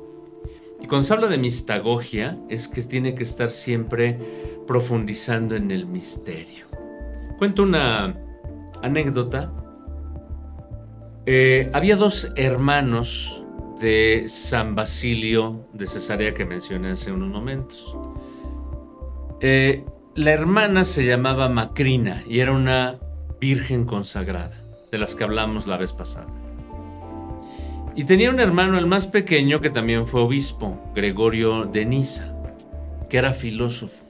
Y 0.81 0.88
cuando 0.88 1.07
se 1.07 1.13
habla 1.13 1.27
de 1.27 1.38
mistagogia 1.38 2.38
es 2.49 2.67
que 2.67 2.81
tiene 2.81 3.15
que 3.15 3.23
estar 3.23 3.49
siempre 3.49 4.17
profundizando 4.68 5.55
en 5.55 5.72
el 5.72 5.88
misterio. 5.88 6.65
Cuento 7.38 7.63
una 7.63 8.15
anécdota. 8.84 9.51
Eh, 11.26 11.70
había 11.74 11.95
dos 11.95 12.32
hermanos 12.36 13.43
de 13.80 14.26
San 14.28 14.76
Basilio 14.76 15.68
de 15.74 15.88
Cesarea 15.88 16.34
que 16.34 16.45
mencioné 16.45 16.91
hace 16.91 17.11
unos 17.11 17.30
momentos. 17.30 17.95
Eh, 19.39 19.86
la 20.15 20.32
hermana 20.32 20.84
se 20.84 21.05
llamaba 21.05 21.47
Macrina 21.47 22.24
y 22.28 22.39
era 22.39 22.51
una 22.51 22.99
virgen 23.39 23.86
consagrada, 23.86 24.59
de 24.91 24.97
las 24.97 25.13
que 25.13 25.24
hablamos 25.24 25.68
la 25.68 25.78
vez 25.78 25.93
pasada. 25.93 26.28
Y 27.95 28.03
tenía 28.05 28.30
un 28.30 28.39
hermano, 28.39 28.78
el 28.78 28.86
más 28.86 29.07
pequeño, 29.07 29.59
que 29.59 29.70
también 29.70 30.05
fue 30.05 30.22
obispo, 30.22 30.80
Gregorio 30.95 31.65
de 31.65 31.86
Niza, 31.86 32.34
que 33.09 33.18
era 33.18 33.34
filósofo. 33.34 34.07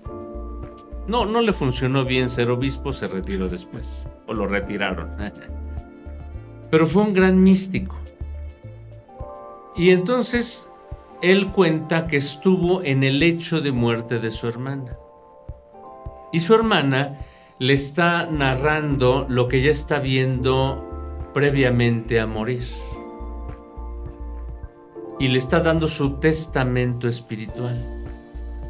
No, 1.08 1.26
no 1.26 1.41
le 1.41 1.53
funcionó 1.53 2.03
bien 2.03 2.28
ser 2.28 2.51
obispo, 2.51 2.91
se 2.91 3.08
retiró 3.08 3.47
después, 3.47 4.10
o 4.26 4.34
lo 4.34 4.45
retiraron. 4.45 5.16
Pero 6.70 6.86
fue 6.86 7.03
un 7.03 7.14
gran 7.14 7.41
místico. 7.41 7.95
Y 9.76 9.91
entonces 9.91 10.68
él 11.22 11.51
cuenta 11.51 12.08
que 12.08 12.18
estuvo 12.18 12.84
en 12.84 13.03
el 13.03 13.24
hecho 13.24 13.62
de 13.62 13.72
muerte 13.72 14.20
de 14.20 14.32
su 14.32 14.47
hermana. 14.47 14.97
Y 16.34 16.39
su 16.41 16.53
hermana 16.53 17.20
le 17.60 17.74
está 17.74 18.26
narrando 18.26 19.26
lo 19.30 19.47
que 19.47 19.62
ya 19.62 19.72
está 19.72 19.99
viendo 19.99 21.30
previamente 21.34 22.20
a 22.20 22.28
morir. 22.28 22.64
Y 25.20 25.30
le 25.30 25.38
está 25.38 25.62
dando 25.62 25.88
su 25.88 26.20
testamento 26.20 27.08
espiritual 27.08 27.97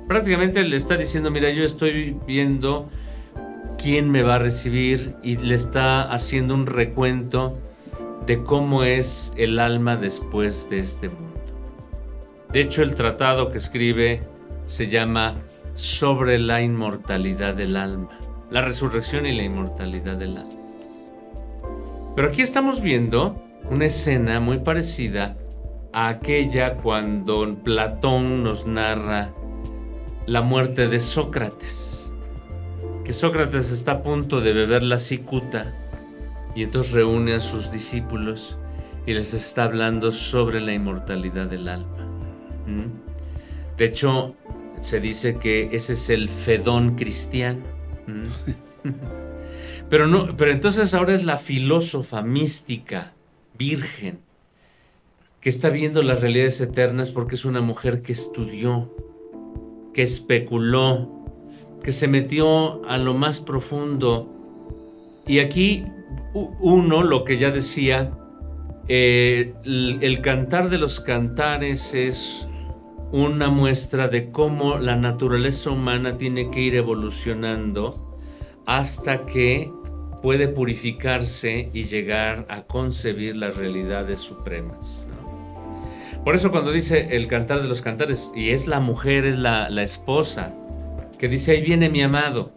prácticamente 0.07 0.63
le 0.63 0.77
está 0.77 0.97
diciendo, 0.97 1.31
mira, 1.31 1.49
yo 1.51 1.63
estoy 1.63 2.17
viendo 2.25 2.89
quién 3.77 4.09
me 4.09 4.23
va 4.23 4.35
a 4.35 4.39
recibir 4.39 5.15
y 5.21 5.37
le 5.37 5.55
está 5.55 6.03
haciendo 6.11 6.53
un 6.53 6.65
recuento 6.65 7.57
de 8.25 8.43
cómo 8.43 8.83
es 8.83 9.33
el 9.37 9.59
alma 9.59 9.95
después 9.95 10.69
de 10.69 10.79
este 10.79 11.09
mundo. 11.09 11.27
De 12.51 12.61
hecho, 12.61 12.81
el 12.81 12.95
tratado 12.95 13.51
que 13.51 13.57
escribe 13.57 14.23
se 14.65 14.87
llama 14.87 15.35
Sobre 15.73 16.39
la 16.39 16.61
inmortalidad 16.61 17.53
del 17.53 17.77
alma, 17.77 18.09
la 18.49 18.61
resurrección 18.61 19.25
y 19.25 19.33
la 19.33 19.43
inmortalidad 19.43 20.15
del 20.17 20.37
alma. 20.37 20.53
Pero 22.15 22.29
aquí 22.29 22.41
estamos 22.41 22.81
viendo 22.81 23.43
una 23.69 23.85
escena 23.85 24.39
muy 24.39 24.59
parecida 24.59 25.37
a 25.93 26.07
aquella 26.07 26.75
cuando 26.75 27.55
Platón 27.63 28.43
nos 28.43 28.65
narra 28.65 29.33
la 30.27 30.41
muerte 30.41 30.89
de 30.89 30.99
Sócrates. 30.99 32.11
Que 33.05 33.13
Sócrates 33.13 33.71
está 33.71 33.93
a 33.93 34.01
punto 34.01 34.41
de 34.41 34.51
beber 34.51 34.83
la 34.83 34.99
cicuta 34.99 35.73
y 36.53 36.63
entonces 36.63 36.91
reúne 36.91 37.33
a 37.33 37.39
sus 37.39 37.71
discípulos 37.71 38.57
y 39.05 39.13
les 39.13 39.33
está 39.33 39.63
hablando 39.63 40.11
sobre 40.11 40.59
la 40.59 40.73
inmortalidad 40.73 41.47
del 41.47 41.69
alma. 41.69 42.05
¿Mm? 42.67 43.77
De 43.77 43.85
hecho, 43.85 44.35
se 44.81 44.99
dice 44.99 45.37
que 45.37 45.69
ese 45.71 45.93
es 45.93 46.09
el 46.09 46.27
fedón 46.27 46.95
cristiano. 46.95 47.61
¿Mm? 48.05 48.91
pero 49.89 50.07
no, 50.07 50.35
pero 50.35 50.51
entonces 50.51 50.93
ahora 50.93 51.13
es 51.13 51.23
la 51.23 51.37
filósofa 51.37 52.21
mística, 52.21 53.13
virgen, 53.57 54.19
que 55.39 55.47
está 55.47 55.69
viendo 55.69 56.01
las 56.03 56.19
realidades 56.19 56.59
eternas 56.59 57.11
porque 57.11 57.35
es 57.35 57.45
una 57.45 57.61
mujer 57.61 58.01
que 58.01 58.11
estudió, 58.11 58.93
que 59.97 60.03
especuló, 60.03 61.25
que 61.83 61.91
se 61.91 62.07
metió 62.07 62.85
a 62.87 62.99
lo 62.99 63.15
más 63.15 63.39
profundo. 63.39 64.31
Y 65.25 65.39
aquí 65.39 65.85
uno, 66.35 67.01
lo 67.01 67.23
que 67.23 67.39
ya 67.39 67.49
decía, 67.49 68.11
eh, 68.87 69.55
el, 69.65 70.21
cantar 70.21 70.69
de 70.69 70.77
los 70.77 70.99
cantares 70.99 71.95
es 71.95 72.47
una 73.11 73.49
muestra 73.49 74.07
de 74.07 74.29
cómo 74.29 74.77
la 74.77 74.95
naturaleza 74.95 75.71
humana 75.71 76.15
tiene 76.15 76.51
que 76.51 76.61
ir 76.61 76.75
evolucionando 76.75 78.19
hasta 78.67 79.25
que 79.25 79.73
puede 80.21 80.47
purificarse 80.47 81.71
y 81.73 81.85
llegar 81.85 82.45
a 82.49 82.67
concebir 82.67 83.35
las 83.35 83.57
realidades 83.57 84.19
supremas. 84.19 85.07
Por 86.27 86.35
eso 86.35 86.51
cuando 86.51 86.73
dice 86.73 87.15
el 87.15 87.29
cantar 87.29 87.61
de 87.61 87.69
los 87.69 87.81
cantares, 87.81 88.33
y 88.35 88.49
es 88.49 88.67
la 88.67 88.81
mujer, 88.81 89.25
es 89.25 89.37
la, 89.37 89.69
esposa, 89.81 90.53
que 91.17 91.29
dice, 91.29 91.53
ahí 91.53 91.61
viene 91.61 91.89
mi 91.89 92.01
amado, 92.01 92.51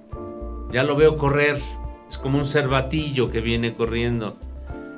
ya 0.73 0.83
lo 0.83 0.97
veo 0.97 1.17
correr, 1.17 1.57
es 2.09 2.19
como 2.19 2.39
un 2.39 2.45
cervatillo 2.45 3.31
que 3.31 3.41
viene 3.41 3.77
corriendo, 3.77 4.37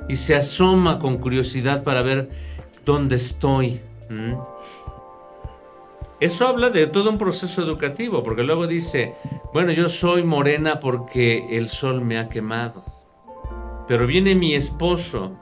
y 0.09 0.15
se 0.15 0.33
asoma 0.33 0.97
con 0.97 1.19
curiosidad 1.19 1.83
para 1.83 2.01
ver 2.01 2.31
dónde 2.83 3.17
estoy. 3.17 3.79
Eso 6.19 6.47
habla 6.47 6.71
de 6.71 6.87
todo 6.87 7.11
un 7.11 7.19
proceso 7.19 7.61
educativo, 7.61 8.23
porque 8.23 8.41
luego 8.41 8.65
dice, 8.65 9.13
bueno, 9.53 9.71
yo 9.71 9.87
soy 9.87 10.23
morena 10.23 10.79
porque 10.79 11.55
el 11.55 11.69
sol 11.69 12.01
me 12.01 12.17
ha 12.17 12.27
quemado, 12.27 12.83
pero 13.87 14.07
viene 14.07 14.33
mi 14.33 14.55
esposo 14.55 15.37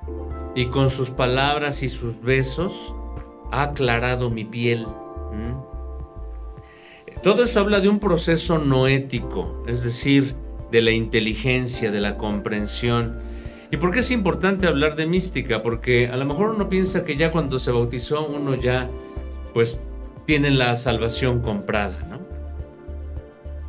y 0.54 0.66
con 0.66 0.90
sus 0.90 1.12
palabras 1.12 1.82
y 1.82 1.88
sus 1.88 2.22
besos 2.22 2.94
ha 3.52 3.64
aclarado 3.64 4.30
mi 4.30 4.46
piel. 4.46 4.88
Todo 7.24 7.44
eso 7.44 7.60
habla 7.60 7.80
de 7.80 7.88
un 7.88 8.00
proceso 8.00 8.58
noético, 8.58 9.64
es 9.68 9.84
decir, 9.84 10.34
de 10.72 10.82
la 10.82 10.92
inteligencia, 10.92 11.92
de 11.92 12.02
la 12.02 12.18
comprensión. 12.18 13.20
¿Y 13.70 13.78
por 13.78 13.92
qué 13.92 14.00
es 14.00 14.10
importante 14.10 14.66
hablar 14.66 14.96
de 14.96 15.06
mística? 15.06 15.62
Porque 15.62 16.08
a 16.08 16.18
lo 16.18 16.26
mejor 16.26 16.50
uno 16.50 16.68
piensa 16.68 17.06
que 17.06 17.16
ya 17.16 17.32
cuando 17.32 17.60
se 17.60 17.72
bautizó 17.72 18.26
uno 18.26 18.56
ya 18.56 18.90
pues 19.54 19.82
tiene 20.26 20.50
la 20.50 20.76
salvación 20.76 21.42
comprada, 21.42 22.08
¿no? 22.10 22.20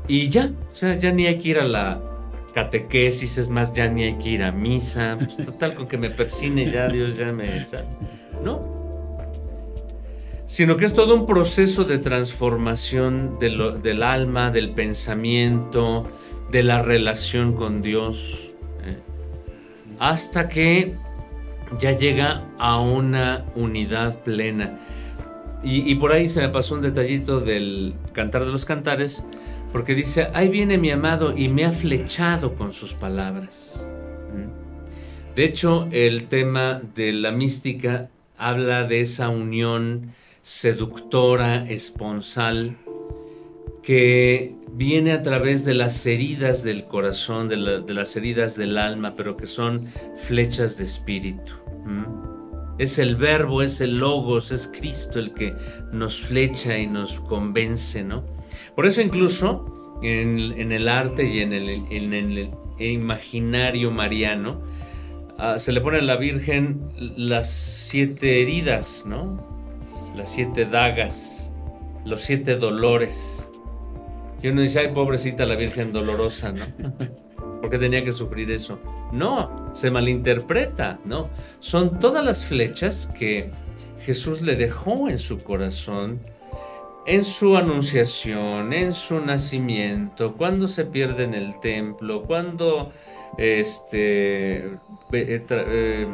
Y 0.08 0.28
ya, 0.28 0.50
o 0.68 0.74
sea, 0.74 0.94
ya 0.94 1.12
ni 1.12 1.26
hay 1.26 1.38
que 1.38 1.50
ir 1.50 1.58
a 1.58 1.64
la 1.64 2.00
catequesis, 2.54 3.38
es 3.38 3.48
más, 3.48 3.72
ya 3.72 3.88
ni 3.88 4.04
hay 4.04 4.14
que 4.14 4.30
ir 4.30 4.42
a 4.42 4.50
misa, 4.50 5.16
pues, 5.18 5.36
total 5.36 5.74
con 5.74 5.86
que 5.86 5.96
me 5.96 6.10
persine 6.10 6.70
ya 6.70 6.88
Dios 6.88 7.16
ya 7.16 7.32
me... 7.32 7.64
¿No? 8.42 8.81
Sino 10.52 10.76
que 10.76 10.84
es 10.84 10.92
todo 10.92 11.14
un 11.14 11.24
proceso 11.24 11.84
de 11.84 11.96
transformación 11.96 13.38
del 13.38 14.02
alma, 14.02 14.50
del 14.50 14.72
pensamiento, 14.72 16.06
de 16.50 16.62
la 16.62 16.82
relación 16.82 17.54
con 17.54 17.80
Dios, 17.80 18.50
¿eh? 18.84 18.98
hasta 19.98 20.50
que 20.50 20.94
ya 21.78 21.92
llega 21.92 22.50
a 22.58 22.78
una 22.80 23.46
unidad 23.54 24.22
plena. 24.24 24.78
Y, 25.64 25.94
por 25.94 26.12
ahí 26.12 26.28
se 26.28 26.42
me 26.42 26.50
pasó 26.50 26.74
un 26.74 26.82
detallito 26.82 27.40
del 27.40 27.94
Cantar 28.12 28.44
de 28.44 28.52
los 28.52 28.66
Cantares, 28.66 29.24
porque 29.72 29.94
dice, 29.94 30.28
ahí 30.34 30.48
viene 30.48 30.76
mi 30.76 30.90
amado 30.90 31.34
y 31.34 31.48
me 31.48 31.64
ha 31.64 31.72
flechado 31.72 32.56
con 32.56 32.74
sus 32.74 32.92
palabras. 32.92 33.86
¿Mm? 34.34 35.34
De 35.34 35.44
hecho, 35.44 35.88
el 35.92 36.24
tema 36.24 36.82
de 36.94 37.14
la 37.14 37.30
mística 37.30 38.10
habla 38.36 38.84
de 38.84 39.00
esa 39.00 39.30
unión 39.30 40.12
seductora, 40.42 41.64
esponsal, 41.64 42.76
que 43.82 44.56
viene 44.72 45.12
a 45.12 45.22
través 45.22 45.64
de 45.64 45.74
las 45.74 46.04
heridas 46.06 46.62
del 46.62 46.84
corazón, 46.84 47.48
de, 47.48 47.56
las 47.56 48.16
heridas 48.16 48.56
del 48.56 48.76
alma, 48.78 49.14
pero 49.16 49.36
que 49.36 49.46
son 49.46 49.88
flechas 50.16 50.78
de 50.78 50.84
espíritu. 50.84 51.52
Es 52.78 52.98
el 52.98 53.16
verbo, 53.16 53.62
es 53.62 53.80
el 53.80 53.98
logos, 53.98 54.50
es 54.50 54.66
Cristo 54.66 55.18
el 55.18 55.34
que 55.34 55.54
nos 55.92 56.20
flecha 56.20 56.78
y 56.78 56.86
nos 56.86 57.20
convence, 57.20 58.02
¿no? 58.02 58.24
Por 58.74 58.86
eso 58.86 59.02
incluso 59.02 60.00
en, 60.02 60.72
el 60.72 60.88
arte 60.88 61.28
y 61.28 61.40
en 61.40 61.52
el, 61.52 62.50
imaginario 62.78 63.90
mariano 63.92 64.62
ah, 65.38 65.58
se 65.58 65.70
le 65.70 65.80
pone 65.80 65.98
a 65.98 66.02
la 66.02 66.16
Virgen 66.16 66.88
las 67.16 67.52
siete 67.52 68.40
heridas, 68.40 69.04
¿no? 69.06 69.51
Las 70.14 70.30
siete 70.30 70.66
dagas, 70.66 71.52
los 72.04 72.20
siete 72.20 72.56
dolores. 72.56 73.50
Y 74.42 74.48
uno 74.48 74.60
dice, 74.60 74.80
ay, 74.80 74.88
pobrecita 74.92 75.46
la 75.46 75.54
Virgen 75.54 75.92
dolorosa, 75.92 76.52
¿no? 76.52 76.64
¿Por 77.60 77.70
qué 77.70 77.78
tenía 77.78 78.04
que 78.04 78.12
sufrir 78.12 78.50
eso? 78.50 78.80
No, 79.12 79.70
se 79.72 79.90
malinterpreta, 79.90 80.98
¿no? 81.04 81.30
Son 81.60 82.00
todas 82.00 82.24
las 82.24 82.44
flechas 82.44 83.08
que 83.16 83.50
Jesús 84.00 84.42
le 84.42 84.56
dejó 84.56 85.08
en 85.08 85.18
su 85.18 85.42
corazón, 85.42 86.20
en 87.06 87.24
su 87.24 87.56
anunciación, 87.56 88.72
en 88.72 88.92
su 88.92 89.20
nacimiento, 89.20 90.34
cuando 90.34 90.66
se 90.66 90.84
pierde 90.86 91.24
en 91.24 91.34
el 91.34 91.60
templo, 91.60 92.22
cuando 92.22 92.92
este, 93.38 94.66
eh, 94.66 94.74
eh, 95.12 96.06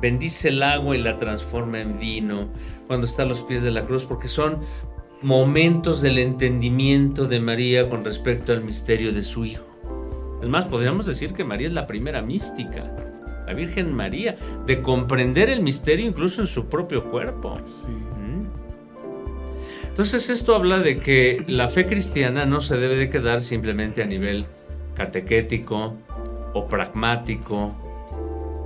bendice 0.00 0.48
el 0.48 0.62
agua 0.62 0.96
y 0.96 1.02
la 1.02 1.16
transforma 1.16 1.80
en 1.80 1.98
vino, 1.98 2.48
cuando 2.86 3.06
está 3.06 3.22
a 3.22 3.26
los 3.26 3.42
pies 3.42 3.62
de 3.62 3.70
la 3.70 3.84
cruz, 3.84 4.04
porque 4.04 4.28
son 4.28 4.60
momentos 5.22 6.02
del 6.02 6.18
entendimiento 6.18 7.26
de 7.26 7.40
María 7.40 7.88
con 7.88 8.04
respecto 8.04 8.52
al 8.52 8.62
misterio 8.62 9.12
de 9.12 9.22
su 9.22 9.44
Hijo. 9.44 9.64
Es 10.42 10.48
más, 10.48 10.66
podríamos 10.66 11.06
decir 11.06 11.32
que 11.32 11.44
María 11.44 11.68
es 11.68 11.72
la 11.72 11.86
primera 11.86 12.20
mística, 12.20 12.92
la 13.46 13.54
Virgen 13.54 13.94
María, 13.94 14.36
de 14.66 14.82
comprender 14.82 15.48
el 15.48 15.62
misterio 15.62 16.06
incluso 16.06 16.42
en 16.42 16.46
su 16.46 16.66
propio 16.66 17.04
cuerpo. 17.04 17.58
¿Mm? 17.58 18.44
Entonces 19.88 20.28
esto 20.28 20.54
habla 20.54 20.80
de 20.80 20.98
que 20.98 21.44
la 21.46 21.68
fe 21.68 21.86
cristiana 21.86 22.44
no 22.44 22.60
se 22.60 22.76
debe 22.76 22.96
de 22.96 23.08
quedar 23.08 23.40
simplemente 23.40 24.02
a 24.02 24.06
nivel 24.06 24.44
catequético 24.94 25.94
o 26.52 26.66
pragmático 26.66 27.74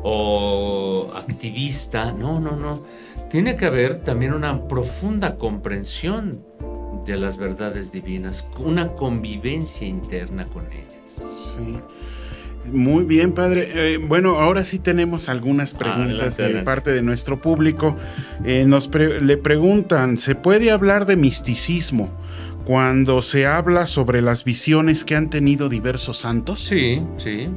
o 0.03 1.13
activista. 1.15 2.13
No, 2.13 2.41
no, 2.41 2.57
no. 2.57 2.83
Tiene 3.31 3.57
que 3.57 3.67
haber 3.67 3.97
también 3.97 4.33
una 4.33 4.67
profunda 4.69 5.37
comprensión 5.37 6.43
de 7.05 7.17
las 7.17 7.37
verdades 7.37 7.93
divinas, 7.93 8.49
una 8.59 8.95
convivencia 8.95 9.87
interna 9.87 10.47
con 10.47 10.67
ellas. 10.73 11.27
Muy 12.73 13.05
bien, 13.05 13.33
padre. 13.33 13.95
Eh, 13.95 13.99
bueno, 13.99 14.39
ahora 14.39 14.65
sí 14.65 14.79
tenemos 14.79 15.29
algunas 15.29 15.75
preguntas 15.75 16.37
de 16.37 16.63
parte 16.63 16.93
de 16.93 17.03
nuestro 17.03 17.41
público. 17.41 17.97
Eh, 18.45 18.65
nos 18.67 18.91
le 18.95 19.37
preguntan, 19.37 20.19
¿se 20.19 20.35
puede 20.35 20.71
hablar 20.71 21.07
de 21.07 21.17
misticismo 21.17 22.11
cuando 22.65 23.23
se 23.23 23.47
habla 23.47 23.87
sobre 23.87 24.21
las 24.21 24.45
visiones 24.45 25.05
que 25.05 25.17
han 25.17 25.31
tenido 25.31 25.69
diversos 25.69 26.19
santos? 26.19 26.61
Sí, 26.61 27.03
sí. 27.17 27.49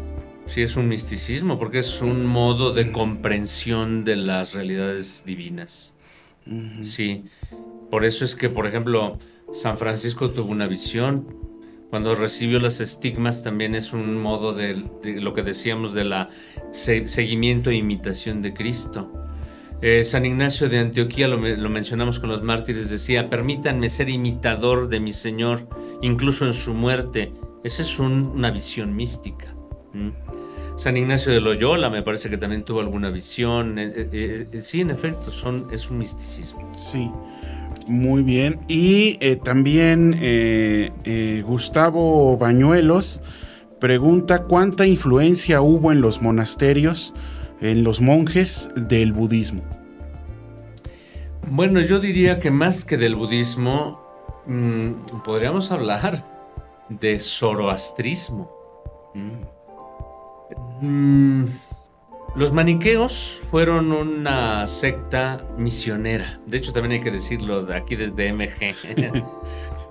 Sí, 0.45 0.61
es 0.61 0.75
un 0.75 0.87
misticismo 0.87 1.57
porque 1.57 1.79
es 1.79 2.01
un 2.01 2.25
modo 2.25 2.73
de 2.73 2.91
comprensión 2.91 4.03
de 4.03 4.15
las 4.17 4.53
realidades 4.53 5.23
divinas. 5.25 5.93
Sí. 6.83 7.25
Por 7.89 8.05
eso 8.05 8.25
es 8.25 8.35
que, 8.35 8.49
por 8.49 8.67
ejemplo, 8.67 9.19
San 9.53 9.77
Francisco 9.77 10.31
tuvo 10.31 10.51
una 10.51 10.67
visión 10.67 11.41
cuando 11.91 12.15
recibió 12.15 12.57
las 12.61 12.79
estigmas 12.79 13.43
también 13.43 13.75
es 13.75 13.91
un 13.91 14.17
modo 14.17 14.53
de, 14.53 14.81
lo 15.03 15.33
que 15.33 15.43
decíamos 15.43 15.93
de 15.93 16.05
la 16.05 16.29
seguimiento 16.71 17.69
e 17.69 17.75
imitación 17.75 18.41
de 18.41 18.53
Cristo. 18.53 19.11
Eh, 19.81 20.05
San 20.05 20.25
Ignacio 20.25 20.69
de 20.69 20.79
Antioquía, 20.79 21.27
lo, 21.27 21.37
mencionamos 21.37 22.19
con 22.19 22.29
los 22.29 22.43
mártires, 22.43 22.89
decía, 22.89 23.29
permítanme 23.29 23.89
ser 23.89 24.09
imitador 24.09 24.87
de 24.87 25.01
mi 25.01 25.11
Señor, 25.11 25.67
incluso 26.01 26.45
en 26.45 26.53
su 26.53 26.73
muerte. 26.73 27.33
Esa 27.65 27.81
es 27.81 27.99
una 27.99 28.51
visión 28.51 28.95
mística. 28.95 29.53
San 30.81 30.97
Ignacio 30.97 31.31
de 31.31 31.39
Loyola 31.39 31.91
me 31.91 32.01
parece 32.01 32.27
que 32.27 32.39
también 32.39 32.63
tuvo 32.63 32.79
alguna 32.79 33.11
visión. 33.11 33.77
Eh, 33.77 34.09
eh, 34.11 34.61
sí, 34.63 34.81
en 34.81 34.89
efecto, 34.89 35.29
son, 35.29 35.67
es 35.71 35.91
un 35.91 35.99
misticismo. 35.99 36.73
Sí. 36.75 37.11
Muy 37.87 38.23
bien. 38.23 38.59
Y 38.67 39.19
eh, 39.21 39.35
también 39.35 40.17
eh, 40.19 40.91
eh, 41.03 41.43
Gustavo 41.45 42.35
Bañuelos 42.35 43.21
pregunta 43.79 44.45
cuánta 44.45 44.87
influencia 44.87 45.61
hubo 45.61 45.91
en 45.91 46.01
los 46.01 46.23
monasterios, 46.23 47.13
en 47.59 47.83
los 47.83 48.01
monjes 48.01 48.67
del 48.75 49.13
budismo. 49.13 49.61
Bueno, 51.47 51.79
yo 51.81 51.99
diría 51.99 52.39
que 52.39 52.49
más 52.49 52.83
que 52.85 52.97
del 52.97 53.13
budismo, 53.15 54.01
mm, 54.47 55.21
podríamos 55.23 55.71
hablar 55.71 56.25
de 56.89 57.19
zoroastrismo. 57.19 58.51
Mm. 59.13 59.50
Los 62.35 62.53
maniqueos 62.53 63.41
fueron 63.51 63.91
una 63.91 64.65
secta 64.65 65.45
misionera. 65.57 66.39
De 66.47 66.57
hecho, 66.57 66.71
también 66.71 66.93
hay 66.93 67.03
que 67.03 67.11
decirlo 67.11 67.65
de 67.65 67.75
aquí 67.75 67.95
desde 67.95 68.33
MG. 68.33 69.23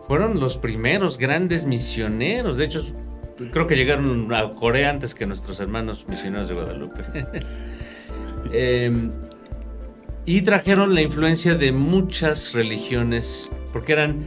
fueron 0.09 0.41
los 0.41 0.57
primeros 0.57 1.19
grandes 1.19 1.67
misioneros. 1.67 2.57
De 2.57 2.65
hecho, 2.65 2.83
creo 3.53 3.67
que 3.67 3.77
llegaron 3.77 4.33
a 4.35 4.55
Corea 4.55 4.91
antes 4.91 5.15
que 5.15 5.27
nuestros 5.27 5.61
hermanos 5.61 6.07
misioneros 6.09 6.49
de 6.49 6.55
Guadalupe. 6.55 7.05
Em, 8.53 9.13
y 10.25 10.43
trajeron 10.43 10.95
la 10.95 11.03
influencia 11.03 11.55
de 11.55 11.73
muchas 11.73 12.55
religiones, 12.55 13.51
porque 13.73 13.93
eran 13.93 14.25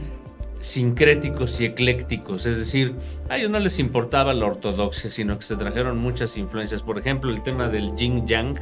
sincréticos 0.64 1.60
y 1.60 1.66
eclécticos, 1.66 2.46
es 2.46 2.56
decir, 2.56 2.94
a 3.28 3.36
ellos 3.36 3.50
no 3.50 3.58
les 3.58 3.78
importaba 3.78 4.32
la 4.32 4.46
ortodoxia, 4.46 5.10
sino 5.10 5.36
que 5.36 5.44
se 5.44 5.56
trajeron 5.56 5.98
muchas 5.98 6.38
influencias. 6.38 6.82
Por 6.82 6.98
ejemplo, 6.98 7.30
el 7.30 7.42
tema 7.42 7.68
del 7.68 7.94
yin 7.96 8.26
yang 8.26 8.58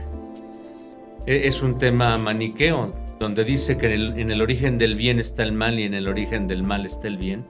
e, 1.26 1.46
es 1.46 1.62
un 1.62 1.78
tema 1.78 2.18
maniqueo, 2.18 2.92
donde 3.20 3.44
dice 3.44 3.78
que 3.78 3.94
en 3.94 4.30
el, 4.32 4.42
origen 4.42 4.78
del 4.78 4.96
bien 4.96 5.20
está 5.20 5.44
el 5.44 5.53
mal 5.53 5.78
y 5.78 5.84
en 5.84 5.94
el 5.94 6.09
origen 6.09 6.48
del 6.48 6.64
mal 6.64 6.84
está 6.86 7.07
el 7.07 7.18
bien. 7.18 7.46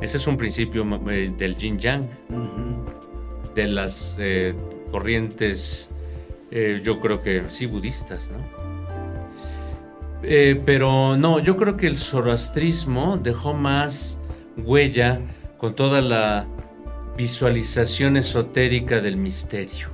Ese 0.00 0.16
es 0.16 0.26
un 0.26 0.38
principio 0.38 0.86
eh, 1.10 1.30
del 1.36 1.54
yin 1.56 1.78
yang, 1.78 2.08
de 3.54 3.66
las 3.66 4.16
eh, 4.18 4.54
corrientes, 4.90 5.90
eh, 6.50 6.80
yo 6.82 7.00
creo 7.00 7.20
que 7.20 7.44
sí, 7.48 7.66
budistas, 7.66 8.30
¿no? 8.30 8.67
Eh, 10.22 10.60
pero 10.64 11.16
no, 11.16 11.38
yo 11.38 11.56
creo 11.56 11.76
que 11.76 11.86
el 11.86 11.96
zoroastrismo 11.96 13.18
dejó 13.18 13.54
más 13.54 14.20
huella 14.56 15.20
con 15.58 15.74
toda 15.74 16.00
la 16.00 16.46
visualización 17.16 18.16
esotérica 18.16 19.00
del 19.00 19.16
misterio 19.16 19.88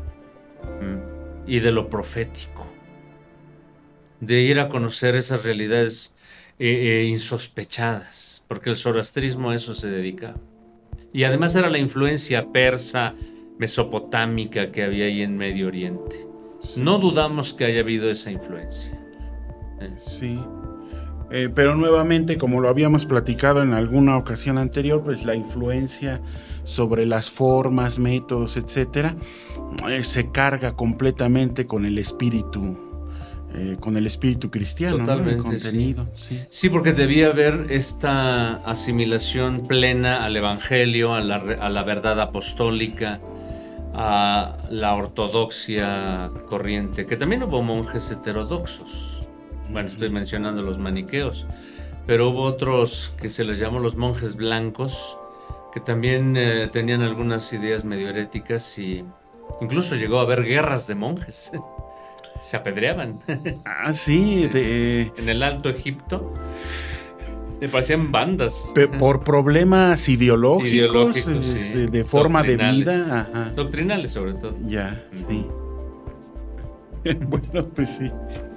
y 1.46 1.60
de 1.60 1.72
lo 1.72 1.90
profético, 1.90 2.70
de 4.20 4.40
ir 4.40 4.60
a 4.60 4.68
conocer 4.68 5.14
esas 5.14 5.44
realidades 5.44 6.14
eh, 6.58 7.02
eh, 7.02 7.04
insospechadas, 7.04 8.44
porque 8.48 8.70
el 8.70 8.76
zoroastrismo 8.76 9.50
a 9.50 9.54
eso 9.54 9.74
se 9.74 9.88
dedica. 9.88 10.36
Y 11.12 11.24
además 11.24 11.54
era 11.54 11.68
la 11.68 11.78
influencia 11.78 12.50
persa, 12.50 13.14
mesopotámica 13.58 14.72
que 14.72 14.82
había 14.82 15.04
ahí 15.04 15.22
en 15.22 15.36
Medio 15.36 15.68
Oriente. 15.68 16.26
No 16.76 16.98
dudamos 16.98 17.52
que 17.54 17.66
haya 17.66 17.80
habido 17.80 18.10
esa 18.10 18.30
influencia. 18.30 19.03
Sí. 20.04 20.38
Eh, 21.30 21.48
pero 21.52 21.74
nuevamente, 21.74 22.38
como 22.38 22.60
lo 22.60 22.68
habíamos 22.68 23.06
platicado 23.06 23.62
en 23.62 23.72
alguna 23.72 24.16
ocasión 24.16 24.58
anterior, 24.58 25.02
pues 25.02 25.24
la 25.24 25.34
influencia 25.34 26.20
sobre 26.64 27.06
las 27.06 27.30
formas, 27.30 27.98
métodos, 27.98 28.56
etcétera, 28.56 29.16
eh, 29.88 30.04
se 30.04 30.30
carga 30.30 30.76
completamente 30.76 31.66
con 31.66 31.86
el 31.86 31.98
espíritu, 31.98 32.78
eh, 33.54 33.76
con 33.80 33.96
el 33.96 34.06
espíritu 34.06 34.50
cristiano, 34.50 34.98
Totalmente, 34.98 35.42
contenido. 35.42 36.06
Sí. 36.50 36.68
porque 36.68 36.92
debía 36.92 37.28
haber 37.28 37.66
esta 37.70 38.56
asimilación 38.56 39.66
plena 39.66 40.24
al 40.24 40.36
evangelio, 40.36 41.14
a 41.14 41.20
la, 41.20 41.36
a 41.36 41.68
la 41.68 41.82
verdad 41.82 42.20
apostólica, 42.20 43.20
a 43.92 44.56
la 44.70 44.94
ortodoxia 44.94 46.30
corriente, 46.46 47.06
que 47.06 47.16
también 47.16 47.42
hubo 47.44 47.62
monjes 47.62 48.10
heterodoxos 48.10 49.13
bueno, 49.74 49.88
estoy 49.88 50.08
mencionando 50.08 50.62
los 50.62 50.78
maniqueos, 50.78 51.46
pero 52.06 52.30
hubo 52.30 52.44
otros 52.44 53.12
que 53.20 53.28
se 53.28 53.44
les 53.44 53.58
llamó 53.58 53.80
los 53.80 53.96
monjes 53.96 54.36
blancos, 54.36 55.18
que 55.72 55.80
también 55.80 56.36
eh, 56.36 56.68
tenían 56.72 57.02
algunas 57.02 57.52
ideas 57.52 57.84
medio 57.84 58.08
heréticas 58.08 58.78
y 58.78 59.04
incluso 59.60 59.96
llegó 59.96 60.20
a 60.20 60.22
haber 60.22 60.44
guerras 60.44 60.86
de 60.86 60.94
monjes. 60.94 61.50
se 62.40 62.56
apedreaban. 62.56 63.18
Ah, 63.66 63.92
sí, 63.92 64.48
en 64.52 65.28
el 65.28 65.42
Alto 65.42 65.68
Egipto. 65.68 66.32
Me 67.60 67.68
parecían 67.68 68.12
bandas. 68.12 68.72
Por 68.98 69.24
problemas 69.24 70.08
ideológicos, 70.08 71.26
de 71.90 72.04
forma 72.04 72.42
de 72.44 72.56
vida. 72.56 73.52
Doctrinales 73.56 74.12
sobre 74.12 74.34
todo. 74.34 74.54
Ya, 74.66 75.04
sí. 75.12 75.46
bueno, 77.28 77.66
pues 77.74 77.96
sí. 77.96 78.10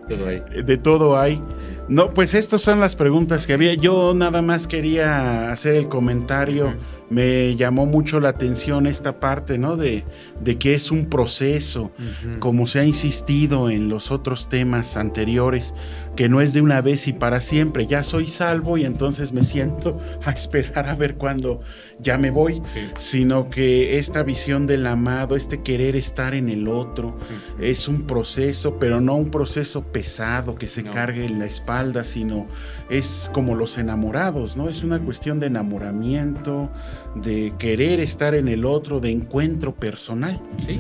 De 0.08 0.78
todo 0.78 1.20
hay. 1.20 1.42
No, 1.88 2.14
pues 2.14 2.34
estas 2.34 2.62
son 2.62 2.80
las 2.80 2.96
preguntas 2.96 3.48
que 3.48 3.54
había. 3.54 3.74
Yo 3.74 4.14
nada 4.14 4.42
más 4.42 4.68
quería 4.68 5.52
hacer 5.52 5.76
el 5.76 5.88
comentario 5.88 6.76
me 7.10 7.56
llamó 7.56 7.86
mucho 7.86 8.20
la 8.20 8.30
atención 8.30 8.86
esta 8.86 9.20
parte, 9.20 9.58
¿no? 9.58 9.78
De, 9.78 10.04
de 10.42 10.58
que 10.58 10.74
es 10.74 10.92
un 10.92 11.06
proceso, 11.06 11.92
como 12.40 12.68
se 12.68 12.80
ha 12.80 12.86
insistido 12.86 13.70
en 13.70 13.88
los 13.88 14.12
otros 14.12 14.50
temas 14.50 14.98
anteriores, 14.98 15.74
que 16.16 16.28
no 16.28 16.42
es 16.42 16.54
de 16.54 16.62
una 16.62 16.82
vez 16.82 17.08
y 17.08 17.14
para 17.14 17.40
siempre. 17.40 17.86
Ya 17.86 18.04
soy 18.04 18.28
salvo 18.28 18.78
y 18.78 18.86
entonces 18.86 19.32
me 19.32 19.44
siento 19.44 20.00
a 20.26 20.32
esperar 20.32 20.90
a 20.90 20.96
ver 20.96 21.16
cuándo 21.16 21.62
ya 22.00 22.18
me 22.18 22.32
voy, 22.32 22.62
sino 22.98 23.50
que 23.50 23.98
esta 23.98 24.24
visión 24.24 24.68
del 24.68 24.86
amado, 24.86 25.36
este 25.36 25.62
querer 25.62 25.96
estar 25.96 26.34
en 26.34 26.50
el 26.50 26.68
otro, 26.68 27.18
es 27.60 27.88
un 27.88 28.04
proceso, 28.04 28.78
pero 28.80 29.02
no 29.02 29.16
un 29.16 29.32
proceso 29.32 29.84
pesado 29.84 30.56
que 30.56 30.68
se 30.68 30.84
cargue 30.84 31.26
en 31.26 31.40
la 31.40 31.46
espalda, 31.46 32.04
sino 32.04 32.48
es 32.90 33.32
como 33.34 33.56
los 33.56 33.78
enamorados, 33.78 34.58
¿no? 34.58 34.70
Es 34.70 34.84
una 34.84 35.00
cuestión 35.00 35.40
de 35.40 35.48
enamoramiento, 35.48 36.70
de 37.16 37.54
querer 37.58 38.00
estar 38.00 38.36
en 38.36 38.48
el 38.48 38.66
otro, 38.66 39.00
de 39.00 39.12
encuentro 39.12 39.74
personal. 39.74 40.40
Sí. 40.66 40.80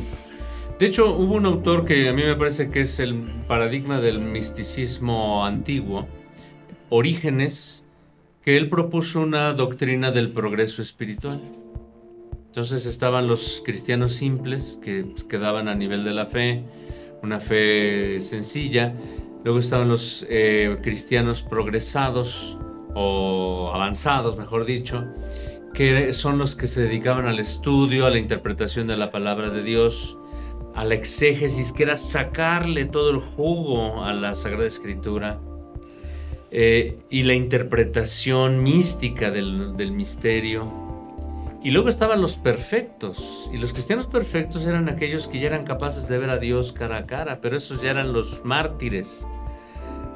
De 0.79 0.85
hecho, 0.85 1.15
hubo 1.17 1.35
un 1.35 1.47
autor 1.47 1.85
que 1.85 2.07
a 2.07 2.13
mí 2.13 2.23
me 2.23 2.35
parece 2.35 2.69
que 2.69 2.81
es 2.81 2.99
el 2.99 3.23
paradigma 3.47 3.99
del 3.99 4.19
misticismo 4.19 5.43
antiguo, 5.43 6.07
Orígenes, 6.89 7.83
que 8.47 8.55
él 8.55 8.69
propuso 8.69 9.19
una 9.19 9.51
doctrina 9.51 10.11
del 10.11 10.31
progreso 10.31 10.81
espiritual. 10.81 11.41
Entonces 12.45 12.85
estaban 12.85 13.27
los 13.27 13.61
cristianos 13.65 14.13
simples 14.13 14.79
que 14.81 15.03
pues, 15.03 15.25
quedaban 15.25 15.67
a 15.67 15.75
nivel 15.75 16.05
de 16.05 16.13
la 16.13 16.25
fe, 16.25 16.63
una 17.21 17.41
fe 17.41 18.21
sencilla. 18.21 18.95
Luego 19.43 19.59
estaban 19.59 19.89
los 19.89 20.25
eh, 20.29 20.77
cristianos 20.81 21.43
progresados 21.43 22.57
o 22.95 23.69
avanzados, 23.73 24.37
mejor 24.37 24.63
dicho, 24.63 25.03
que 25.73 26.13
son 26.13 26.37
los 26.37 26.55
que 26.55 26.67
se 26.67 26.83
dedicaban 26.83 27.25
al 27.25 27.39
estudio, 27.39 28.05
a 28.05 28.09
la 28.09 28.17
interpretación 28.17 28.87
de 28.87 28.95
la 28.95 29.09
palabra 29.09 29.49
de 29.49 29.61
Dios, 29.61 30.17
a 30.73 30.85
la 30.85 30.93
exégesis, 30.93 31.73
que 31.73 31.83
era 31.83 31.97
sacarle 31.97 32.85
todo 32.85 33.09
el 33.09 33.17
jugo 33.17 34.05
a 34.05 34.13
la 34.13 34.33
Sagrada 34.35 34.67
Escritura, 34.67 35.37
eh, 36.49 36.97
y 37.09 37.23
la 37.23 37.33
interpretación 37.33 38.63
mística 38.63 39.31
del, 39.31 39.91
misterio. 39.91 40.71
Y 41.63 41.71
luego 41.71 41.89
estaban 41.89 42.21
los 42.21 42.37
perfectos, 42.37 43.49
y 43.53 43.57
los 43.57 43.73
cristianos 43.73 44.07
perfectos 44.07 44.65
eran 44.65 44.87
aquellos 44.87 45.27
que 45.27 45.39
ya 45.39 45.47
eran 45.47 45.65
capaces 45.65 46.07
de 46.07 46.17
ver 46.17 46.29
a 46.29 46.37
Dios 46.37 46.71
cara 46.71 46.97
a 46.97 47.05
cara, 47.05 47.39
pero 47.41 47.57
esos 47.57 47.81
ya 47.81 47.91
eran 47.91 48.13
los 48.13 48.45
mártires, 48.45 49.27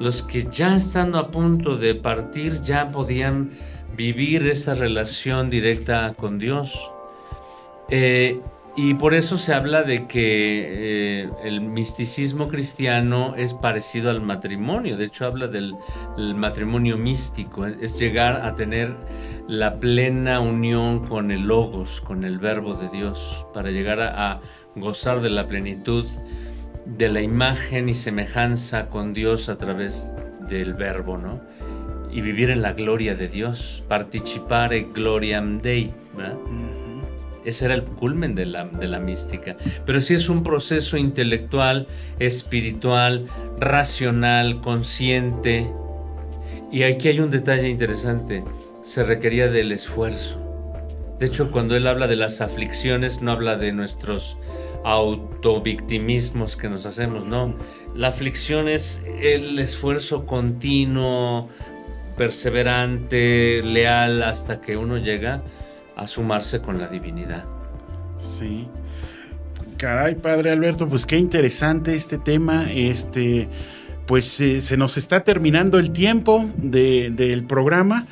los 0.00 0.22
que 0.22 0.48
ya 0.50 0.76
estando 0.76 1.18
a 1.18 1.30
punto 1.30 1.76
de 1.76 1.94
partir 1.94 2.62
ya 2.62 2.90
podían 2.90 3.50
vivir 3.94 4.48
esa 4.48 4.72
relación 4.72 5.50
directa 5.50 6.14
con 6.16 6.38
Dios. 6.38 6.90
Eh, 7.90 8.40
y 8.74 8.94
por 8.94 9.14
eso 9.14 9.36
se 9.36 9.52
habla 9.52 9.82
de 9.82 10.06
que 10.06 11.22
eh, 11.24 11.30
el 11.44 11.60
misticismo 11.60 12.48
cristiano 12.48 13.34
es 13.36 13.52
parecido 13.52 14.10
al 14.10 14.22
matrimonio. 14.22 14.96
De 14.96 15.04
hecho, 15.04 15.26
habla 15.26 15.46
del 15.46 15.76
matrimonio 16.16 16.96
místico. 16.96 17.66
Es, 17.66 17.98
llegar 17.98 18.46
a 18.46 18.54
tener 18.54 18.96
la 19.46 19.78
plena 19.78 20.40
unión 20.40 21.06
con 21.06 21.30
el 21.30 21.42
logos, 21.42 22.00
con 22.00 22.24
el 22.24 22.38
verbo 22.38 22.74
de 22.74 22.88
Dios, 22.88 23.46
para 23.52 23.70
llegar 23.70 24.00
a 24.00 24.40
gozar 24.74 25.20
de 25.20 25.30
la 25.30 25.46
plenitud 25.46 26.06
de 26.86 27.08
la 27.08 27.20
imagen 27.20 27.88
y 27.88 27.94
semejanza 27.94 28.88
con 28.88 29.12
Dios 29.12 29.48
a 29.48 29.58
través 29.58 30.10
del 30.48 30.74
verbo, 30.74 31.18
¿no? 31.18 31.40
y 32.10 32.20
vivir 32.20 32.50
en 32.50 32.60
la 32.60 32.74
gloria 32.74 33.14
de 33.14 33.28
Dios, 33.28 33.82
participar 33.88 34.74
en 34.74 34.92
gloriam 34.92 35.60
Dei. 35.62 35.94
Ese 37.44 37.64
era 37.64 37.74
el 37.74 37.84
culmen 37.84 38.34
de 38.34 38.46
la, 38.46 38.64
de 38.64 38.86
la 38.86 39.00
mística. 39.00 39.56
Pero 39.84 40.00
sí 40.00 40.14
es 40.14 40.28
un 40.28 40.42
proceso 40.42 40.96
intelectual, 40.96 41.86
espiritual, 42.18 43.26
racional, 43.58 44.60
consciente. 44.60 45.70
Y 46.70 46.84
aquí 46.84 47.08
hay 47.08 47.20
un 47.20 47.30
detalle 47.30 47.68
interesante. 47.68 48.44
Se 48.82 49.02
requería 49.02 49.48
del 49.48 49.72
esfuerzo. 49.72 50.38
De 51.18 51.26
hecho, 51.26 51.50
cuando 51.50 51.76
él 51.76 51.86
habla 51.86 52.06
de 52.06 52.16
las 52.16 52.40
aflicciones, 52.40 53.22
no 53.22 53.32
habla 53.32 53.56
de 53.56 53.72
nuestros 53.72 54.36
autovictimismos 54.84 56.56
que 56.56 56.68
nos 56.68 56.86
hacemos, 56.86 57.24
no. 57.24 57.54
La 57.94 58.08
aflicción 58.08 58.68
es 58.68 59.00
el 59.20 59.58
esfuerzo 59.58 60.26
continuo, 60.26 61.48
perseverante, 62.16 63.62
leal, 63.62 64.22
hasta 64.22 64.60
que 64.60 64.76
uno 64.76 64.98
llega 64.98 65.42
a 65.96 66.06
sumarse 66.06 66.60
con 66.60 66.78
la 66.78 66.88
divinidad. 66.88 67.44
Sí. 68.18 68.68
Caray, 69.76 70.14
padre 70.14 70.50
Alberto, 70.50 70.88
pues 70.88 71.06
qué 71.06 71.18
interesante 71.18 71.94
este 71.94 72.18
tema. 72.18 72.70
Este, 72.72 73.48
pues 74.06 74.40
eh, 74.40 74.60
se 74.60 74.76
nos 74.76 74.96
está 74.96 75.24
terminando 75.24 75.78
el 75.78 75.90
tiempo 75.92 76.44
del 76.56 77.44
programa 77.44 78.06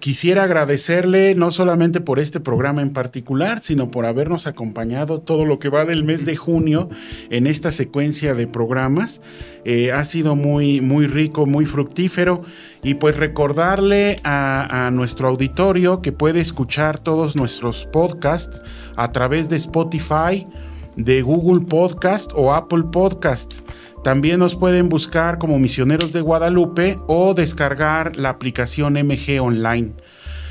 quisiera 0.00 0.44
agradecerle 0.44 1.34
no 1.34 1.50
solamente 1.50 2.00
por 2.00 2.18
este 2.18 2.40
programa 2.40 2.82
en 2.82 2.92
particular, 2.92 3.60
sino 3.60 3.90
por 3.90 4.06
habernos 4.06 4.46
acompañado 4.46 5.20
todo 5.20 5.44
lo 5.44 5.58
que 5.58 5.68
va 5.68 5.84
del 5.84 6.04
mes 6.04 6.24
de 6.24 6.36
junio 6.36 6.88
en 7.30 7.46
esta 7.46 7.70
secuencia 7.70 8.34
de 8.34 8.46
programas. 8.46 9.20
Eh, 9.64 9.92
ha 9.92 10.04
sido 10.04 10.36
muy, 10.36 10.80
muy 10.80 11.06
rico, 11.06 11.46
muy 11.46 11.66
fructífero. 11.66 12.42
Y 12.82 12.94
pues 12.94 13.16
recordarle 13.16 14.16
a, 14.24 14.86
a 14.86 14.90
nuestro 14.90 15.28
auditorio 15.28 16.02
que 16.02 16.12
puede 16.12 16.40
escuchar 16.40 16.98
todos 16.98 17.34
nuestros 17.34 17.86
podcasts 17.86 18.60
a 18.96 19.10
través 19.10 19.48
de 19.48 19.56
Spotify, 19.56 20.46
de 20.96 21.22
Google 21.22 21.66
Podcast 21.66 22.30
o 22.34 22.52
Apple 22.52 22.84
Podcast. 22.92 23.60
También 24.04 24.38
nos 24.38 24.54
pueden 24.54 24.90
buscar 24.90 25.38
como 25.38 25.58
Misioneros 25.58 26.12
de 26.12 26.20
Guadalupe 26.20 26.98
o 27.06 27.32
descargar 27.32 28.16
la 28.16 28.28
aplicación 28.28 28.92
MG 28.92 29.40
Online. 29.40 29.94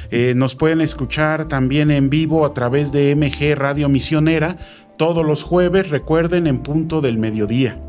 Eh, 0.10 0.34
nos 0.36 0.56
pueden 0.56 0.82
escuchar 0.82 1.48
también 1.48 1.92
en 1.92 2.10
vivo 2.10 2.48
a 2.48 2.56
través 2.56 2.92
de 2.92 3.16
MG 3.16 3.56
Radio 3.56 3.90
Misionera 3.90 4.58
todos 4.98 5.24
los 5.24 5.44
jueves, 5.44 5.92
recuerden, 5.92 6.48
en 6.48 6.64
punto 6.64 7.00
del 7.00 7.20
mediodía. 7.20 7.80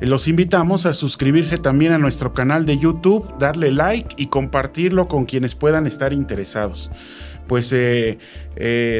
Eh, 0.00 0.06
los 0.06 0.26
invitamos 0.26 0.84
a 0.84 0.92
suscribirse 0.92 1.58
también 1.58 1.92
a 1.92 1.98
nuestro 1.98 2.34
canal 2.34 2.66
de 2.66 2.78
YouTube, 2.78 3.38
darle 3.38 3.70
like 3.70 4.16
y 4.16 4.26
compartirlo 4.26 5.06
con 5.06 5.26
quienes 5.26 5.54
puedan 5.54 5.86
estar 5.86 6.12
interesados. 6.12 6.90
Pues 7.46 7.72
eh, 7.72 8.18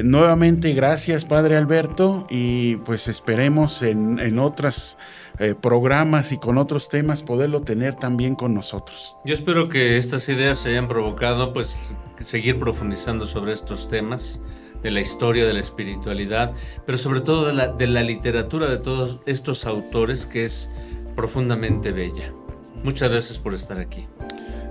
nuevamente 0.05 0.73
gracias 0.73 1.27
Padre 1.27 1.57
Alberto 1.57 2.27
y 2.31 2.77
pues 2.77 3.07
esperemos 3.07 3.83
en, 3.83 4.19
en 4.21 4.39
otras 4.39 4.97
eh, 5.39 5.55
programas 5.55 6.33
y 6.33 6.39
con 6.39 6.59
otros 6.59 6.89
temas 6.89 7.23
poderlo 7.23 7.63
tener 7.63 7.95
también 7.95 8.35
con 8.35 8.55
nosotros. 8.55 9.17
Yo 9.25 9.35
espero 9.35 9.69
que 9.69 9.97
estas 9.97 10.29
ideas 10.29 10.59
se 10.59 10.71
hayan 10.71 10.89
provocado 10.89 11.53
pues 11.53 11.95
seguir 12.21 12.59
profundizando 12.59 13.27
sobre 13.27 13.53
estos 13.53 13.89
temas 13.89 14.41
de 14.83 14.91
la 14.91 15.01
historia 15.01 15.47
de 15.47 15.53
la 15.53 15.61
espiritualidad, 15.61 16.53
pero 16.87 16.99
sobre 16.99 17.21
todo 17.21 17.47
de 17.47 17.53
la, 17.53 17.69
de 17.69 17.87
la 17.87 18.03
literatura 18.03 18.69
de 18.69 18.79
todos 18.79 19.21
estos 19.27 19.67
autores 19.67 20.27
que 20.27 20.45
es 20.45 20.71
profundamente 21.17 21.93
bella. 21.93 22.33
Muchas 22.85 23.11
gracias 23.11 23.39
por 23.39 23.55
estar 23.55 23.79
aquí. 23.79 24.07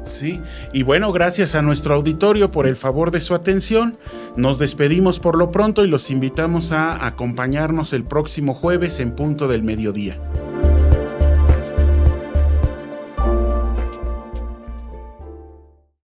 Sí, 0.06 0.40
y 0.72 0.84
bueno, 0.84 1.12
gracias 1.12 1.56
a 1.56 1.62
nuestro 1.62 1.96
auditorio 1.96 2.50
por 2.50 2.68
el 2.68 2.78
favor 2.78 3.12
de 3.12 3.20
su 3.20 3.36
atención. 3.36 3.98
Nos 4.38 4.58
despedimos 4.58 5.20
por 5.20 5.38
lo 5.38 5.52
pronto 5.52 5.84
y 5.84 5.90
los 5.90 6.10
invitamos 6.10 6.72
a 6.72 7.06
acompañarnos 7.06 7.92
el 7.92 8.06
próximo 8.06 8.54
jueves 8.54 9.00
en 9.00 9.12
punto 9.12 9.50
del 9.50 9.64
mediodía. 9.64 10.18